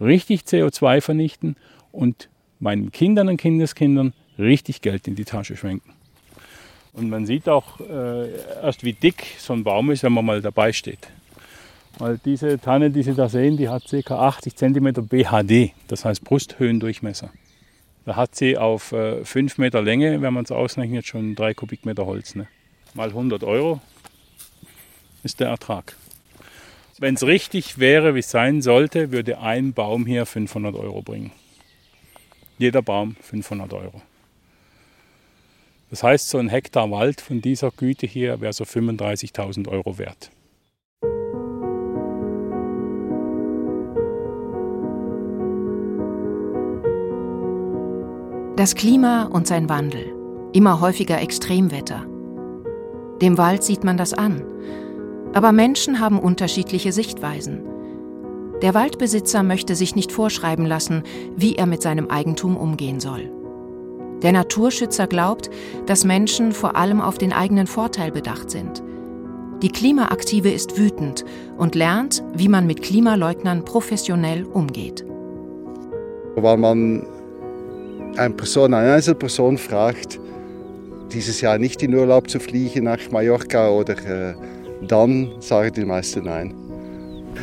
richtig 0.00 0.42
CO2 0.42 1.00
vernichten 1.00 1.56
und 1.92 2.28
meinen 2.58 2.92
Kindern 2.92 3.28
und 3.28 3.36
Kindeskindern 3.36 4.12
richtig 4.38 4.80
Geld 4.80 5.08
in 5.08 5.14
die 5.14 5.24
Tasche 5.24 5.56
schwenken. 5.56 5.92
Und 6.92 7.08
man 7.08 7.26
sieht 7.26 7.48
auch 7.48 7.80
äh, 7.80 8.30
erst, 8.62 8.84
wie 8.84 8.92
dick 8.92 9.24
so 9.38 9.52
ein 9.52 9.62
Baum 9.62 9.90
ist, 9.90 10.02
wenn 10.02 10.12
man 10.12 10.24
mal 10.24 10.42
dabei 10.42 10.72
steht. 10.72 11.08
Weil 11.98 12.18
diese 12.24 12.58
Tanne, 12.58 12.90
die 12.90 13.02
Sie 13.02 13.14
da 13.14 13.28
sehen, 13.28 13.56
die 13.56 13.68
hat 13.68 13.84
ca. 14.04 14.18
80 14.18 14.56
cm 14.56 14.92
BHD, 15.06 15.72
das 15.88 16.04
heißt 16.04 16.24
Brusthöhendurchmesser. 16.24 17.30
Da 18.06 18.16
hat 18.16 18.34
sie 18.34 18.56
auf 18.56 18.92
äh, 18.92 19.24
5 19.24 19.58
Meter 19.58 19.82
Länge, 19.82 20.20
wenn 20.22 20.32
man 20.32 20.44
es 20.44 20.50
ausrechnet, 20.50 21.06
schon 21.06 21.34
3 21.34 21.54
Kubikmeter 21.54 22.06
Holz. 22.06 22.34
Ne? 22.34 22.48
Mal 22.94 23.08
100 23.08 23.44
Euro 23.44 23.80
ist 25.22 25.40
der 25.40 25.48
Ertrag. 25.48 25.94
Wenn 27.00 27.14
es 27.14 27.26
richtig 27.26 27.78
wäre, 27.78 28.14
wie 28.14 28.18
es 28.18 28.30
sein 28.30 28.60
sollte, 28.60 29.10
würde 29.10 29.38
ein 29.38 29.72
Baum 29.72 30.04
hier 30.04 30.26
500 30.26 30.76
Euro 30.76 31.00
bringen. 31.00 31.32
Jeder 32.58 32.82
Baum 32.82 33.16
500 33.22 33.72
Euro. 33.72 34.02
Das 35.88 36.02
heißt, 36.02 36.28
so 36.28 36.36
ein 36.36 36.50
Hektar 36.50 36.90
Wald 36.90 37.22
von 37.22 37.40
dieser 37.40 37.70
Güte 37.70 38.06
hier 38.06 38.42
wäre 38.42 38.52
so 38.52 38.64
35.000 38.64 39.66
Euro 39.68 39.96
wert. 39.96 40.30
Das 48.56 48.74
Klima 48.74 49.24
und 49.24 49.46
sein 49.46 49.70
Wandel. 49.70 50.12
Immer 50.52 50.82
häufiger 50.82 51.18
Extremwetter. 51.18 52.04
Dem 53.22 53.38
Wald 53.38 53.64
sieht 53.64 53.84
man 53.84 53.96
das 53.96 54.12
an. 54.12 54.44
Aber 55.32 55.52
Menschen 55.52 56.00
haben 56.00 56.18
unterschiedliche 56.18 56.92
Sichtweisen. 56.92 57.62
Der 58.62 58.74
Waldbesitzer 58.74 59.42
möchte 59.42 59.74
sich 59.74 59.94
nicht 59.94 60.12
vorschreiben 60.12 60.66
lassen, 60.66 61.02
wie 61.36 61.54
er 61.56 61.66
mit 61.66 61.82
seinem 61.82 62.10
Eigentum 62.10 62.56
umgehen 62.56 63.00
soll. 63.00 63.30
Der 64.22 64.32
Naturschützer 64.32 65.06
glaubt, 65.06 65.48
dass 65.86 66.04
Menschen 66.04 66.52
vor 66.52 66.76
allem 66.76 67.00
auf 67.00 67.16
den 67.16 67.32
eigenen 67.32 67.66
Vorteil 67.66 68.10
bedacht 68.12 68.50
sind. 68.50 68.82
Die 69.62 69.70
Klimaaktive 69.70 70.50
ist 70.50 70.78
wütend 70.78 71.24
und 71.56 71.74
lernt, 71.74 72.22
wie 72.34 72.48
man 72.48 72.66
mit 72.66 72.82
Klimaleugnern 72.82 73.64
professionell 73.64 74.44
umgeht. 74.44 75.04
Weil 76.36 76.56
man 76.56 77.06
eine 78.16 78.34
Person, 78.34 78.74
eine 78.74 78.94
Einzelperson 78.94 79.58
fragt, 79.58 80.18
dieses 81.12 81.40
Jahr 81.40 81.58
nicht 81.58 81.82
in 81.82 81.94
Urlaub 81.94 82.30
zu 82.30 82.40
fliegen 82.40 82.84
nach 82.84 83.10
Mallorca 83.10 83.70
oder 83.70 83.94
äh, 83.94 84.34
dann 84.88 85.30
sagen 85.40 85.72
die 85.74 85.84
meisten 85.84 86.24
nein. 86.24 86.54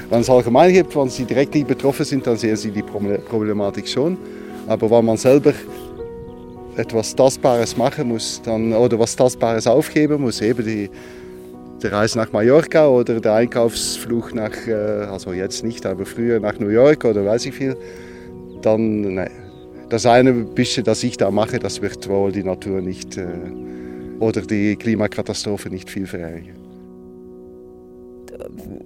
Wenn 0.09 0.21
es 0.21 0.29
allgemein 0.29 0.73
gibt, 0.73 0.95
wenn 0.95 1.09
sie 1.09 1.25
direkt 1.25 1.55
nicht 1.55 1.67
betroffen 1.67 2.05
sind, 2.05 2.27
dann 2.27 2.37
sehen 2.37 2.55
sie 2.55 2.71
die 2.71 2.83
Problematik 2.83 3.87
schon. 3.87 4.17
Aber 4.67 4.91
wenn 4.91 5.05
man 5.05 5.17
selber 5.17 5.53
etwas 6.75 7.15
Tastbares 7.15 7.75
machen 7.75 8.09
muss 8.09 8.41
dann, 8.43 8.73
oder 8.73 8.99
was 8.99 9.15
Tastbares 9.15 9.65
aufgeben 9.65 10.21
muss, 10.21 10.41
eben 10.41 10.63
die, 10.63 10.89
die 11.81 11.87
Reise 11.87 12.17
nach 12.17 12.31
Mallorca 12.31 12.87
oder 12.87 13.19
der 13.19 13.33
Einkaufsflug 13.33 14.35
nach, 14.35 14.67
äh, 14.67 14.73
also 14.73 15.33
jetzt 15.33 15.63
nicht, 15.63 15.85
aber 15.85 16.05
früher 16.05 16.39
nach 16.39 16.59
New 16.59 16.69
York 16.69 17.03
oder 17.05 17.25
weiß 17.25 17.45
ich 17.47 17.55
viel, 17.55 17.75
dann, 18.61 19.15
nein. 19.15 19.31
Das 19.89 20.05
eine 20.05 20.33
bisschen, 20.33 20.83
das 20.83 21.01
ich 21.03 21.15
da 21.15 21.31
mache, 21.31 21.59
das 21.59 21.81
wird 21.81 22.09
wohl 22.09 22.33
die 22.33 22.43
Natur 22.43 22.81
nicht 22.81 23.15
äh, 23.17 23.25
oder 24.19 24.41
die 24.41 24.75
Klimakatastrophe 24.75 25.69
nicht 25.69 25.89
viel 25.89 26.05
verärgern. 26.05 26.66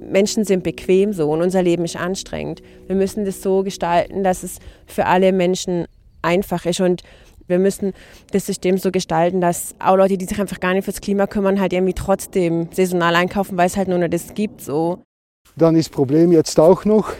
Menschen 0.09 0.45
sind 0.45 0.63
bequem 0.63 1.13
so 1.13 1.29
und 1.31 1.41
unser 1.41 1.61
Leben 1.61 1.85
ist 1.85 1.95
anstrengend. 1.95 2.61
Wir 2.87 2.95
müssen 2.95 3.25
das 3.25 3.41
so 3.41 3.63
gestalten, 3.63 4.23
dass 4.23 4.43
es 4.43 4.59
für 4.85 5.05
alle 5.05 5.31
Menschen 5.31 5.85
einfach 6.21 6.65
ist 6.65 6.81
und 6.81 7.03
wir 7.47 7.59
müssen 7.59 7.93
das 8.31 8.45
System 8.45 8.77
so 8.77 8.91
gestalten, 8.91 9.41
dass 9.41 9.75
auch 9.79 9.95
Leute, 9.95 10.17
die 10.17 10.25
sich 10.25 10.39
einfach 10.39 10.59
gar 10.59 10.73
nicht 10.73 10.85
fürs 10.85 11.01
Klima 11.01 11.27
kümmern, 11.27 11.59
halt 11.59 11.73
irgendwie 11.73 11.93
trotzdem 11.93 12.69
saisonal 12.71 13.15
einkaufen, 13.15 13.57
weil 13.57 13.67
es 13.67 13.77
halt 13.77 13.87
nur 13.87 13.97
noch 13.97 14.07
das 14.07 14.33
gibt. 14.33 14.61
So. 14.61 15.03
Dann 15.57 15.75
ist 15.75 15.89
das 15.89 15.95
Problem 15.95 16.31
jetzt 16.31 16.59
auch 16.59 16.85
noch, 16.85 17.11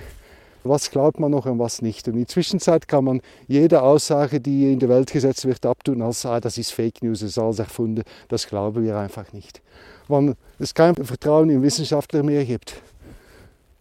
was 0.64 0.92
glaubt 0.92 1.20
man 1.20 1.32
noch 1.32 1.46
und 1.46 1.60
was 1.60 1.82
nicht. 1.82 2.08
Und 2.08 2.14
in 2.14 2.22
der 2.22 2.28
Zwischenzeit 2.28 2.88
kann 2.88 3.06
man 3.06 3.22
jede 3.48 3.82
Aussage, 3.82 4.40
die 4.40 4.72
in 4.72 4.80
die 4.80 4.90
Welt 4.90 5.12
gesetzt 5.12 5.46
wird, 5.46 5.66
abtun 5.66 6.02
als 6.02 6.26
ah, 6.26 6.40
das 6.40 6.58
ist 6.58 6.72
Fake 6.72 7.02
News, 7.02 7.20
das 7.20 7.30
ist 7.30 7.38
alles 7.40 7.60
erfunden. 7.60 8.04
Das 8.28 8.48
glauben 8.48 8.84
wir 8.84 8.98
einfach 8.98 9.32
nicht. 9.34 9.62
Wenn 10.08 10.36
es 10.60 10.74
kein 10.74 10.96
Vertrauen 10.96 11.50
in 11.50 11.62
Wissenschaftler 11.62 12.24
mehr 12.24 12.46
gibt 12.46 12.76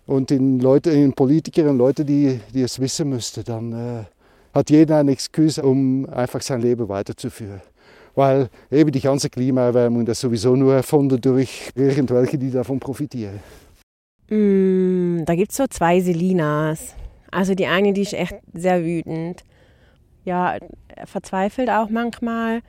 und 0.06 0.30
in 0.30 0.60
Leute, 0.60 0.90
in 0.90 1.12
Politiker 1.12 1.68
und 1.68 1.78
Leute, 1.78 2.04
die, 2.04 2.40
die 2.54 2.62
es 2.62 2.78
wissen 2.78 3.10
müssten, 3.10 3.44
dann 3.44 3.72
äh, 3.72 4.04
hat 4.52 4.70
jeder 4.70 4.98
eine 4.98 5.12
Excuse, 5.12 5.62
um 5.62 6.08
einfach 6.08 6.42
sein 6.42 6.60
Leben 6.60 6.88
weiterzuführen. 6.88 7.60
Weil 8.14 8.48
eben 8.70 8.90
die 8.90 9.00
ganze 9.00 9.30
Klimaerwärmung 9.30 10.04
das 10.04 10.20
sowieso 10.20 10.56
nur 10.56 10.74
erfunden 10.74 11.20
durch 11.20 11.70
irgendwelche, 11.74 12.38
die 12.38 12.50
davon 12.50 12.80
profitieren. 12.80 13.40
Mm, 14.30 15.09
da 15.28 15.34
gibt 15.34 15.50
es 15.50 15.56
so 15.56 15.66
zwei 15.66 16.00
Selinas. 16.00 16.94
Also 17.30 17.54
die 17.54 17.66
eine, 17.66 17.92
die 17.92 18.02
ist 18.02 18.14
echt 18.14 18.36
sehr 18.52 18.84
wütend. 18.84 19.44
Ja, 20.24 20.56
verzweifelt 21.04 21.70
auch 21.70 21.88
manchmal. 21.88 22.60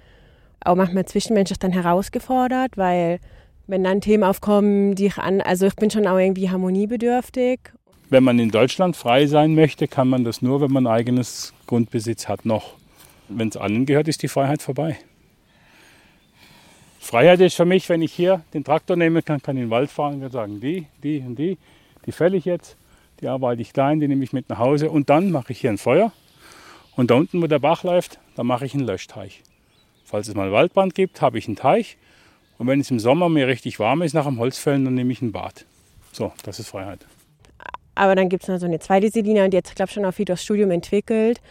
Auch 0.64 0.76
manchmal 0.76 1.06
zwischenmenschlich 1.06 1.60
dann 1.60 1.72
herausgefordert, 1.72 2.78
weil 2.78 3.20
wenn 3.66 3.84
dann 3.84 4.02
Themen 4.02 4.24
aufkommen, 4.24 4.94
die 4.96 5.08
ich 5.08 5.18
an, 5.18 5.42
also 5.42 5.66
ich 5.66 5.76
bin 5.76 5.90
schon 5.90 6.06
auch 6.06 6.18
irgendwie 6.18 6.50
harmoniebedürftig 6.50 7.72
wenn 8.12 8.26
man 8.26 8.40
in 8.40 8.52
Deutschland 8.52 8.98
frei 8.98 9.26
sein 9.26 9.56
möchte, 9.56 9.88
kann 9.88 10.10
man 10.10 10.26
das 10.26 10.42
nur, 10.42 10.60
wenn 10.60 10.72
man 10.72 10.86
eigenes 10.86 11.54
Grundbesitz 11.66 12.28
hat 12.28 12.46
noch. 12.46 12.74
Wenn 13.30 13.48
es 13.48 13.56
allen 13.56 13.86
gehört, 13.86 14.10
ist 14.10 14.22
die 14.22 14.28
Freiheit 14.28 14.62
vorbei. 14.62 14.98
Freiheit 17.00 17.40
ist 17.40 17.56
für 17.56 17.64
mich, 17.64 17.88
wenn 17.88 18.02
ich 18.02 18.12
hier 18.12 18.42
den 18.54 18.66
Traktor 18.66 18.98
nehmen 18.98 19.24
kann, 19.24 19.42
kann 19.42 19.56
in 19.56 19.64
den 19.64 19.70
Wald 19.70 19.90
fahren 19.90 20.22
und 20.22 20.30
sagen, 20.30 20.60
die, 20.60 20.88
die 21.02 21.20
und 21.20 21.40
die, 21.40 21.58
die 22.06 22.12
fälle 22.12 22.38
ich 22.38 22.46
jetzt, 22.46 22.78
die 23.20 23.28
arbeite 23.28 23.62
ich 23.62 23.74
klein, 23.74 24.00
die 24.00 24.08
nehme 24.08 24.24
ich 24.24 24.34
mit 24.34 24.50
nach 24.50 24.58
Hause 24.58 24.90
und 24.90 25.10
dann 25.10 25.32
mache 25.32 25.54
ich 25.54 25.60
hier 25.60 25.70
ein 25.70 25.78
Feuer. 25.78 26.12
Und 26.96 27.12
da 27.12 27.16
unten, 27.16 27.42
wo 27.42 27.48
der 27.48 27.60
Bach 27.60 27.84
läuft, 27.84 28.20
da 28.36 28.44
mache 28.44 28.66
ich 28.66 28.74
einen 28.74 28.86
Löschteich. 28.86 29.44
Falls 30.04 30.28
es 30.28 30.36
mal 30.36 30.52
Waldbrand 30.52 30.94
gibt, 30.94 31.22
habe 31.22 31.38
ich 31.38 31.48
einen 31.48 31.56
Teich. 31.56 31.98
Und 32.58 32.68
wenn 32.68 32.80
es 32.80 32.92
im 32.92 33.00
Sommer 33.00 33.30
mir 33.30 33.48
richtig 33.48 33.80
warm 33.80 34.02
ist 34.02 34.14
nach 34.14 34.26
dem 34.26 34.40
Holzfällen, 34.40 34.86
dann 34.86 34.94
nehme 34.94 35.12
ich 35.12 35.22
ein 35.22 35.32
Bad. 35.32 35.66
So, 36.12 36.34
das 36.44 36.60
ist 36.60 36.68
Freiheit. 36.68 37.06
Aber 37.96 38.16
dann 38.16 38.30
gibt 38.30 38.44
es 38.44 38.50
noch 38.50 38.58
so 38.58 38.66
eine 38.66 38.80
zweite 38.80 39.10
Selina 39.10 39.46
und 39.46 39.52
die 39.52 39.58
hat, 39.58 39.76
glaube 39.76 39.90
ich, 39.90 39.94
schon 39.94 40.12
viel 40.12 40.26
durchs 40.26 40.44
Studium 40.44 40.72
entwickelt, 40.72 41.42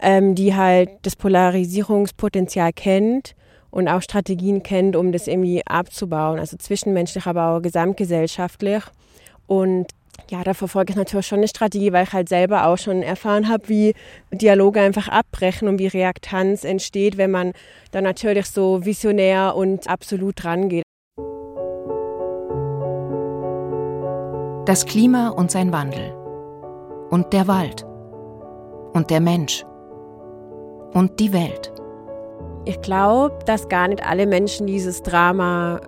ähm, 0.00 0.34
die 0.34 0.54
halt 0.54 0.90
das 1.02 1.16
Polarisierungspotenzial 1.16 2.72
kennt 2.72 3.34
und 3.70 3.88
auch 3.88 4.02
Strategien 4.02 4.62
kennt, 4.62 4.96
um 4.96 5.12
das 5.12 5.26
irgendwie 5.26 5.66
abzubauen, 5.66 6.38
also 6.38 6.56
zwischenmenschlich, 6.56 7.26
aber 7.26 7.48
auch 7.48 7.60
gesamtgesellschaftlich. 7.60 8.82
Und 9.46 9.86
ja, 10.30 10.42
da 10.42 10.54
verfolge 10.54 10.92
ich 10.92 10.96
natürlich 10.96 11.26
schon 11.26 11.38
eine 11.38 11.48
Strategie, 11.48 11.92
weil 11.92 12.04
ich 12.04 12.12
halt 12.12 12.28
selber 12.28 12.66
auch 12.66 12.78
schon 12.78 13.02
erfahren 13.02 13.48
habe, 13.48 13.68
wie 13.68 13.94
Dialoge 14.32 14.80
einfach 14.80 15.08
abbrechen 15.08 15.68
und 15.68 15.78
wie 15.78 15.86
Reaktanz 15.86 16.64
entsteht, 16.64 17.16
wenn 17.16 17.30
man 17.30 17.52
da 17.90 18.00
natürlich 18.00 18.46
so 18.46 18.84
visionär 18.84 19.54
und 19.56 19.88
absolut 19.88 20.42
dran 20.42 20.68
geht. 20.68 20.84
Das 24.66 24.86
Klima 24.86 25.28
und 25.28 25.50
sein 25.50 25.72
Wandel. 25.72 26.14
Und 27.10 27.32
der 27.34 27.46
Wald. 27.46 27.84
Und 28.94 29.10
der 29.10 29.20
Mensch. 29.20 29.62
Und 30.94 31.20
die 31.20 31.32
Welt. 31.34 31.70
Ich 32.64 32.80
glaube, 32.80 33.38
dass 33.44 33.68
gar 33.68 33.88
nicht 33.88 34.06
alle 34.06 34.26
Menschen 34.26 34.66
dieses 34.66 35.02
Drama 35.02 35.80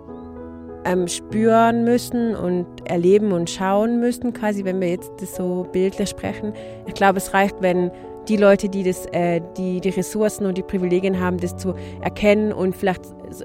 ähm, 0.87 1.09
spüren 1.09 1.85
müssen 1.85 2.35
und 2.35 2.67
erleben 2.85 3.33
und 3.33 3.51
schauen 3.51 4.01
müssen, 4.01 4.33
quasi, 4.33 4.65
wenn 4.65 4.81
wir 4.81 4.89
jetzt 4.89 5.13
das 5.21 5.37
so 5.37 5.67
bildlich 5.73 6.09
sprechen. 6.09 6.53
Ich 6.87 6.95
glaube, 6.95 7.19
es 7.19 7.35
reicht, 7.35 7.57
wenn 7.61 7.91
die 8.29 8.37
Leute, 8.37 8.69
die, 8.69 8.83
das, 8.83 9.07
äh, 9.13 9.41
die 9.57 9.81
die 9.81 9.91
Ressourcen 9.91 10.47
und 10.47 10.59
die 10.59 10.63
Privilegien 10.63 11.21
haben, 11.21 11.39
das 11.39 11.57
zu 11.57 11.75
erkennen 12.01 12.53
und 12.53 12.75
vielleicht, 12.75 13.03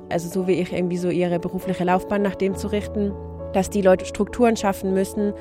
also 0.10 0.30
so 0.30 0.48
wie 0.48 0.54
ich, 0.54 0.72
irgendwie 0.74 0.98
so 0.98 1.10
ihre 1.10 1.40
berufliche 1.40 1.84
Laufbahn 1.84 2.22
nach 2.22 2.36
dem 2.36 2.56
zu 2.56 2.68
richten 2.68 3.12
dass 3.54 3.70
die 3.70 3.82
Leute 3.82 4.06
Strukturen 4.06 4.56
schaffen 4.56 4.94
müssen, 4.94 5.34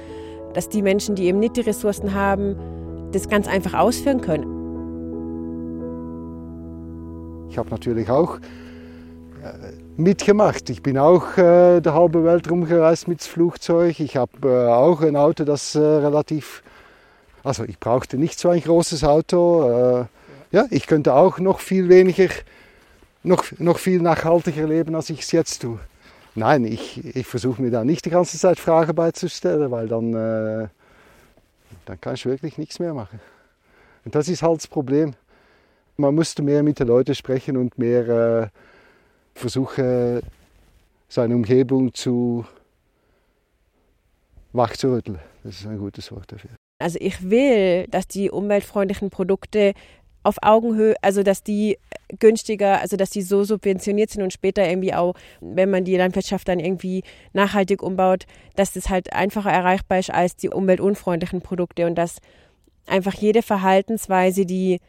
dass 0.55 0.69
die 0.69 0.83
Menschen, 0.83 1.15
die 1.15 1.27
eben 1.27 1.39
nicht 1.39 1.57
die 1.57 1.61
Ressourcen 1.63 2.15
haben, 2.15 2.57
das 3.13 3.29
ganz 3.29 3.49
einfach 3.49 3.75
ausführen 3.75 4.21
können. 4.21 4.59
Ich 7.49 7.59
habe 7.59 7.71
natürlich 7.71 8.09
auch 8.09 8.37
äh, 9.43 9.73
mitgemacht. 9.97 10.71
Ich 10.71 10.83
bin 10.83 10.99
auch 10.99 11.37
äh, 11.37 11.81
der 11.81 11.95
halbe 11.95 12.25
Welt 12.25 12.51
rumgereist 12.51 13.09
mit 13.09 13.23
Flugzeug. 13.23 14.01
Ich 14.01 14.17
habe 14.17 14.49
äh, 14.49 14.69
auch 14.69 15.01
ein 15.03 15.17
Auto, 15.17 15.45
das 15.45 15.75
äh, 15.75 15.81
relativ, 15.81 16.63
also 17.43 17.65
ich 17.65 17.79
brauchte 17.79 18.17
nicht 18.17 18.39
so 18.39 18.49
ein 18.49 18.61
großes 18.61 19.05
Auto. 19.05 19.69
Äh, 19.69 20.05
ja, 20.57 20.67
ich 20.71 20.87
könnte 20.87 21.15
auch 21.15 21.39
noch 21.39 21.61
viel 21.61 21.89
weniger, 21.89 22.29
noch, 23.23 23.45
noch 23.59 23.79
viel 23.79 24.01
nachhaltiger 24.01 24.67
leben, 24.67 24.95
als 24.95 25.11
ich 25.11 25.21
es 25.21 25.33
jetzt 25.33 25.63
tue. 25.63 25.79
Nein, 26.35 26.65
ich, 26.65 27.17
ich 27.17 27.27
versuche 27.27 27.61
mir 27.61 27.71
da 27.71 27.85
nicht 27.85 28.05
die 28.05 28.11
ganze 28.11 28.39
Zeit 28.39 28.59
Fragen 28.59 28.95
beizustellen, 28.95 29.71
weil 29.71 29.89
dann, 29.89 30.15
äh, 30.15 30.69
dann 31.87 32.01
kann 32.01 32.15
ich 32.15 32.25
wirklich 32.27 32.57
nichts 32.57 32.79
mehr 32.79 32.95
machen. 32.95 33.21
Und 34.05 34.15
das 34.15 34.29
ist 34.29 34.43
halt 34.43 34.59
das 34.59 34.67
Problem. 34.67 35.15
Man 35.97 36.15
musste 36.15 36.43
mehr 36.43 36.63
mit 36.63 36.79
den 36.79 36.87
Leuten 36.87 37.15
sprechen 37.15 37.57
und 37.57 37.77
mehr 37.79 38.51
versuchen, 39.41 40.21
seine 41.09 41.35
Umgebung 41.35 41.93
zu 41.93 42.45
wachzurütteln. 44.53 45.19
Das 45.43 45.61
ist 45.61 45.67
ein 45.67 45.79
gutes 45.79 46.11
Wort 46.13 46.31
dafür. 46.33 46.51
Also 46.79 46.99
ich 47.01 47.29
will, 47.29 47.87
dass 47.89 48.07
die 48.07 48.31
umweltfreundlichen 48.31 49.11
Produkte 49.11 49.75
auf 50.23 50.37
Augenhöhe, 50.43 50.95
also 51.03 51.23
dass 51.23 51.43
die 51.43 51.79
günstiger, 52.19 52.81
also 52.81 52.97
dass 52.97 53.11
die 53.11 53.23
so 53.23 53.45
subventioniert 53.45 54.11
sind 54.11 54.23
und 54.23 54.33
später 54.33 54.69
irgendwie 54.69 54.95
auch, 54.95 55.15
wenn 55.41 55.71
man 55.71 55.85
die 55.85 55.97
Landwirtschaft 55.97 56.49
dann 56.49 56.61
irgendwie 56.61 57.03
nachhaltig 57.33 57.83
umbaut, 57.83 58.27
dass 58.57 58.73
das 58.73 58.89
halt 58.89 59.13
einfacher 59.13 59.51
erreichbar 59.51 59.99
ist 59.99 60.11
als 60.11 60.37
die 60.37 60.51
umweltunfreundlichen 60.51 61.41
Produkte 61.41 61.87
und 61.87 61.95
dass 61.97 62.19
einfach 62.87 63.15
jede 63.15 63.43
Verhaltensweise, 63.43 64.45
die 64.45 64.81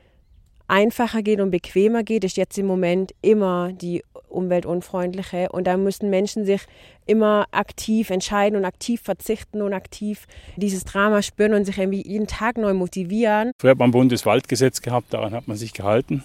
einfacher 0.72 1.22
geht 1.22 1.42
und 1.42 1.52
bequemer 1.52 2.02
geht, 2.04 2.24
ist 2.24 2.38
jetzt 2.38 2.58
im 2.58 2.66
Moment 2.66 3.14
immer 3.22 3.74
die 3.74 4.04
umweltunfreundliche. 4.30 5.50
Und 5.52 5.68
da 5.68 5.76
müssen 5.76 6.10
Menschen 6.10 6.46
sich 6.46 6.62
immer 7.06 7.46
aktiv 7.52 8.10
entscheiden 8.10 8.58
und 8.58 8.64
aktiv 8.64 9.02
verzichten 9.02 9.62
und 9.62 9.74
aktiv 9.74 10.26
dieses 10.56 10.86
Drama 10.86 11.22
spüren 11.22 11.54
und 11.54 11.66
sich 11.66 11.78
irgendwie 11.78 12.08
jeden 12.08 12.28
Tag 12.28 12.58
neu 12.58 12.74
motivieren. 12.74 13.52
Früher 13.60 13.72
hat 13.72 13.80
man 13.80 13.92
Bundeswaldgesetz 13.92 14.82
gehabt, 14.82 15.14
daran 15.14 15.34
hat 15.34 15.48
man 15.50 15.58
sich 15.58 15.74
gehalten. 15.74 16.24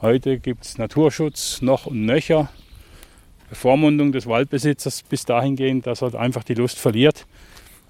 Heute 0.00 0.38
gibt 0.38 0.64
es 0.64 0.78
Naturschutz 0.78 1.60
noch 1.60 1.86
und 1.86 2.06
nöcher. 2.06 2.48
Bevormundung 3.48 4.12
des 4.12 4.28
Waldbesitzers 4.28 5.02
bis 5.02 5.24
dahingehend, 5.24 5.88
dass 5.88 6.02
er 6.02 6.14
einfach 6.14 6.44
die 6.44 6.54
Lust 6.54 6.78
verliert 6.78 7.26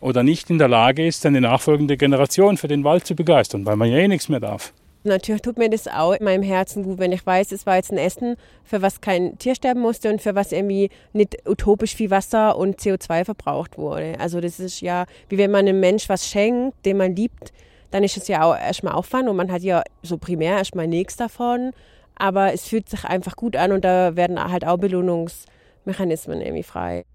oder 0.01 0.23
nicht 0.23 0.49
in 0.49 0.57
der 0.57 0.69
Lage 0.69 1.07
ist, 1.07 1.21
seine 1.21 1.43
nachfolgende 1.43 1.99
Generation 1.99 2.57
für 2.57 2.69
den 2.69 2.83
Wald 2.83 3.07
zu 3.07 3.15
begeistern, 3.15 3.67
weil 3.67 3.77
man 3.77 3.91
ja 3.91 3.99
eh 3.99 4.09
nichts 4.09 4.31
mehr 4.31 4.41
darf. 4.41 4.73
Natürlich 5.03 5.40
tut 5.40 5.57
mir 5.57 5.70
das 5.70 5.88
auch 5.88 6.12
in 6.12 6.24
meinem 6.24 6.42
Herzen 6.42 6.82
gut, 6.82 6.98
wenn 6.98 7.12
ich 7.12 7.24
weiß, 7.24 7.53
es 7.53 7.64
war 7.64 7.76
jetzt 7.76 7.90
ein 7.90 7.96
Essen, 7.96 8.36
für 8.64 8.82
was 8.82 9.01
kein 9.01 9.38
Tier 9.38 9.55
sterben 9.55 9.80
musste 9.80 10.11
und 10.11 10.20
für 10.20 10.34
was 10.34 10.53
irgendwie 10.53 10.90
nicht 11.14 11.38
utopisch 11.48 11.94
viel 11.94 12.11
Wasser 12.11 12.59
und 12.59 12.78
CO2 12.78 13.24
verbraucht 13.24 13.78
wurde. 13.78 14.16
Also 14.20 14.42
das 14.42 14.61
ist 14.61 14.82
ja, 14.82 15.07
wie 15.30 15.38
wenn 15.38 15.51
man 15.51 15.66
einem 15.66 15.80
Mensch 15.80 16.11
was 16.11 16.28
schenkt, 16.28 16.84
den 16.84 16.98
man 16.98 17.16
liebt, 17.16 17.55
dann 17.90 18.05
ist 18.05 18.18
es 18.18 18.28
ja 18.28 18.44
auch 18.44 18.55
erstmal 18.55 18.92
Aufwand 18.92 19.28
und 19.30 19.36
man 19.36 19.51
hat 19.51 19.62
ja 19.62 19.82
so 20.03 20.18
primär 20.18 20.59
erstmal 20.59 20.86
nichts 20.86 21.16
davon. 21.16 21.70
Aber 22.16 22.53
es 22.53 22.68
fühlt 22.68 22.90
sich 22.90 23.07
einfach 23.07 23.36
gut 23.36 23.57
an 23.57 23.72
und 23.72 23.82
da 23.82 24.16
werden 24.16 24.38
halt 24.38 24.66
auch 24.66 24.76
Belohnungsmechanismen 24.76 26.42
irgendwie 26.42 26.62
frei. 26.62 27.07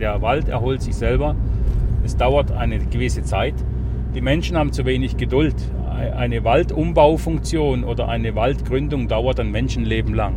Der 0.00 0.22
Wald 0.22 0.48
erholt 0.48 0.80
sich 0.80 0.96
selber. 0.96 1.36
Es 2.04 2.16
dauert 2.16 2.52
eine 2.52 2.78
gewisse 2.78 3.22
Zeit. 3.22 3.54
Die 4.16 4.22
Menschen 4.22 4.56
haben 4.56 4.72
zu 4.72 4.86
wenig 4.86 5.18
Geduld. 5.18 5.54
Eine 6.16 6.42
Waldumbaufunktion 6.42 7.84
oder 7.84 8.08
eine 8.08 8.34
Waldgründung 8.34 9.08
dauert 9.08 9.38
ein 9.40 9.50
Menschenleben 9.50 10.14
lang. 10.14 10.36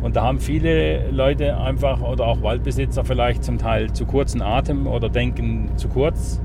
Und 0.00 0.14
da 0.14 0.22
haben 0.22 0.38
viele 0.38 1.10
Leute 1.10 1.58
einfach 1.58 2.00
oder 2.02 2.28
auch 2.28 2.40
Waldbesitzer 2.40 3.04
vielleicht 3.04 3.42
zum 3.42 3.58
Teil 3.58 3.92
zu 3.94 4.06
kurzen 4.06 4.42
Atem 4.42 4.86
oder 4.86 5.08
denken 5.08 5.72
zu 5.74 5.88
kurz. 5.88 6.40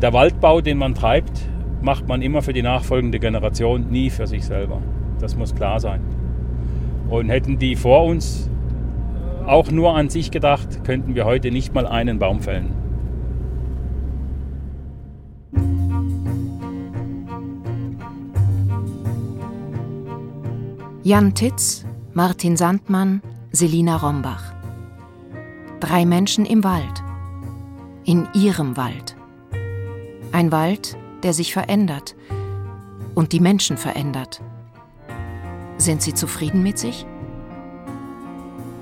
Der 0.00 0.12
Waldbau, 0.12 0.60
den 0.60 0.78
man 0.78 0.94
treibt, 0.94 1.48
macht 1.82 2.06
man 2.06 2.22
immer 2.22 2.40
für 2.40 2.52
die 2.52 2.62
nachfolgende 2.62 3.18
Generation, 3.18 3.90
nie 3.90 4.10
für 4.10 4.28
sich 4.28 4.44
selber. 4.44 4.80
Das 5.18 5.36
muss 5.36 5.52
klar 5.52 5.80
sein. 5.80 6.00
Und 7.10 7.28
hätten 7.28 7.58
die 7.58 7.74
vor 7.74 8.04
uns 8.04 8.48
auch 9.46 9.68
nur 9.72 9.96
an 9.96 10.10
sich 10.10 10.30
gedacht, 10.30 10.84
könnten 10.84 11.16
wir 11.16 11.24
heute 11.24 11.50
nicht 11.50 11.74
mal 11.74 11.88
einen 11.88 12.20
Baum 12.20 12.38
fällen. 12.38 12.77
Jan 21.08 21.32
Titz, 21.32 21.86
Martin 22.12 22.54
Sandmann, 22.58 23.22
Selina 23.50 23.96
Rombach. 23.96 24.52
Drei 25.80 26.04
Menschen 26.04 26.44
im 26.44 26.62
Wald. 26.64 27.02
In 28.04 28.28
ihrem 28.34 28.76
Wald. 28.76 29.16
Ein 30.32 30.52
Wald, 30.52 30.98
der 31.22 31.32
sich 31.32 31.54
verändert 31.54 32.14
und 33.14 33.32
die 33.32 33.40
Menschen 33.40 33.78
verändert. 33.78 34.42
Sind 35.78 36.02
sie 36.02 36.12
zufrieden 36.12 36.62
mit 36.62 36.78
sich? 36.78 37.06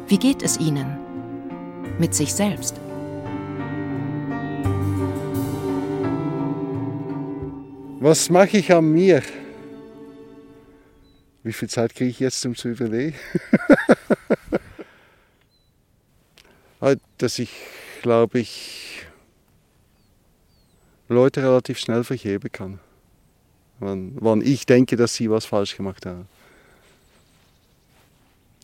Wie 0.09 0.18
geht 0.18 0.43
es 0.43 0.59
ihnen? 0.59 0.99
Mit 2.01 2.12
sich 2.12 2.35
selbst? 2.35 2.74
Was 8.01 8.31
mache 8.31 8.57
ich 8.57 8.74
an 8.74 8.91
mir? 8.91 9.22
Wie 11.47 11.53
viel 11.53 11.68
Zeit 11.68 11.94
kriege 11.94 12.11
ich 12.11 12.18
jetzt, 12.18 12.44
um 12.44 12.57
zu 12.57 12.70
überlegen? 12.70 13.14
Dass 17.18 17.38
ich, 17.38 17.51
glaube 18.03 18.40
ich, 18.40 19.07
Leute 21.09 21.44
relativ 21.44 21.78
schnell 21.78 22.03
vergeben 22.03 22.51
kann. 22.51 22.80
Wann, 23.78 24.16
wann 24.16 24.40
ich 24.40 24.66
denke, 24.66 24.97
dass 24.97 25.14
sie 25.14 25.30
was 25.30 25.44
falsch 25.44 25.76
gemacht 25.76 26.05
haben. 26.05 26.26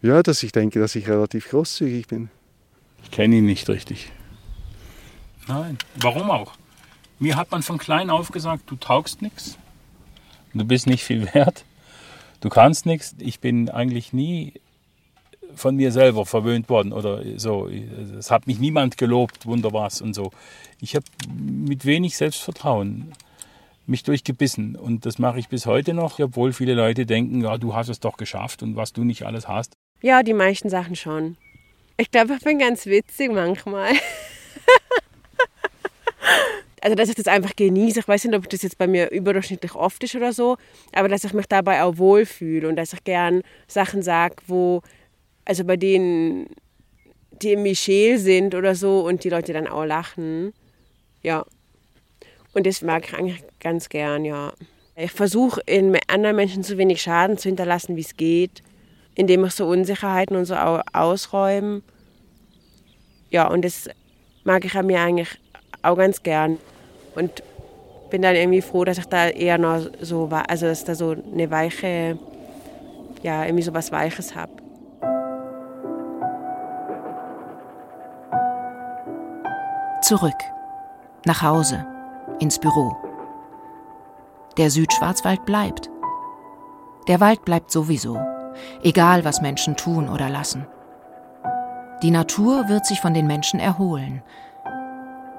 Ja, 0.00 0.20
dass 0.24 0.42
ich 0.42 0.50
denke, 0.50 0.80
dass 0.80 0.96
ich 0.96 1.08
relativ 1.08 1.50
großzügig 1.50 2.08
bin. 2.08 2.30
Ich 3.04 3.12
kenne 3.12 3.36
ihn 3.36 3.46
nicht 3.46 3.68
richtig. 3.68 4.10
Nein, 5.46 5.78
warum 6.00 6.32
auch? 6.32 6.54
Mir 7.20 7.36
hat 7.36 7.52
man 7.52 7.62
von 7.62 7.78
klein 7.78 8.10
auf 8.10 8.32
gesagt, 8.32 8.64
du 8.66 8.74
taugst 8.74 9.22
nichts. 9.22 9.56
Du 10.52 10.64
bist 10.64 10.88
nicht 10.88 11.04
viel 11.04 11.32
wert 11.32 11.64
du 12.42 12.48
kannst 12.50 12.84
nichts. 12.84 13.14
Ich 13.18 13.40
bin 13.40 13.70
eigentlich 13.70 14.12
nie 14.12 14.52
von 15.54 15.76
mir 15.76 15.92
selber 15.92 16.26
verwöhnt 16.26 16.68
worden 16.68 16.92
oder 16.92 17.22
so. 17.38 17.68
Es 17.68 18.30
hat 18.30 18.46
mich 18.46 18.58
niemand 18.58 18.98
gelobt, 18.98 19.46
wunderbar 19.46 19.90
und 20.02 20.14
so. 20.14 20.30
Ich 20.80 20.94
habe 20.94 21.06
mit 21.34 21.84
wenig 21.86 22.16
Selbstvertrauen 22.16 23.12
mich 23.86 24.02
durchgebissen 24.02 24.76
und 24.76 25.06
das 25.06 25.18
mache 25.18 25.38
ich 25.38 25.48
bis 25.48 25.66
heute 25.66 25.92
noch, 25.92 26.18
obwohl 26.20 26.52
viele 26.52 26.74
Leute 26.74 27.04
denken, 27.04 27.42
ja, 27.42 27.58
du 27.58 27.74
hast 27.74 27.88
es 27.88 28.00
doch 28.00 28.16
geschafft 28.16 28.62
und 28.62 28.76
was 28.76 28.92
du 28.92 29.04
nicht 29.04 29.24
alles 29.24 29.48
hast. 29.48 29.74
Ja, 30.02 30.22
die 30.22 30.34
meisten 30.34 30.70
Sachen 30.70 30.96
schon. 30.96 31.36
Ich 31.96 32.10
glaube, 32.10 32.34
ich 32.34 32.40
bin 32.40 32.58
ganz 32.58 32.86
witzig 32.86 33.30
manchmal. 33.32 33.92
also 36.82 36.96
dass 36.96 37.08
ich 37.08 37.14
das 37.14 37.28
einfach 37.28 37.54
genieße. 37.54 38.00
Ich 38.00 38.08
weiß 38.08 38.24
nicht, 38.24 38.34
ob 38.34 38.48
das 38.50 38.62
jetzt 38.62 38.76
bei 38.76 38.88
mir 38.88 39.10
überdurchschnittlich 39.10 39.74
oft 39.76 40.02
ist 40.02 40.16
oder 40.16 40.32
so, 40.32 40.56
aber 40.92 41.08
dass 41.08 41.22
ich 41.22 41.32
mich 41.32 41.46
dabei 41.46 41.82
auch 41.84 41.96
wohlfühle 41.96 42.68
und 42.68 42.74
dass 42.74 42.92
ich 42.92 43.04
gern 43.04 43.42
Sachen 43.68 44.02
sage, 44.02 44.36
wo, 44.48 44.82
also 45.44 45.64
bei 45.64 45.76
denen, 45.76 46.48
die 47.30 47.52
im 47.52 47.62
Michel 47.62 48.18
sind 48.18 48.56
oder 48.56 48.74
so 48.74 49.06
und 49.06 49.22
die 49.22 49.30
Leute 49.30 49.52
dann 49.52 49.68
auch 49.68 49.84
lachen. 49.84 50.52
Ja. 51.22 51.46
Und 52.52 52.66
das 52.66 52.82
mag 52.82 53.08
ich 53.08 53.14
eigentlich 53.14 53.44
ganz 53.60 53.88
gern, 53.88 54.24
ja. 54.24 54.52
Ich 54.96 55.12
versuche 55.12 55.62
in 55.66 55.96
anderen 56.08 56.36
Menschen 56.36 56.64
so 56.64 56.76
wenig 56.78 57.00
Schaden 57.00 57.38
zu 57.38 57.48
hinterlassen, 57.48 57.96
wie 57.96 58.02
es 58.02 58.16
geht, 58.16 58.60
indem 59.14 59.44
ich 59.44 59.52
so 59.52 59.66
Unsicherheiten 59.66 60.36
und 60.36 60.46
so 60.46 60.56
ausräume. 60.56 61.82
Ja, 63.30 63.46
und 63.46 63.64
das 63.64 63.88
mag 64.42 64.64
ich 64.64 64.74
an 64.74 64.86
mir 64.86 65.00
eigentlich 65.00 65.38
auch 65.82 65.96
ganz 65.96 66.22
gern. 66.22 66.58
Und 67.14 67.42
bin 68.10 68.22
dann 68.22 68.36
irgendwie 68.36 68.62
froh, 68.62 68.84
dass 68.84 68.98
ich 68.98 69.06
da 69.06 69.28
eher 69.28 69.58
noch 69.58 69.80
so 70.00 70.30
war, 70.30 70.48
also 70.50 70.66
dass 70.66 70.84
da 70.84 70.94
so 70.94 71.16
eine 71.32 71.50
weiche, 71.50 72.18
ja, 73.22 73.44
irgendwie 73.44 73.62
so 73.62 73.72
was 73.74 73.90
Weiches 73.90 74.34
habe. 74.34 74.52
Zurück. 80.02 80.34
Nach 81.24 81.42
Hause. 81.42 81.86
Ins 82.38 82.58
Büro. 82.58 82.96
Der 84.58 84.68
Südschwarzwald 84.68 85.46
bleibt. 85.46 85.88
Der 87.08 87.20
Wald 87.20 87.44
bleibt 87.44 87.70
sowieso, 87.70 88.18
egal 88.82 89.24
was 89.24 89.40
Menschen 89.40 89.76
tun 89.76 90.08
oder 90.08 90.28
lassen. 90.28 90.66
Die 92.02 92.10
Natur 92.10 92.68
wird 92.68 92.84
sich 92.84 93.00
von 93.00 93.14
den 93.14 93.26
Menschen 93.26 93.58
erholen. 93.58 94.22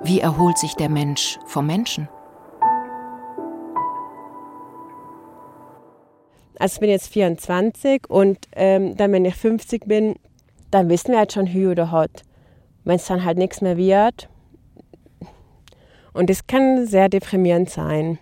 Wie 0.06 0.20
erholt 0.20 0.58
sich 0.58 0.76
der 0.76 0.90
Mensch 0.90 1.40
vom 1.46 1.66
Menschen? 1.66 2.10
Also 6.60 6.74
ich 6.74 6.80
bin 6.82 6.90
jetzt 6.90 7.08
24 7.08 8.10
und 8.10 8.38
ähm, 8.54 8.98
dann, 8.98 9.14
wenn 9.14 9.24
ich 9.24 9.36
50 9.36 9.86
bin, 9.86 10.16
dann 10.72 10.90
wissen 10.90 11.12
wir 11.12 11.20
halt 11.20 11.32
schon 11.32 11.48
Hü 11.48 11.72
oder 11.72 11.94
Hot. 11.94 12.24
Wenn 12.84 12.98
es 12.98 13.06
dann 13.06 13.24
halt 13.24 13.38
nichts 13.38 13.62
mehr 13.62 13.78
wird. 13.78 14.28
Und 16.12 16.30
das 16.30 16.48
kann 16.48 16.86
sehr 16.86 17.08
deprimierend 17.08 17.70
sein. 17.70 18.20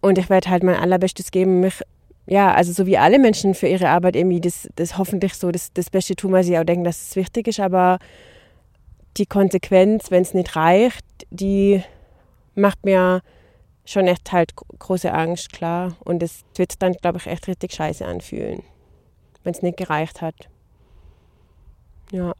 Und 0.00 0.18
ich 0.18 0.30
werde 0.30 0.48
halt 0.48 0.62
mein 0.62 0.76
allerbestes 0.76 1.32
geben, 1.32 1.58
mich, 1.58 1.82
ja, 2.26 2.54
also 2.54 2.72
so 2.72 2.86
wie 2.86 2.98
alle 2.98 3.18
Menschen 3.18 3.54
für 3.54 3.66
ihre 3.66 3.88
Arbeit 3.88 4.14
irgendwie 4.14 4.40
das, 4.40 4.68
das 4.76 4.96
hoffentlich 4.96 5.34
so 5.34 5.50
das, 5.50 5.72
das 5.72 5.90
Beste 5.90 6.14
tun, 6.14 6.30
weil 6.30 6.44
sie 6.44 6.56
auch 6.56 6.64
denken, 6.64 6.84
dass 6.84 7.08
es 7.08 7.16
wichtig 7.16 7.48
ist. 7.48 7.58
Aber 7.58 7.98
die 9.16 9.26
Konsequenz, 9.26 10.10
wenn 10.10 10.22
es 10.22 10.34
nicht 10.34 10.56
reicht, 10.56 11.04
die 11.30 11.82
macht 12.54 12.84
mir 12.84 13.22
schon 13.84 14.06
echt 14.06 14.32
halt 14.32 14.54
große 14.56 15.12
Angst, 15.12 15.52
klar. 15.52 15.96
Und 16.04 16.22
es 16.22 16.44
wird 16.56 16.82
dann, 16.82 16.94
glaube 16.94 17.18
ich, 17.18 17.26
echt 17.26 17.46
richtig 17.48 17.72
scheiße 17.72 18.04
anfühlen, 18.04 18.62
wenn 19.44 19.54
es 19.54 19.62
nicht 19.62 19.76
gereicht 19.76 20.20
hat. 20.20 20.34
Ja. 22.12 22.34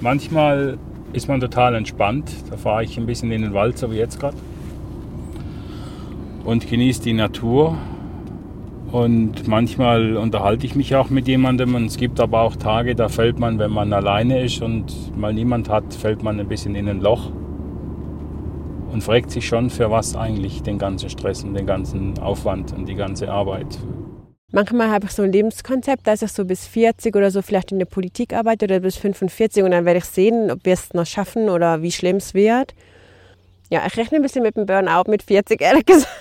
Manchmal 0.00 0.78
ist 1.12 1.28
man 1.28 1.40
total 1.40 1.74
entspannt. 1.74 2.30
Da 2.50 2.56
fahre 2.56 2.84
ich 2.84 2.96
ein 2.98 3.06
bisschen 3.06 3.30
in 3.30 3.42
den 3.42 3.54
Wald, 3.54 3.78
so 3.78 3.90
wie 3.90 3.96
jetzt 3.96 4.18
gerade. 4.18 4.36
Und 6.44 6.68
genieße 6.68 7.02
die 7.02 7.12
Natur. 7.12 7.78
Und 8.94 9.48
manchmal 9.48 10.16
unterhalte 10.16 10.66
ich 10.66 10.76
mich 10.76 10.94
auch 10.94 11.10
mit 11.10 11.26
jemandem. 11.26 11.74
Und 11.74 11.86
es 11.86 11.96
gibt 11.96 12.20
aber 12.20 12.42
auch 12.42 12.54
Tage, 12.54 12.94
da 12.94 13.08
fällt 13.08 13.40
man, 13.40 13.58
wenn 13.58 13.72
man 13.72 13.92
alleine 13.92 14.44
ist 14.44 14.62
und 14.62 15.18
mal 15.18 15.32
niemand 15.32 15.68
hat, 15.68 15.92
fällt 15.92 16.22
man 16.22 16.38
ein 16.38 16.46
bisschen 16.46 16.76
in 16.76 16.88
ein 16.88 17.00
Loch 17.00 17.32
und 18.92 19.02
fragt 19.02 19.32
sich 19.32 19.48
schon, 19.48 19.68
für 19.68 19.90
was 19.90 20.14
eigentlich 20.14 20.62
den 20.62 20.78
ganzen 20.78 21.10
Stress 21.10 21.42
und 21.42 21.54
den 21.54 21.66
ganzen 21.66 22.20
Aufwand 22.20 22.72
und 22.72 22.88
die 22.88 22.94
ganze 22.94 23.32
Arbeit. 23.32 23.66
Manchmal 24.52 24.92
habe 24.92 25.06
ich 25.06 25.10
so 25.10 25.22
ein 25.22 25.32
Lebenskonzept, 25.32 26.06
dass 26.06 26.22
ich 26.22 26.30
so 26.30 26.44
bis 26.44 26.64
40 26.68 27.16
oder 27.16 27.32
so 27.32 27.42
vielleicht 27.42 27.72
in 27.72 27.80
der 27.80 27.86
Politik 27.86 28.32
arbeite 28.32 28.66
oder 28.66 28.78
bis 28.78 28.94
45 28.94 29.64
und 29.64 29.72
dann 29.72 29.86
werde 29.86 29.98
ich 29.98 30.04
sehen, 30.04 30.52
ob 30.52 30.64
wir 30.64 30.74
es 30.74 30.94
noch 30.94 31.06
schaffen 31.06 31.48
oder 31.48 31.82
wie 31.82 31.90
schlimm 31.90 32.18
es 32.18 32.32
wird. 32.32 32.76
Ja, 33.70 33.82
ich 33.88 33.96
rechne 33.96 34.18
ein 34.18 34.22
bisschen 34.22 34.44
mit 34.44 34.56
dem 34.56 34.66
Burnout 34.66 35.10
mit 35.10 35.24
40, 35.24 35.60
ehrlich 35.60 35.84
gesagt. 35.84 36.14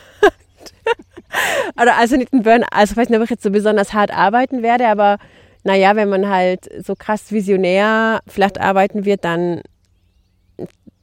Oder 1.82 1.98
also 1.98 2.16
nicht 2.16 2.34
ein 2.34 2.44
Burnout, 2.44 2.68
also 2.72 2.92
ich 2.92 2.98
weiß 2.98 3.10
nicht, 3.10 3.18
ob 3.18 3.24
ich 3.24 3.30
jetzt 3.30 3.44
so 3.44 3.52
besonders 3.52 3.94
hart 3.94 4.12
arbeiten 4.12 4.62
werde, 4.64 4.88
aber 4.88 5.18
naja, 5.64 5.96
wenn 5.96 6.10
man 6.10 6.30
halt 6.30 6.70
so 6.86 6.96
krass 6.96 7.32
visionär 7.32 8.20
vielleicht 8.28 8.60
arbeiten 8.60 9.06
wird, 9.06 9.24
dann 9.24 9.62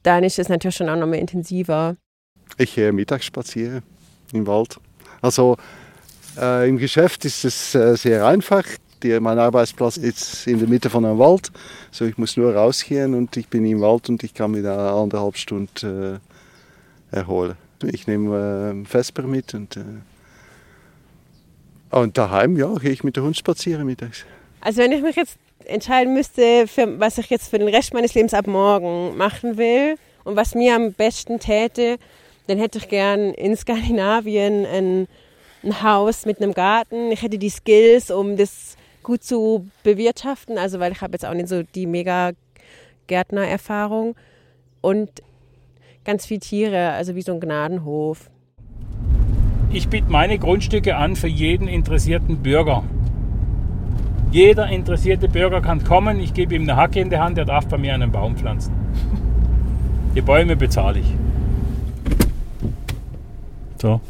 dann 0.03 0.23
ist 0.23 0.39
es 0.39 0.49
natürlich 0.49 0.75
schon 0.75 0.89
auch 0.89 0.95
noch 0.95 1.07
mehr 1.07 1.19
intensiver. 1.19 1.95
Ich 2.57 2.75
gehe 2.75 2.91
mittags 2.91 3.25
spazieren 3.25 3.83
im 4.33 4.47
Wald. 4.47 4.77
Also 5.21 5.57
äh, 6.39 6.67
im 6.67 6.77
Geschäft 6.77 7.25
ist 7.25 7.45
es 7.45 7.75
äh, 7.75 7.95
sehr 7.95 8.25
einfach. 8.25 8.63
Die, 9.03 9.19
mein 9.19 9.39
Arbeitsplatz 9.39 9.97
ist 9.97 10.47
in 10.47 10.59
der 10.59 10.67
Mitte 10.67 10.89
von 10.89 11.05
einem 11.05 11.19
Wald. 11.19 11.51
So 11.91 12.05
ich 12.05 12.17
muss 12.17 12.37
nur 12.37 12.55
rausgehen 12.55 13.13
und 13.13 13.35
ich 13.37 13.47
bin 13.47 13.65
im 13.65 13.81
Wald 13.81 14.09
und 14.09 14.23
ich 14.23 14.33
kann 14.33 14.51
mich 14.51 14.63
da 14.63 15.01
anderthalb 15.01 15.37
Stunden 15.37 16.19
äh, 17.11 17.15
erholen. 17.15 17.55
Ich 17.83 18.07
nehme 18.07 18.73
äh, 18.83 18.85
Vesper 18.85 19.23
mit 19.23 19.53
und, 19.53 19.77
äh, 19.77 19.83
und 21.91 22.17
daheim 22.17 22.57
ja, 22.57 22.73
gehe 22.75 22.91
ich 22.91 23.03
mit 23.03 23.17
dem 23.17 23.25
Hund 23.25 23.37
spazieren 23.37 23.85
mittags. 23.85 24.25
Also 24.61 24.81
wenn 24.81 24.91
ich 24.91 25.01
mich 25.01 25.15
jetzt 25.15 25.37
entscheiden 25.65 26.13
müsste, 26.13 26.67
für, 26.67 26.99
was 26.99 27.17
ich 27.17 27.29
jetzt 27.29 27.49
für 27.49 27.59
den 27.59 27.67
Rest 27.67 27.93
meines 27.93 28.13
Lebens 28.13 28.33
ab 28.33 28.47
morgen 28.47 29.17
machen 29.17 29.57
will 29.57 29.95
und 30.23 30.35
was 30.35 30.55
mir 30.55 30.75
am 30.75 30.93
besten 30.93 31.39
täte, 31.39 31.97
dann 32.47 32.57
hätte 32.57 32.79
ich 32.79 32.89
gern 32.89 33.33
in 33.33 33.55
Skandinavien 33.55 34.65
ein, 34.65 35.07
ein 35.63 35.83
Haus 35.83 36.25
mit 36.25 36.41
einem 36.41 36.53
Garten. 36.53 37.11
Ich 37.11 37.21
hätte 37.21 37.37
die 37.37 37.49
Skills, 37.49 38.11
um 38.11 38.37
das 38.37 38.75
gut 39.03 39.23
zu 39.23 39.67
bewirtschaften, 39.83 40.57
also 40.57 40.79
weil 40.79 40.91
ich 40.91 41.01
habe 41.01 41.13
jetzt 41.13 41.25
auch 41.25 41.33
nicht 41.33 41.47
so 41.47 41.63
die 41.63 41.87
mega 41.87 42.31
Gärtnererfahrung 43.07 44.15
und 44.81 45.09
ganz 46.05 46.25
viele 46.25 46.39
Tiere, 46.39 46.91
also 46.91 47.15
wie 47.15 47.21
so 47.21 47.33
ein 47.33 47.39
Gnadenhof. 47.39 48.29
Ich 49.73 49.87
biete 49.87 50.11
meine 50.11 50.37
Grundstücke 50.37 50.97
an 50.97 51.15
für 51.15 51.27
jeden 51.29 51.69
interessierten 51.69 52.43
Bürger. 52.43 52.83
Jeder 54.29 54.67
interessierte 54.67 55.29
Bürger 55.29 55.61
kann 55.61 55.83
kommen, 55.83 56.19
ich 56.19 56.33
gebe 56.33 56.55
ihm 56.55 56.63
eine 56.63 56.75
Hacke 56.75 56.99
in 56.99 57.09
die 57.09 57.17
Hand, 57.17 57.37
er 57.37 57.45
darf 57.45 57.67
bei 57.67 57.77
mir 57.77 57.93
einen 57.93 58.11
Baum 58.11 58.35
pflanzen. 58.35 58.73
Die 60.13 60.21
Bäume 60.21 60.57
bezahle 60.57 60.99
ich. 60.99 61.15
So. 63.81 64.01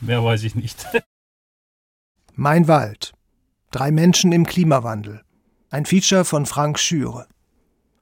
Mehr 0.00 0.22
weiß 0.22 0.44
ich 0.44 0.54
nicht. 0.54 0.86
Mein 2.34 2.68
Wald. 2.68 3.12
Drei 3.72 3.90
Menschen 3.90 4.32
im 4.32 4.46
Klimawandel. 4.46 5.22
Ein 5.70 5.86
Feature 5.86 6.24
von 6.24 6.46
Frank 6.46 6.78
Schüre. 6.78 7.26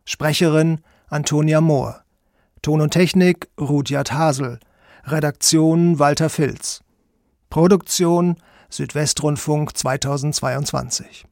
Sprecherin 0.04 0.80
Antonia 1.08 1.60
Mohr. 1.60 2.02
Ton 2.60 2.82
und 2.82 2.90
Technik 2.90 3.48
Rudyard 3.58 4.12
Hasel. 4.12 4.60
Redaktion 5.04 5.98
Walter 5.98 6.28
Filz. 6.28 6.82
Produktion 7.48 8.36
Südwestrundfunk 8.68 9.76
2022 9.76 11.29